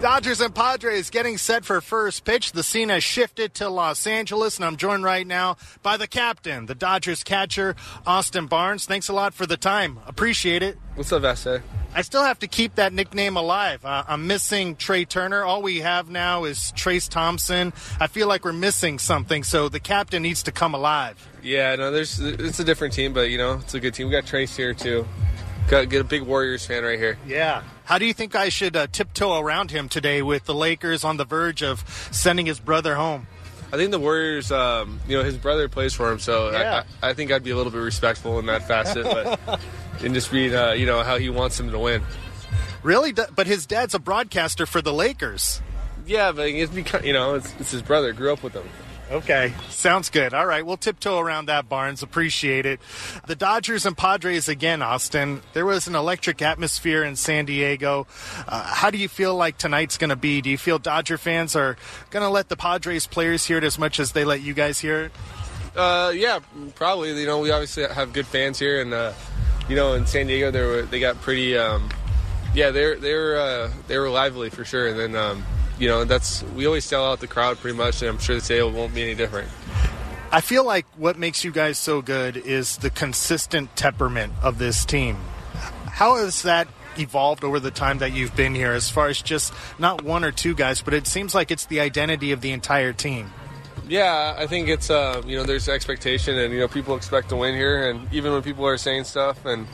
Dodgers 0.00 0.40
and 0.40 0.54
Padres 0.54 1.10
getting 1.10 1.36
set 1.36 1.64
for 1.64 1.80
first 1.80 2.24
pitch. 2.24 2.52
The 2.52 2.62
scene 2.62 2.90
has 2.90 3.02
shifted 3.02 3.54
to 3.54 3.68
Los 3.68 4.06
Angeles, 4.06 4.56
and 4.56 4.64
I'm 4.64 4.76
joined 4.76 5.04
right 5.04 5.26
now 5.26 5.56
by 5.82 5.96
the 5.96 6.06
captain, 6.06 6.66
the 6.66 6.74
Dodgers 6.74 7.22
catcher, 7.22 7.76
Austin 8.06 8.46
Barnes. 8.46 8.86
Thanks 8.86 9.08
a 9.08 9.14
lot 9.14 9.34
for 9.34 9.46
the 9.46 9.56
time. 9.56 9.98
Appreciate 10.06 10.62
it. 10.62 10.78
What's 10.94 11.12
up, 11.12 11.22
Vassegh? 11.22 11.62
I 11.94 12.02
still 12.02 12.22
have 12.22 12.38
to 12.40 12.46
keep 12.46 12.74
that 12.74 12.92
nickname 12.92 13.36
alive. 13.36 13.84
Uh, 13.84 14.04
I'm 14.06 14.26
missing 14.26 14.76
Trea 14.76 15.06
Turner. 15.06 15.44
All 15.44 15.62
we 15.62 15.78
have 15.78 16.10
now 16.10 16.44
is 16.44 16.72
Trayce 16.76 17.08
Thompson. 17.08 17.72
I 18.00 18.06
feel 18.06 18.26
like 18.26 18.44
we're 18.44 18.52
missing 18.52 18.98
something, 18.98 19.44
so 19.44 19.70
the 19.70 19.80
captain 19.80 20.22
needs 20.22 20.42
to 20.44 20.52
come 20.52 20.74
alive. 20.74 21.26
Yeah, 21.42 21.74
no, 21.76 21.90
there's 21.90 22.20
it's 22.20 22.60
a 22.60 22.64
different 22.64 22.92
team, 22.92 23.12
but 23.14 23.30
you 23.30 23.38
know 23.38 23.54
it's 23.54 23.74
a 23.74 23.80
good 23.80 23.94
team. 23.94 24.08
We 24.08 24.12
got 24.12 24.24
Trayce 24.24 24.56
here 24.56 24.74
too. 24.74 25.06
Got 25.68 25.88
get 25.88 26.00
a 26.00 26.04
big 26.04 26.22
Warriors 26.22 26.64
fan 26.64 26.84
right 26.84 26.98
here. 26.98 27.18
Yeah. 27.26 27.62
How 27.84 27.98
do 27.98 28.06
you 28.06 28.14
think 28.14 28.34
I 28.34 28.48
should 28.48 28.76
uh, 28.76 28.86
tiptoe 28.86 29.38
around 29.38 29.70
him 29.70 29.88
today 29.88 30.22
with 30.22 30.44
the 30.44 30.54
Lakers 30.54 31.04
on 31.04 31.16
the 31.16 31.24
verge 31.24 31.62
of 31.62 31.84
sending 32.12 32.46
his 32.46 32.60
brother 32.60 32.94
home? 32.94 33.26
I 33.72 33.76
think 33.76 33.90
the 33.90 33.98
Warriors, 33.98 34.52
um, 34.52 35.00
you 35.08 35.16
know, 35.16 35.24
his 35.24 35.36
brother 35.36 35.68
plays 35.68 35.92
for 35.92 36.10
him, 36.10 36.20
so 36.20 36.52
Yeah. 36.52 36.84
I, 37.02 37.10
I, 37.10 37.14
think 37.14 37.32
I'd 37.32 37.42
be 37.42 37.50
a 37.50 37.56
little 37.56 37.72
bit 37.72 37.80
respectful 37.80 38.38
in 38.38 38.46
that 38.46 38.68
facet, 38.68 39.04
but 39.04 39.60
and 40.04 40.14
just 40.14 40.30
being, 40.30 40.54
uh, 40.54 40.72
you 40.72 40.86
know, 40.86 41.02
how 41.02 41.18
he 41.18 41.30
wants 41.30 41.58
him 41.58 41.70
to 41.72 41.78
win. 41.78 42.02
Really? 42.84 43.12
But 43.12 43.48
his 43.48 43.66
dad's 43.66 43.94
a 43.94 43.98
broadcaster 43.98 44.66
for 44.66 44.80
the 44.80 44.92
Lakers. 44.92 45.60
Yeah, 46.06 46.30
but 46.30 46.48
it's 46.48 46.72
because 46.72 47.04
you 47.04 47.12
know 47.12 47.34
it's, 47.34 47.52
it's 47.58 47.72
his 47.72 47.82
brother. 47.82 48.12
Grew 48.12 48.32
up 48.32 48.44
with 48.44 48.52
him. 48.54 48.62
Okay, 49.08 49.54
sounds 49.68 50.10
good. 50.10 50.34
All 50.34 50.46
right, 50.46 50.66
we'll 50.66 50.76
tiptoe 50.76 51.20
around 51.20 51.46
that, 51.46 51.68
Barnes. 51.68 52.02
Appreciate 52.02 52.66
it. 52.66 52.80
The 53.28 53.36
Dodgers 53.36 53.86
and 53.86 53.96
Padres 53.96 54.48
again, 54.48 54.82
Austin. 54.82 55.42
There 55.52 55.64
was 55.64 55.86
an 55.86 55.94
electric 55.94 56.42
atmosphere 56.42 57.04
in 57.04 57.14
San 57.14 57.44
Diego. 57.44 58.08
Uh, 58.48 58.64
how 58.64 58.90
do 58.90 58.98
you 58.98 59.08
feel 59.08 59.36
like 59.36 59.58
tonight's 59.58 59.96
going 59.96 60.10
to 60.10 60.16
be? 60.16 60.40
Do 60.40 60.50
you 60.50 60.58
feel 60.58 60.80
Dodger 60.80 61.18
fans 61.18 61.54
are 61.54 61.76
going 62.10 62.24
to 62.24 62.28
let 62.28 62.48
the 62.48 62.56
Padres 62.56 63.06
players 63.06 63.46
hear 63.46 63.58
it 63.58 63.64
as 63.64 63.78
much 63.78 64.00
as 64.00 64.10
they 64.10 64.24
let 64.24 64.40
you 64.40 64.54
guys 64.54 64.80
hear 64.80 65.04
it? 65.04 65.12
Uh, 65.76 66.10
yeah, 66.12 66.40
probably. 66.74 67.18
You 67.20 67.26
know, 67.26 67.38
we 67.38 67.52
obviously 67.52 67.86
have 67.86 68.12
good 68.12 68.26
fans 68.26 68.58
here, 68.58 68.80
and 68.80 68.92
uh, 68.92 69.12
you 69.68 69.76
know, 69.76 69.94
in 69.94 70.06
San 70.06 70.26
Diego, 70.26 70.50
they 70.50 70.62
were 70.62 70.82
they 70.82 70.98
got 70.98 71.20
pretty. 71.20 71.56
Um, 71.56 71.90
yeah, 72.54 72.70
they're 72.70 72.96
they 72.96 73.14
were 73.14 73.36
uh, 73.36 73.70
they 73.86 73.98
were 73.98 74.08
lively 74.08 74.50
for 74.50 74.64
sure. 74.64 74.88
And 74.88 74.98
then 74.98 75.14
um, 75.14 75.44
you 75.78 75.88
know, 75.88 76.04
that's 76.04 76.42
we 76.54 76.66
always 76.66 76.84
sell 76.84 77.04
out 77.04 77.20
the 77.20 77.26
crowd 77.26 77.58
pretty 77.58 77.76
much, 77.76 78.02
and 78.02 78.10
I'm 78.10 78.18
sure 78.18 78.36
the 78.36 78.42
sale 78.42 78.70
won't 78.70 78.94
be 78.94 79.02
any 79.02 79.14
different. 79.14 79.48
I 80.32 80.40
feel 80.40 80.64
like 80.64 80.86
what 80.96 81.18
makes 81.18 81.44
you 81.44 81.52
guys 81.52 81.78
so 81.78 82.02
good 82.02 82.36
is 82.36 82.78
the 82.78 82.90
consistent 82.90 83.74
temperament 83.76 84.32
of 84.42 84.58
this 84.58 84.84
team. 84.84 85.16
How 85.86 86.16
has 86.16 86.42
that 86.42 86.68
evolved 86.98 87.44
over 87.44 87.60
the 87.60 87.70
time 87.70 87.98
that 87.98 88.12
you've 88.12 88.34
been 88.34 88.54
here 88.54 88.72
as 88.72 88.90
far 88.90 89.08
as 89.08 89.20
just 89.20 89.52
not 89.78 90.02
one 90.02 90.24
or 90.24 90.32
two 90.32 90.54
guys, 90.54 90.82
but 90.82 90.94
it 90.94 91.06
seems 91.06 91.34
like 91.34 91.50
it's 91.50 91.66
the 91.66 91.80
identity 91.80 92.32
of 92.32 92.40
the 92.40 92.52
entire 92.52 92.92
team? 92.92 93.30
Yeah, 93.88 94.34
I 94.36 94.46
think 94.46 94.68
it's 94.68 94.90
uh, 94.90 95.22
you 95.24 95.36
know 95.36 95.44
there's 95.44 95.68
expectation, 95.68 96.36
and 96.38 96.52
you 96.52 96.60
know 96.60 96.68
people 96.68 96.96
expect 96.96 97.28
to 97.28 97.36
win 97.36 97.54
here, 97.54 97.88
and 97.88 98.12
even 98.12 98.32
when 98.32 98.42
people 98.42 98.66
are 98.66 98.76
saying 98.76 99.04
stuff 99.04 99.44
and 99.44 99.66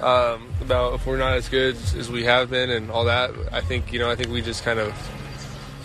um, 0.00 0.48
about 0.60 0.94
if 0.94 1.06
we're 1.06 1.16
not 1.16 1.32
as 1.32 1.48
good 1.48 1.76
as 1.96 2.10
we 2.10 2.24
have 2.24 2.50
been 2.50 2.70
and 2.70 2.90
all 2.90 3.06
that, 3.06 3.30
I 3.52 3.62
think 3.62 3.92
you 3.92 3.98
know 3.98 4.10
I 4.10 4.16
think 4.16 4.30
we 4.30 4.42
just 4.42 4.64
kind 4.64 4.78
of 4.78 4.92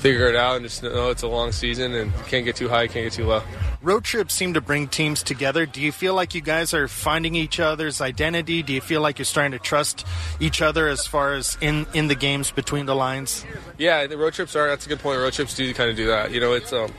figure 0.04 0.28
it 0.28 0.36
out 0.36 0.58
and 0.58 0.66
just 0.66 0.84
know 0.84 1.12
it's 1.12 1.24
a 1.24 1.28
long 1.30 1.54
season 1.54 1.94
and 1.94 2.14
can't 2.28 2.44
get 2.44 2.58
too 2.58 2.68
high, 2.68 2.88
can't 2.88 3.06
get 3.06 3.14
too 3.14 3.26
low. 3.26 3.42
Road 3.82 4.04
trips 4.04 4.34
seem 4.34 4.54
to 4.54 4.60
bring 4.60 4.90
teams 4.90 5.24
together. 5.24 5.66
Do 5.66 5.80
you 5.80 5.94
feel 5.94 6.14
like 6.14 6.36
you 6.36 6.42
guys 6.42 6.74
are 6.74 6.90
finding 6.90 7.36
each 7.36 7.58
other's 7.58 8.02
identity? 8.02 8.64
Do 8.64 8.74
you 8.74 8.82
feel 8.82 9.00
like 9.00 9.18
you're 9.18 9.26
starting 9.26 9.54
to 9.54 9.60
trust 9.60 10.06
each 10.42 10.62
other 10.62 10.90
as 10.90 11.08
far 11.08 11.36
as 11.36 11.58
in, 11.62 11.88
in 11.94 12.10
the 12.10 12.16
games 12.16 12.52
between 12.52 12.86
the 12.86 12.94
lines? 12.94 13.46
Yeah, 13.78 14.06
the 14.06 14.18
road 14.18 14.34
trips 14.34 14.58
are. 14.58 14.68
That's 14.68 14.86
a 14.86 14.90
good 14.90 15.00
point. 15.00 15.20
Road 15.20 15.32
trips 15.32 15.56
do 15.56 15.74
kind 15.74 15.90
of 15.90 15.96
do 15.96 16.08
that. 16.08 16.32
You 16.32 16.42
know, 16.42 16.52
it's 16.52 16.74
um, 16.74 16.92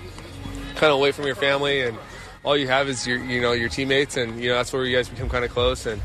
kind 0.76 0.90
of 0.90 0.98
away 0.98 1.12
from 1.12 1.26
your 1.26 1.36
family, 1.36 1.82
and 1.82 1.98
all 2.42 2.56
you 2.56 2.68
have 2.68 2.88
is 2.88 3.06
your, 3.06 3.22
you 3.22 3.42
know, 3.42 3.52
your 3.52 3.68
teammates, 3.68 4.16
and 4.16 4.40
you 4.40 4.48
know 4.48 4.56
that's 4.56 4.72
where 4.72 4.82
you 4.86 4.96
guys 4.96 5.10
become 5.10 5.28
kind 5.28 5.44
of 5.44 5.50
close. 5.50 5.84
And 5.84 6.00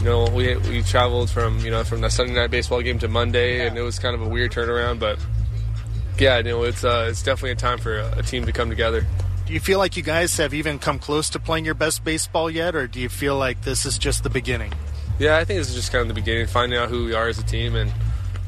you 0.00 0.04
know, 0.04 0.24
we 0.24 0.56
we 0.56 0.82
traveled 0.82 1.30
from 1.30 1.60
you 1.60 1.70
know 1.70 1.84
from 1.84 2.00
the 2.00 2.10
Sunday 2.10 2.34
night 2.34 2.50
baseball 2.50 2.82
game 2.82 2.98
to 2.98 3.06
Monday, 3.08 3.64
and 3.68 3.78
it 3.78 3.82
was 3.82 4.00
kind 4.00 4.16
of 4.16 4.22
a 4.22 4.28
weird 4.28 4.50
turnaround, 4.50 4.98
but 4.98 5.16
yeah, 6.20 6.36
you 6.38 6.44
know, 6.44 6.62
it's 6.64 6.84
uh, 6.84 7.08
it's 7.10 7.22
definitely 7.22 7.52
a 7.52 7.56
time 7.56 7.78
for 7.78 7.98
a, 7.98 8.18
a 8.18 8.22
team 8.22 8.44
to 8.46 8.52
come 8.52 8.68
together. 8.68 9.06
Do 9.46 9.54
you 9.54 9.60
feel 9.60 9.78
like 9.78 9.96
you 9.96 10.02
guys 10.02 10.36
have 10.36 10.54
even 10.54 10.78
come 10.78 10.98
close 10.98 11.30
to 11.30 11.40
playing 11.40 11.64
your 11.64 11.74
best 11.74 12.04
baseball 12.04 12.50
yet, 12.50 12.76
or 12.76 12.86
do 12.86 13.00
you 13.00 13.08
feel 13.08 13.36
like 13.36 13.62
this 13.62 13.84
is 13.84 13.98
just 13.98 14.22
the 14.22 14.30
beginning? 14.30 14.72
Yeah, 15.18 15.38
I 15.38 15.44
think 15.44 15.58
this 15.58 15.70
is 15.70 15.74
just 15.74 15.90
kind 15.90 16.02
of 16.02 16.08
the 16.08 16.14
beginning, 16.14 16.46
finding 16.46 16.78
out 16.78 16.88
who 16.88 17.06
we 17.06 17.14
are 17.14 17.28
as 17.28 17.38
a 17.38 17.42
team 17.42 17.74
and 17.74 17.92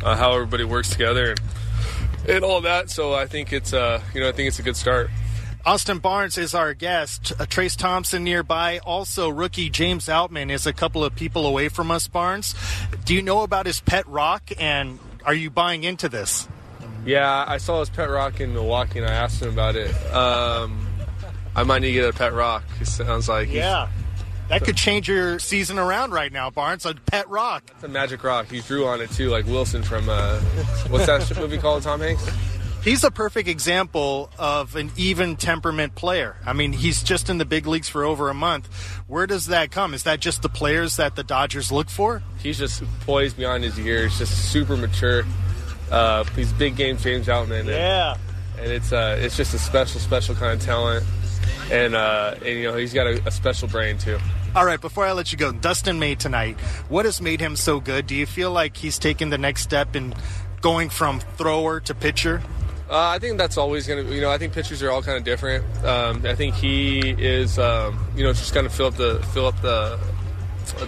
uh, 0.05 0.17
how 0.17 0.33
everybody 0.35 0.65
works 0.65 0.91
together 0.91 1.31
and 1.31 1.41
and 2.29 2.45
all 2.45 2.61
that. 2.61 2.91
So 2.91 3.15
I 3.15 3.27
think 3.27 3.53
it's 3.53 3.73
uh, 3.73 4.01
you 4.15 4.21
know 4.21 4.29
I 4.29 4.33
think 4.33 4.49
it's 4.49 4.59
a 4.59 4.63
good 4.63 4.77
start. 4.77 5.11
Austin 5.65 5.99
Barnes 5.99 6.39
is 6.39 6.55
our 6.55 6.75
guest. 6.75 7.33
Uh, 7.39 7.47
Trayce 7.47 7.77
Thompson 7.77 8.25
nearby. 8.25 8.79
Also, 8.79 9.29
rookie 9.29 9.71
James 9.71 10.07
Outman 10.07 10.51
is 10.51 10.67
a 10.67 10.73
couple 10.73 11.05
of 11.05 11.15
people 11.15 11.47
away 11.47 11.69
from 11.69 11.91
us, 11.91 12.09
Barnes. 12.09 12.55
Do 13.05 13.15
you 13.15 13.23
know 13.23 13.43
about 13.43 13.67
his 13.67 13.81
pet 13.81 14.07
rock, 14.09 14.51
and 14.59 14.99
are 15.25 15.35
you 15.35 15.51
buying 15.51 15.85
into 15.85 16.09
this? 16.09 16.49
Yeah, 17.05 17.45
I 17.47 17.57
saw 17.59 17.81
his 17.81 17.91
pet 17.91 18.09
rock 18.09 18.41
in 18.41 18.55
Milwaukee, 18.55 18.99
and 19.01 19.09
I 19.09 19.13
asked 19.13 19.43
him 19.43 19.49
about 19.49 19.77
it. 19.77 19.93
Um, 20.13 20.87
I 21.55 21.65
might 21.65 21.81
need 21.81 21.89
to 21.89 21.93
get 21.93 22.09
a 22.09 22.17
pet 22.17 22.33
rock. 22.33 22.65
It 22.81 22.87
sounds 22.87 23.29
like 23.29 23.51
Yeah. 23.51 23.89
That 24.49 24.65
could 24.65 24.77
change 24.77 25.09
your 25.09 25.39
season 25.39 25.79
around 25.79 26.13
right 26.13 26.31
now, 26.31 26.51
Barnes. 26.51 26.85
A 26.85 26.95
pet 26.95 27.27
rock. 27.31 27.63
It's 27.75 27.85
a 27.85 27.89
magic 27.89 28.23
rock. 28.23 28.51
He 28.51 28.61
drew 28.61 28.87
on 28.87 29.01
it 29.01 29.11
too, 29.11 29.31
like 29.31 29.47
Wilson 29.47 29.83
from 29.83 30.09
uh, 30.11 30.41
what's 30.89 31.07
that 31.07 31.35
movie 31.41 31.57
called? 31.57 31.85
Tom 31.85 32.01
Hanks. 32.01 32.29
He's 32.85 33.03
a 33.05 33.11
perfect 33.11 33.49
example 33.49 34.29
of 34.39 34.75
an 34.77 34.91
even 34.97 35.37
temperament 35.37 35.95
player. 35.95 36.37
I 36.45 36.53
mean, 36.53 36.73
he's 36.73 37.03
just 37.03 37.31
in 37.31 37.39
the 37.39 37.45
big 37.45 37.67
leagues 37.67 37.89
for 37.89 38.05
over 38.05 38.29
a 38.29 38.35
month. 38.35 38.67
Where 39.07 39.27
does 39.27 39.47
that 39.47 39.71
come? 39.71 39.95
Is 39.95 40.03
that 40.03 40.21
just 40.21 40.43
the 40.43 40.49
players 40.49 40.97
that 40.97 41.15
the 41.15 41.23
Dodgers 41.23 41.71
look 41.73 41.89
for? 41.89 42.23
He's 42.43 42.59
just 42.59 42.83
poised 43.07 43.37
beyond 43.37 43.63
his 43.65 43.79
years, 43.79 44.19
just 44.19 44.51
super 44.53 44.77
mature. 44.77 45.23
Uh, 45.93 46.25
he's 46.35 46.53
big 46.55 46.75
game 46.77 46.97
James 46.97 47.27
Outman. 47.29 47.61
And, 47.61 47.69
Yeah. 47.69 48.17
and 48.59 48.73
it's 48.73 48.93
uh, 48.93 49.17
it's 49.21 49.37
just 49.37 49.55
a 49.55 49.59
special, 49.59 50.01
special 50.01 50.35
kind 50.35 50.59
of 50.59 50.65
talent, 50.65 51.05
and 51.71 51.95
uh, 51.95 52.35
and 52.37 52.47
you 52.59 52.65
know 52.65 52.77
he's 52.77 52.95
got 52.95 53.07
a, 53.07 53.23
a 53.27 53.31
special 53.31 53.69
brain 53.69 53.99
too. 53.99 54.19
All 54.55 54.65
right, 54.67 54.81
before 54.81 55.05
I 55.07 55.13
let 55.13 55.33
you 55.33 55.39
go, 55.39 55.51
Dustin 55.53 55.99
May 55.99 56.15
tonight, 56.15 56.59
what 56.89 57.05
has 57.07 57.21
made 57.23 57.41
him 57.41 57.57
so 57.57 57.81
good? 57.81 58.07
Do 58.07 58.15
you 58.15 58.27
feel 58.27 58.51
like 58.51 58.77
he's 58.77 58.99
taken 58.99 59.31
the 59.31 59.39
next 59.39 59.63
step 59.63 59.95
in 59.97 60.15
going 60.61 60.89
from 60.91 61.21
thrower 61.21 61.81
to 61.81 61.95
pitcher? 61.95 62.43
Uh, 62.91 62.99
I 63.09 63.19
think 63.19 63.39
that's 63.39 63.57
always 63.57 63.87
going 63.87 64.07
to, 64.07 64.15
you 64.15 64.21
know, 64.21 64.31
I 64.31 64.37
think 64.37 64.53
pitchers 64.53 64.83
are 64.83 64.91
all 64.91 65.03
kind 65.03 65.17
of 65.17 65.25
different. 65.25 65.65
Um, 65.83 66.21
I 66.27 66.35
think 66.35 66.55
he 66.55 67.01
is, 67.17 67.59
um, 67.59 67.99
you 68.15 68.23
know, 68.23 68.35
just 68.35 68.53
kind 68.53 68.67
of 68.67 68.75
fill 68.75 68.87
up 68.89 68.97
the 68.97 69.21
fill 69.33 69.47
up 69.47 69.61
the 69.63 69.99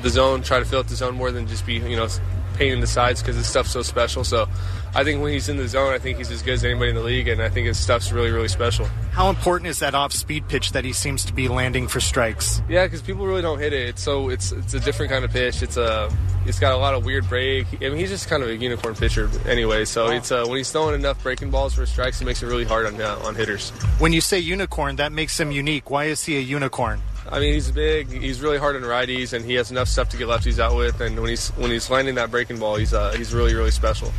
the 0.03 0.11
zone, 0.11 0.43
try 0.43 0.59
to 0.59 0.65
fill 0.67 0.81
up 0.81 0.87
the 0.89 0.97
zone 0.97 1.15
more 1.15 1.31
than 1.31 1.47
just 1.47 1.65
be, 1.65 1.75
you 1.75 1.97
know, 1.97 2.09
painting 2.55 2.81
the 2.81 2.87
sides 2.87 3.21
because 3.21 3.37
his 3.37 3.47
stuff's 3.47 3.71
so 3.71 3.83
special. 3.83 4.25
So 4.25 4.49
I 4.95 5.03
think 5.03 5.23
when 5.23 5.33
he's 5.33 5.49
in 5.49 5.57
the 5.57 5.67
zone, 5.67 5.93
I 5.93 5.99
think 5.99 6.19
he's 6.19 6.31
as 6.31 6.43
good 6.43 6.55
as 6.55 6.65
anybody 6.65 6.91
in 6.91 6.97
the 6.97 7.03
league, 7.03 7.27
and 7.27 7.43
I 7.43 7.49
think 7.49 7.67
his 7.67 7.79
stuff's 7.79 8.13
really, 8.13 8.31
really 8.31 8.49
special. 8.49 8.87
How 9.11 9.29
important 9.29 9.69
is 9.69 9.81
that 9.81 9.95
off-speed 9.95 10.49
pitch 10.49 10.73
that 10.73 10.85
he 10.85 10.93
seems 10.93 11.25
to 11.25 11.33
be 11.33 11.49
landing 11.49 11.89
for 11.89 12.01
strikes? 12.01 12.63
Yeah, 12.69 12.87
because 12.87 13.03
people 13.03 13.27
really 13.27 13.43
don't 13.43 13.59
hit 13.59 13.73
it. 13.73 13.89
It's 13.89 14.03
so 14.03 14.29
it's 14.29 14.53
it's 14.53 14.75
a 14.75 14.81
different 14.81 15.11
kind 15.11 15.25
of 15.25 15.33
pitch. 15.33 15.63
It's 15.63 15.77
a 15.77 16.11
it's 16.47 16.59
got 16.61 16.73
a 16.73 16.77
lot 16.77 16.95
of 16.95 17.05
weird 17.05 17.29
break. 17.29 17.67
I 17.83 17.89
mean, 17.89 17.97
he's 17.97 18.11
just 18.11 18.29
kind 18.29 18.43
of 18.43 18.49
a 18.49 18.57
unicorn 18.57 18.95
pitcher 18.95 19.29
anyway. 19.47 19.85
So 19.85 20.11
it's 20.11 20.31
uh, 20.31 20.45
when 20.47 20.59
he's 20.59 20.71
throwing 20.71 20.95
enough 20.95 21.23
breaking 21.23 21.51
balls 21.51 21.75
for 21.75 21.87
strikes, 21.87 22.21
it 22.21 22.25
makes 22.25 22.43
it 22.43 22.47
really 22.47 22.65
hard 22.65 22.87
on 22.87 23.01
uh, 23.01 23.19
on 23.25 23.35
hitters. 23.35 23.71
When 23.99 24.13
you 24.13 24.21
say 24.21 24.39
unicorn, 24.39 24.97
that 24.97 25.11
makes 25.13 25.39
him 25.39 25.51
unique. 25.51 25.91
Why 25.91 26.05
is 26.05 26.25
he 26.25 26.37
a 26.37 26.41
unicorn? 26.41 27.01
I 27.31 27.41
mean, 27.41 27.55
he's 27.55 27.71
big. 27.71 28.09
He's 28.09 28.41
really 28.41 28.59
hard 28.59 28.77
on 28.77 28.83
righties, 28.83 29.33
and 29.33 29.45
he 29.45 29.55
has 29.55 29.71
enough 29.71 29.89
stuff 29.89 30.09
to 30.11 30.17
get 30.17 30.29
lefties 30.29 30.59
out 30.59 30.77
with. 30.77 31.01
And 31.01 31.19
when 31.19 31.31
he's 31.31 31.49
when 31.51 31.71
he's 31.71 31.89
landing 31.91 32.17
that 32.17 32.31
breaking 32.31 32.59
ball, 32.59 32.77
he's 32.77 32.93
uh, 32.93 33.13
he's 33.13 33.33
really 33.33 33.55
really 33.55 33.71
special. 33.71 34.13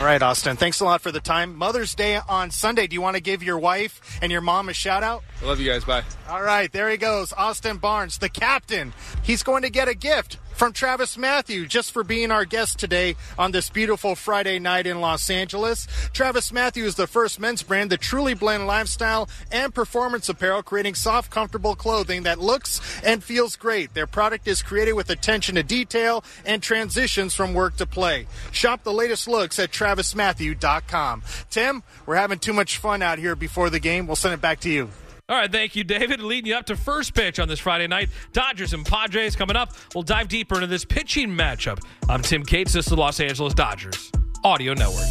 All 0.00 0.06
right, 0.06 0.22
Austin. 0.22 0.56
Thanks 0.56 0.80
a 0.80 0.84
lot 0.86 1.02
for 1.02 1.12
the 1.12 1.20
time. 1.20 1.54
Mother's 1.54 1.94
Day 1.94 2.18
on 2.26 2.50
Sunday. 2.50 2.86
Do 2.86 2.94
you 2.94 3.02
want 3.02 3.16
to 3.16 3.22
give 3.22 3.42
your 3.42 3.58
wife 3.58 4.18
and 4.22 4.32
your 4.32 4.40
mom 4.40 4.70
a 4.70 4.72
shout 4.72 5.02
out? 5.02 5.22
I 5.42 5.44
love 5.44 5.60
you 5.60 5.70
guys. 5.70 5.84
Bye. 5.84 6.04
All 6.26 6.40
right, 6.40 6.72
there 6.72 6.88
he 6.88 6.96
goes. 6.96 7.34
Austin 7.34 7.76
Barnes, 7.76 8.16
the 8.16 8.30
captain. 8.30 8.94
He's 9.22 9.42
going 9.42 9.62
to 9.62 9.68
get 9.68 9.88
a 9.88 9.94
gift 9.94 10.38
from 10.60 10.74
TravisMathew 10.74 11.66
just 11.66 11.90
for 11.90 12.04
being 12.04 12.30
our 12.30 12.44
guest 12.44 12.78
today 12.78 13.16
on 13.38 13.50
this 13.50 13.70
beautiful 13.70 14.14
Friday 14.14 14.58
night 14.58 14.86
in 14.86 15.00
Los 15.00 15.30
Angeles. 15.30 15.86
TravisMathew 16.12 16.82
is 16.82 16.96
the 16.96 17.06
first 17.06 17.40
men's 17.40 17.62
brand 17.62 17.88
that 17.88 18.02
truly 18.02 18.34
blend 18.34 18.66
lifestyle 18.66 19.26
and 19.50 19.74
performance 19.74 20.28
apparel, 20.28 20.62
creating 20.62 20.94
soft, 20.96 21.30
comfortable 21.30 21.74
clothing 21.74 22.24
that 22.24 22.38
looks 22.38 22.78
and 23.02 23.24
feels 23.24 23.56
great. 23.56 23.94
Their 23.94 24.06
product 24.06 24.46
is 24.46 24.62
created 24.62 24.92
with 24.92 25.08
attention 25.08 25.54
to 25.54 25.62
detail 25.62 26.22
and 26.44 26.62
transitions 26.62 27.34
from 27.34 27.54
work 27.54 27.78
to 27.78 27.86
play. 27.86 28.26
Shop 28.52 28.84
the 28.84 28.92
latest 28.92 29.28
looks 29.28 29.58
at 29.58 29.70
travismathew.com. 29.70 31.22
Tim, 31.48 31.82
we're 32.04 32.16
having 32.16 32.38
too 32.38 32.52
much 32.52 32.76
fun 32.76 33.00
out 33.00 33.18
here 33.18 33.34
before 33.34 33.70
the 33.70 33.80
game. 33.80 34.06
We'll 34.06 34.14
send 34.14 34.34
it 34.34 34.42
back 34.42 34.60
to 34.60 34.68
you. 34.68 34.90
All 35.30 35.36
right, 35.36 35.50
thank 35.50 35.76
you, 35.76 35.84
David. 35.84 36.20
Leading 36.20 36.48
you 36.48 36.56
up 36.56 36.66
to 36.66 36.76
first 36.76 37.14
pitch 37.14 37.38
on 37.38 37.46
this 37.46 37.60
Friday 37.60 37.86
night. 37.86 38.08
Dodgers 38.32 38.72
and 38.72 38.84
Padres 38.84 39.36
coming 39.36 39.54
up. 39.54 39.72
We'll 39.94 40.02
dive 40.02 40.26
deeper 40.26 40.56
into 40.56 40.66
this 40.66 40.84
pitching 40.84 41.28
matchup. 41.28 41.78
I'm 42.08 42.20
Tim 42.20 42.44
Cates. 42.44 42.72
This 42.72 42.86
is 42.86 42.90
the 42.90 42.96
Los 42.96 43.20
Angeles 43.20 43.54
Dodgers 43.54 44.10
Audio 44.42 44.74
Network. 44.74 45.06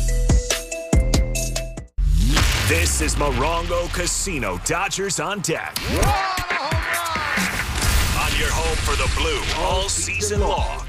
This 2.68 3.00
is 3.00 3.16
Morongo 3.16 3.92
Casino 3.94 4.60
Dodgers 4.66 5.22
on 5.22 5.40
deck. 5.40 5.74
On 8.20 8.38
your 8.38 8.52
home 8.52 8.76
for 8.84 8.98
the 8.98 9.10
blue 9.16 9.64
all 9.64 9.88
season 9.88 10.42
long. 10.42 10.89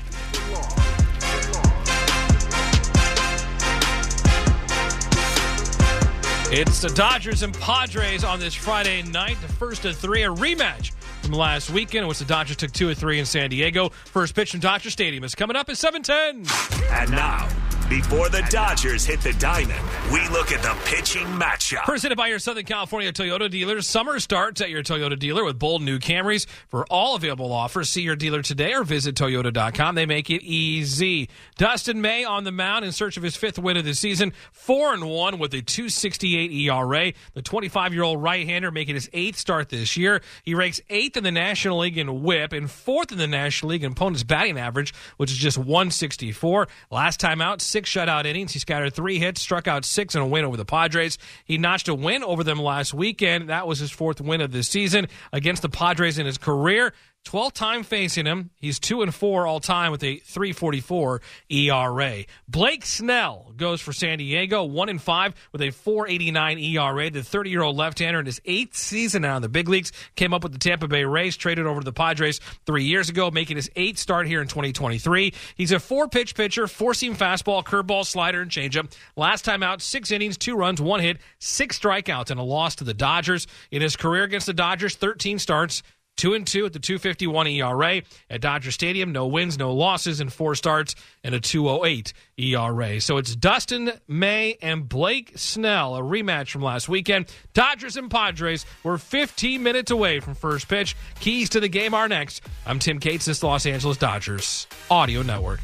It's 6.52 6.80
the 6.80 6.88
Dodgers 6.88 7.44
and 7.44 7.54
Padres 7.60 8.24
on 8.24 8.40
this 8.40 8.54
Friday 8.54 9.02
night. 9.02 9.40
The 9.40 9.52
first 9.52 9.84
of 9.84 9.96
three, 9.96 10.24
a 10.24 10.28
rematch 10.30 10.90
from 11.22 11.34
last 11.34 11.70
weekend, 11.70 12.02
in 12.02 12.08
which 12.08 12.18
the 12.18 12.24
Dodgers 12.24 12.56
took 12.56 12.72
two 12.72 12.90
of 12.90 12.98
three 12.98 13.20
in 13.20 13.24
San 13.24 13.50
Diego. 13.50 13.90
First 13.90 14.34
pitch 14.34 14.50
from 14.50 14.58
Dodger 14.58 14.90
Stadium 14.90 15.22
is 15.22 15.36
coming 15.36 15.54
up 15.54 15.68
at 15.68 15.78
710. 15.78 16.44
And 16.90 17.10
now, 17.12 17.48
before 17.90 18.28
the 18.28 18.46
Dodgers 18.50 19.04
hit 19.04 19.20
the 19.20 19.32
diamond, 19.32 19.80
we 20.12 20.26
look 20.28 20.52
at 20.52 20.62
the 20.62 20.78
pitching 20.84 21.26
matchup. 21.26 21.82
Presented 21.86 22.16
by 22.16 22.28
your 22.28 22.38
Southern 22.38 22.64
California 22.64 23.12
Toyota 23.12 23.50
dealers. 23.50 23.84
Summer 23.84 24.20
starts 24.20 24.60
at 24.60 24.70
your 24.70 24.84
Toyota 24.84 25.18
dealer 25.18 25.42
with 25.42 25.58
bold 25.58 25.82
new 25.82 25.98
Camrys. 25.98 26.46
For 26.68 26.86
all 26.86 27.16
available 27.16 27.52
offers, 27.52 27.88
see 27.90 28.02
your 28.02 28.14
dealer 28.14 28.42
today 28.42 28.74
or 28.74 28.84
visit 28.84 29.16
Toyota.com. 29.16 29.96
They 29.96 30.06
make 30.06 30.30
it 30.30 30.44
easy. 30.44 31.28
Dustin 31.58 32.00
May 32.00 32.22
on 32.22 32.44
the 32.44 32.52
mound 32.52 32.84
in 32.84 32.92
search 32.92 33.16
of 33.16 33.24
his 33.24 33.36
fifth 33.36 33.58
win 33.58 33.76
of 33.76 33.84
the 33.84 33.94
season. 33.94 34.34
4 34.52 34.94
and 34.94 35.10
1 35.10 35.38
with 35.40 35.52
a 35.54 35.60
268 35.60 36.52
ERA. 36.52 37.12
The 37.34 37.42
25 37.42 37.92
year 37.92 38.04
old 38.04 38.22
right 38.22 38.46
hander 38.46 38.70
making 38.70 38.94
his 38.94 39.10
eighth 39.12 39.36
start 39.36 39.68
this 39.68 39.96
year. 39.96 40.22
He 40.44 40.54
ranks 40.54 40.80
eighth 40.90 41.16
in 41.16 41.24
the 41.24 41.32
National 41.32 41.78
League 41.78 41.98
in 41.98 42.22
WHIP 42.22 42.52
and 42.52 42.70
fourth 42.70 43.10
in 43.10 43.18
the 43.18 43.26
National 43.26 43.70
League 43.70 43.82
in 43.82 43.90
opponent's 43.90 44.22
batting 44.22 44.58
average, 44.58 44.94
which 45.16 45.32
is 45.32 45.38
just 45.38 45.58
164. 45.58 46.68
Last 46.92 47.18
time 47.18 47.40
out, 47.40 47.60
six 47.60 47.79
shutout 47.84 48.24
innings. 48.24 48.52
He 48.52 48.58
scattered 48.58 48.94
three 48.94 49.18
hits, 49.18 49.40
struck 49.40 49.68
out 49.68 49.84
six 49.84 50.14
and 50.14 50.24
a 50.24 50.26
win 50.26 50.44
over 50.44 50.56
the 50.56 50.64
Padres. 50.64 51.18
He 51.44 51.58
notched 51.58 51.88
a 51.88 51.94
win 51.94 52.22
over 52.22 52.44
them 52.44 52.60
last 52.60 52.94
weekend. 52.94 53.48
That 53.48 53.66
was 53.66 53.78
his 53.78 53.90
fourth 53.90 54.20
win 54.20 54.40
of 54.40 54.52
the 54.52 54.62
season 54.62 55.08
against 55.32 55.62
the 55.62 55.68
Padres 55.68 56.18
in 56.18 56.26
his 56.26 56.38
career. 56.38 56.92
12th 57.24 57.52
time 57.52 57.82
facing 57.82 58.26
him. 58.26 58.50
He's 58.56 58.78
2 58.78 59.02
and 59.02 59.14
4 59.14 59.46
all 59.46 59.60
time 59.60 59.92
with 59.92 60.02
a 60.02 60.16
344 60.16 61.20
ERA. 61.50 62.24
Blake 62.48 62.84
Snell 62.84 63.52
goes 63.56 63.80
for 63.80 63.92
San 63.92 64.18
Diego, 64.18 64.64
1 64.64 64.88
and 64.88 65.00
5 65.00 65.34
with 65.52 65.60
a 65.60 65.70
489 65.70 66.58
ERA. 66.58 67.10
The 67.10 67.22
30 67.22 67.50
year 67.50 67.62
old 67.62 67.76
left 67.76 67.98
hander 67.98 68.20
in 68.20 68.26
his 68.26 68.40
eighth 68.46 68.76
season 68.76 69.22
now 69.22 69.36
in 69.36 69.42
the 69.42 69.48
big 69.48 69.68
leagues 69.68 69.92
came 70.16 70.32
up 70.32 70.42
with 70.42 70.52
the 70.52 70.58
Tampa 70.58 70.88
Bay 70.88 71.04
Rays, 71.04 71.36
traded 71.36 71.66
over 71.66 71.80
to 71.80 71.84
the 71.84 71.92
Padres 71.92 72.40
three 72.66 72.84
years 72.84 73.08
ago, 73.08 73.30
making 73.30 73.56
his 73.56 73.70
eighth 73.76 73.98
start 73.98 74.26
here 74.26 74.40
in 74.40 74.48
2023. 74.48 75.32
He's 75.54 75.72
a 75.72 75.78
four 75.78 76.08
pitch 76.08 76.34
pitcher, 76.34 76.66
four 76.66 76.94
seam 76.94 77.14
fastball, 77.14 77.62
curveball, 77.62 78.06
slider, 78.06 78.40
and 78.40 78.50
changeup. 78.50 78.92
Last 79.14 79.44
time 79.44 79.62
out, 79.62 79.82
six 79.82 80.10
innings, 80.10 80.38
two 80.38 80.56
runs, 80.56 80.80
one 80.80 81.00
hit, 81.00 81.18
six 81.38 81.78
strikeouts, 81.78 82.30
and 82.30 82.40
a 82.40 82.44
loss 82.44 82.76
to 82.76 82.84
the 82.84 82.94
Dodgers. 82.94 83.46
In 83.70 83.82
his 83.82 83.94
career 83.94 84.24
against 84.24 84.46
the 84.46 84.54
Dodgers, 84.54 84.96
13 84.96 85.38
starts. 85.38 85.82
Two 86.20 86.34
and 86.34 86.46
two 86.46 86.66
at 86.66 86.74
the 86.74 86.78
251 86.78 87.46
ERA 87.46 88.02
at 88.28 88.42
Dodger 88.42 88.70
Stadium. 88.70 89.10
No 89.10 89.26
wins, 89.26 89.56
no 89.56 89.72
losses 89.72 90.20
in 90.20 90.28
four 90.28 90.54
starts 90.54 90.94
and 91.24 91.34
a 91.34 91.40
208 91.40 92.12
ERA. 92.36 93.00
So 93.00 93.16
it's 93.16 93.34
Dustin 93.34 93.92
May 94.06 94.58
and 94.60 94.86
Blake 94.86 95.32
Snell, 95.36 95.96
a 95.96 96.02
rematch 96.02 96.50
from 96.50 96.60
last 96.60 96.90
weekend. 96.90 97.32
Dodgers 97.54 97.96
and 97.96 98.10
Padres 98.10 98.66
were 98.84 98.98
15 98.98 99.62
minutes 99.62 99.90
away 99.90 100.20
from 100.20 100.34
first 100.34 100.68
pitch. 100.68 100.94
Keys 101.20 101.48
to 101.48 101.60
the 101.60 101.68
game 101.68 101.94
are 101.94 102.06
next. 102.06 102.42
I'm 102.66 102.80
Tim 102.80 103.00
Cates, 103.00 103.24
this 103.24 103.38
is 103.38 103.40
the 103.40 103.46
Los 103.46 103.64
Angeles 103.64 103.96
Dodgers 103.96 104.66
Audio 104.90 105.22
Network. 105.22 105.60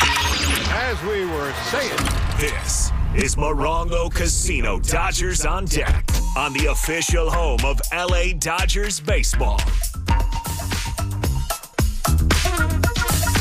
As 0.00 1.02
we 1.02 1.26
were 1.26 1.52
saying, 1.70 1.98
This 2.38 2.91
is 3.14 3.36
Morongo 3.36 4.12
Casino 4.12 4.78
Dodgers 4.80 5.44
on 5.44 5.66
deck 5.66 6.08
on 6.36 6.52
the 6.54 6.66
official 6.70 7.30
home 7.30 7.60
of 7.64 7.80
LA 7.92 8.32
Dodgers 8.38 9.00
baseball. 9.00 9.60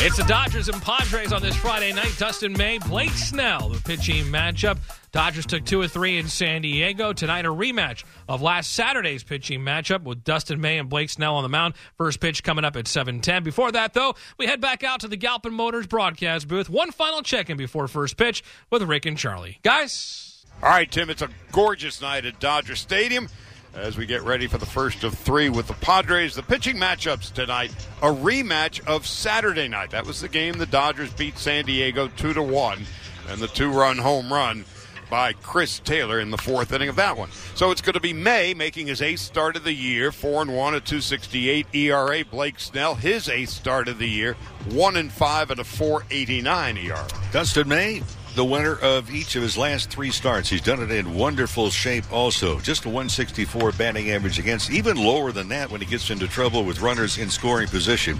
It's 0.03 0.17
the 0.17 0.23
Dodgers 0.23 0.67
and 0.67 0.81
Padres 0.81 1.31
on 1.31 1.43
this 1.43 1.55
Friday 1.55 1.93
night. 1.93 2.15
Dustin 2.17 2.53
May, 2.53 2.79
Blake 2.79 3.11
Snell, 3.11 3.69
the 3.69 3.79
pitching 3.81 4.25
matchup. 4.25 4.79
Dodgers 5.11 5.45
took 5.45 5.63
two 5.63 5.83
of 5.83 5.91
three 5.91 6.17
in 6.17 6.27
San 6.27 6.63
Diego. 6.63 7.13
Tonight, 7.13 7.45
a 7.45 7.49
rematch 7.49 8.03
of 8.27 8.41
last 8.41 8.71
Saturday's 8.71 9.23
pitching 9.23 9.59
matchup 9.59 10.01
with 10.01 10.23
Dustin 10.23 10.59
May 10.59 10.79
and 10.79 10.89
Blake 10.89 11.11
Snell 11.11 11.35
on 11.35 11.43
the 11.43 11.49
mound. 11.49 11.75
First 11.99 12.19
pitch 12.19 12.43
coming 12.43 12.65
up 12.65 12.75
at 12.75 12.87
7:10. 12.87 13.43
Before 13.43 13.71
that, 13.71 13.93
though, 13.93 14.15
we 14.39 14.47
head 14.47 14.59
back 14.59 14.83
out 14.83 15.01
to 15.01 15.07
the 15.07 15.17
Galpin 15.17 15.53
Motors 15.53 15.85
broadcast 15.85 16.47
booth. 16.47 16.67
One 16.67 16.91
final 16.91 17.21
check-in 17.21 17.55
before 17.55 17.87
first 17.87 18.17
pitch 18.17 18.43
with 18.71 18.81
Rick 18.81 19.05
and 19.05 19.19
Charlie. 19.19 19.59
Guys. 19.61 20.43
All 20.63 20.69
right, 20.69 20.91
Tim, 20.91 21.11
it's 21.11 21.21
a 21.21 21.29
gorgeous 21.51 22.01
night 22.01 22.25
at 22.25 22.39
Dodger 22.39 22.75
Stadium 22.75 23.29
as 23.73 23.97
we 23.97 24.05
get 24.05 24.21
ready 24.23 24.47
for 24.47 24.57
the 24.57 24.65
first 24.65 25.03
of 25.03 25.13
three 25.13 25.49
with 25.49 25.67
the 25.67 25.73
Padres. 25.75 26.35
The 26.35 26.43
pitching 26.43 26.77
matchups 26.77 27.33
tonight, 27.33 27.73
a 28.01 28.07
rematch 28.07 28.85
of 28.85 29.07
Saturday 29.07 29.67
night. 29.67 29.91
That 29.91 30.05
was 30.05 30.21
the 30.21 30.29
game 30.29 30.57
the 30.57 30.65
Dodgers 30.65 31.11
beat 31.13 31.37
San 31.37 31.65
Diego 31.65 32.09
2 32.17 32.33
to 32.33 32.43
1 32.43 32.85
and 33.29 33.39
the 33.39 33.47
two-run 33.47 33.97
home 33.97 34.31
run 34.31 34.65
by 35.09 35.33
Chris 35.33 35.79
Taylor 35.79 36.21
in 36.21 36.31
the 36.31 36.37
fourth 36.37 36.71
inning 36.71 36.87
of 36.87 36.95
that 36.95 37.17
one. 37.17 37.29
So 37.53 37.69
it's 37.71 37.81
going 37.81 37.93
to 37.93 37.99
be 37.99 38.13
May 38.13 38.53
making 38.53 38.87
his 38.87 39.01
eighth 39.01 39.19
start 39.19 39.57
of 39.57 39.65
the 39.65 39.73
year, 39.73 40.11
4 40.11 40.43
and 40.43 40.55
1 40.55 40.75
at 40.75 40.85
268 40.85 41.67
ERA. 41.73 42.23
Blake 42.23 42.59
Snell, 42.59 42.95
his 42.95 43.27
eighth 43.27 43.49
start 43.49 43.89
of 43.89 43.99
the 43.99 44.07
year, 44.07 44.35
1 44.69 44.95
and 44.95 45.11
5 45.11 45.51
at 45.51 45.59
a 45.59 45.63
489 45.65 46.77
ERA. 46.77 47.07
Dustin 47.33 47.67
May, 47.67 48.01
the 48.35 48.45
winner 48.45 48.75
of 48.75 49.11
each 49.11 49.35
of 49.35 49.41
his 49.41 49.57
last 49.57 49.89
three 49.89 50.09
starts. 50.09 50.49
He's 50.49 50.61
done 50.61 50.81
it 50.81 50.89
in 50.89 51.13
wonderful 51.13 51.69
shape 51.69 52.11
also. 52.11 52.59
Just 52.59 52.85
a 52.85 52.87
164 52.87 53.73
batting 53.73 54.11
average 54.11 54.39
against, 54.39 54.71
even 54.71 54.95
lower 54.95 55.31
than 55.31 55.49
that 55.49 55.69
when 55.69 55.81
he 55.81 55.87
gets 55.87 56.09
into 56.09 56.27
trouble 56.27 56.63
with 56.63 56.81
runners 56.81 57.17
in 57.17 57.29
scoring 57.29 57.67
position. 57.67 58.19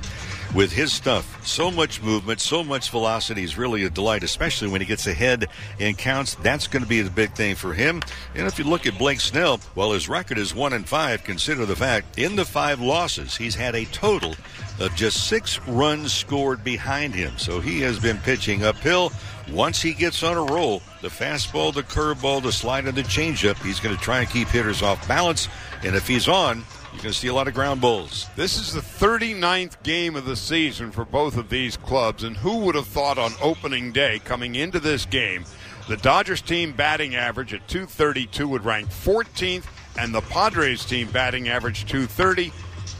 with 0.53 0.71
his 0.71 0.91
stuff. 0.91 1.45
So 1.45 1.71
much 1.71 2.01
movement, 2.01 2.39
so 2.39 2.63
much 2.63 2.89
velocity 2.89 3.43
is 3.43 3.57
really 3.57 3.83
a 3.83 3.89
delight, 3.89 4.23
especially 4.23 4.67
when 4.67 4.81
he 4.81 4.87
gets 4.87 5.07
ahead 5.07 5.47
and 5.79 5.97
counts. 5.97 6.35
That's 6.35 6.67
going 6.67 6.83
to 6.83 6.89
be 6.89 7.01
the 7.01 7.09
big 7.09 7.33
thing 7.33 7.55
for 7.55 7.73
him. 7.73 8.01
And 8.35 8.47
if 8.47 8.59
you 8.59 8.65
look 8.65 8.85
at 8.85 8.97
Blake 8.97 9.21
Snell, 9.21 9.59
well, 9.75 9.93
his 9.93 10.09
record 10.09 10.37
is 10.37 10.53
one 10.53 10.73
and 10.73 10.87
five. 10.87 11.23
Consider 11.23 11.65
the 11.65 11.75
fact 11.75 12.19
in 12.19 12.35
the 12.35 12.45
five 12.45 12.81
losses, 12.81 13.35
he's 13.37 13.55
had 13.55 13.75
a 13.75 13.85
total 13.85 14.35
of 14.79 14.93
just 14.95 15.27
six 15.27 15.59
runs 15.67 16.13
scored 16.13 16.63
behind 16.63 17.13
him. 17.13 17.37
So 17.37 17.59
he 17.59 17.81
has 17.81 17.99
been 17.99 18.17
pitching 18.17 18.63
uphill. 18.63 19.11
Once 19.49 19.81
he 19.81 19.93
gets 19.93 20.23
on 20.23 20.37
a 20.37 20.53
roll, 20.53 20.81
the 21.01 21.07
fastball, 21.07 21.73
the 21.73 21.83
curveball, 21.83 22.41
the 22.41 22.51
slide, 22.51 22.85
and 22.85 22.95
the 22.95 23.03
changeup, 23.03 23.61
he's 23.63 23.79
going 23.79 23.95
to 23.95 24.01
try 24.01 24.19
and 24.19 24.29
keep 24.29 24.47
hitters 24.47 24.81
off 24.81 25.05
balance. 25.07 25.47
And 25.83 25.95
if 25.95 26.07
he's 26.07 26.27
on, 26.27 26.63
you're 26.93 27.03
going 27.03 27.13
to 27.13 27.19
see 27.19 27.27
a 27.27 27.33
lot 27.33 27.47
of 27.47 27.53
ground 27.53 27.81
balls. 27.81 28.27
This 28.35 28.57
is 28.57 28.73
the 28.73 28.81
39th 28.81 29.81
game 29.83 30.15
of 30.15 30.25
the 30.25 30.35
season 30.35 30.91
for 30.91 31.05
both 31.05 31.37
of 31.37 31.49
these 31.49 31.77
clubs, 31.77 32.23
and 32.23 32.37
who 32.37 32.57
would 32.59 32.75
have 32.75 32.87
thought 32.87 33.17
on 33.17 33.31
opening 33.41 33.91
day 33.91 34.19
coming 34.19 34.55
into 34.55 34.79
this 34.79 35.05
game, 35.05 35.45
the 35.87 35.97
Dodgers 35.97 36.41
team 36.41 36.73
batting 36.73 37.15
average 37.15 37.53
at 37.53 37.67
232 37.67 38.47
would 38.47 38.65
rank 38.65 38.89
14th, 38.89 39.65
and 39.97 40.13
the 40.13 40.21
Padres 40.21 40.85
team 40.85 41.09
batting 41.11 41.49
average 41.49 41.85
230 41.85 42.53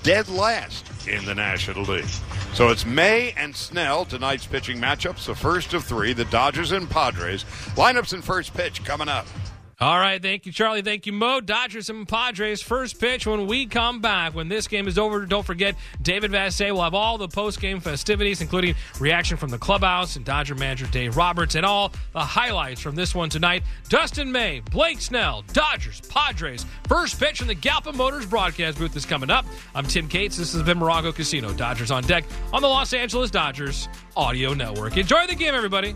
dead 0.04 0.28
last 0.30 0.89
in 1.08 1.24
the 1.26 1.36
National 1.36 1.84
League. 1.84 2.06
So 2.54 2.68
it's 2.68 2.86
May 2.86 3.34
and 3.38 3.56
Snell 3.56 4.04
tonight's 4.04 4.45
pitching 4.45 4.78
matchups, 4.78 5.26
the 5.26 5.34
first 5.36 5.74
of 5.74 5.86
three, 5.86 6.12
the 6.12 6.26
Dodgers 6.26 6.74
and 6.74 6.89
Padres. 6.89 7.45
Lineups 7.76 8.12
and 8.12 8.24
first 8.24 8.54
pitch 8.54 8.84
coming 8.84 9.08
up. 9.08 9.26
All 9.82 9.98
right, 9.98 10.22
thank 10.22 10.46
you, 10.46 10.52
Charlie. 10.52 10.84
Thank 10.84 11.08
you, 11.08 11.12
Mo. 11.12 11.42
Dodgers 11.42 11.90
and 11.90 12.08
Padres 12.08 12.62
first 12.62 13.00
pitch 13.00 13.26
when 13.26 13.48
we 13.48 13.66
come 13.66 14.00
back. 14.00 14.36
When 14.36 14.48
this 14.48 14.68
game 14.68 14.88
is 14.88 15.00
over, 15.00 15.26
don't 15.26 15.44
forget 15.44 15.76
David 16.04 16.30
Vassegh 16.30 16.72
will 16.72 16.84
have 16.84 16.94
all 16.94 17.18
the 17.18 17.28
post-game 17.28 17.80
festivities, 17.80 18.42
including 18.42 18.76
reaction 19.00 19.38
from 19.38 19.50
the 19.50 19.58
clubhouse 19.58 20.18
and 20.18 20.24
Dodger 20.24 20.54
manager 20.54 20.86
Dave 20.92 21.18
Roberts, 21.18 21.56
and 21.56 21.66
all 21.66 21.92
the 22.14 22.20
highlights 22.20 22.80
from 22.80 22.94
this 22.94 23.16
one 23.16 23.28
tonight. 23.28 23.64
Dustin 23.90 24.32
May, 24.32 24.60
Blake 24.60 25.02
Snell, 25.02 25.44
Dodgers, 25.52 26.00
Padres. 26.02 26.64
First 26.88 27.20
pitch 27.20 27.42
in 27.42 27.48
the 27.48 27.56
Galpin 27.56 27.98
Motors 27.98 28.28
broadcast 28.28 28.78
booth 28.78 28.96
is 28.96 29.04
coming 29.04 29.32
up. 29.32 29.48
I'm 29.74 29.88
Tim 29.88 30.08
Cates. 30.08 30.38
This 30.38 30.54
has 30.54 30.62
been 30.62 30.78
Morongo 30.78 31.16
Casino. 31.16 31.54
Dodgers 31.54 31.90
on 31.90 32.04
deck 32.04 32.26
on 32.54 32.62
the 32.62 32.70
Los 32.70 32.94
Angeles 32.94 33.32
Dodgers 33.32 33.90
Audio 34.16 34.54
Network. 34.54 34.98
Enjoy 34.98 35.26
the 35.26 35.34
game, 35.34 35.56
everybody. 35.56 35.96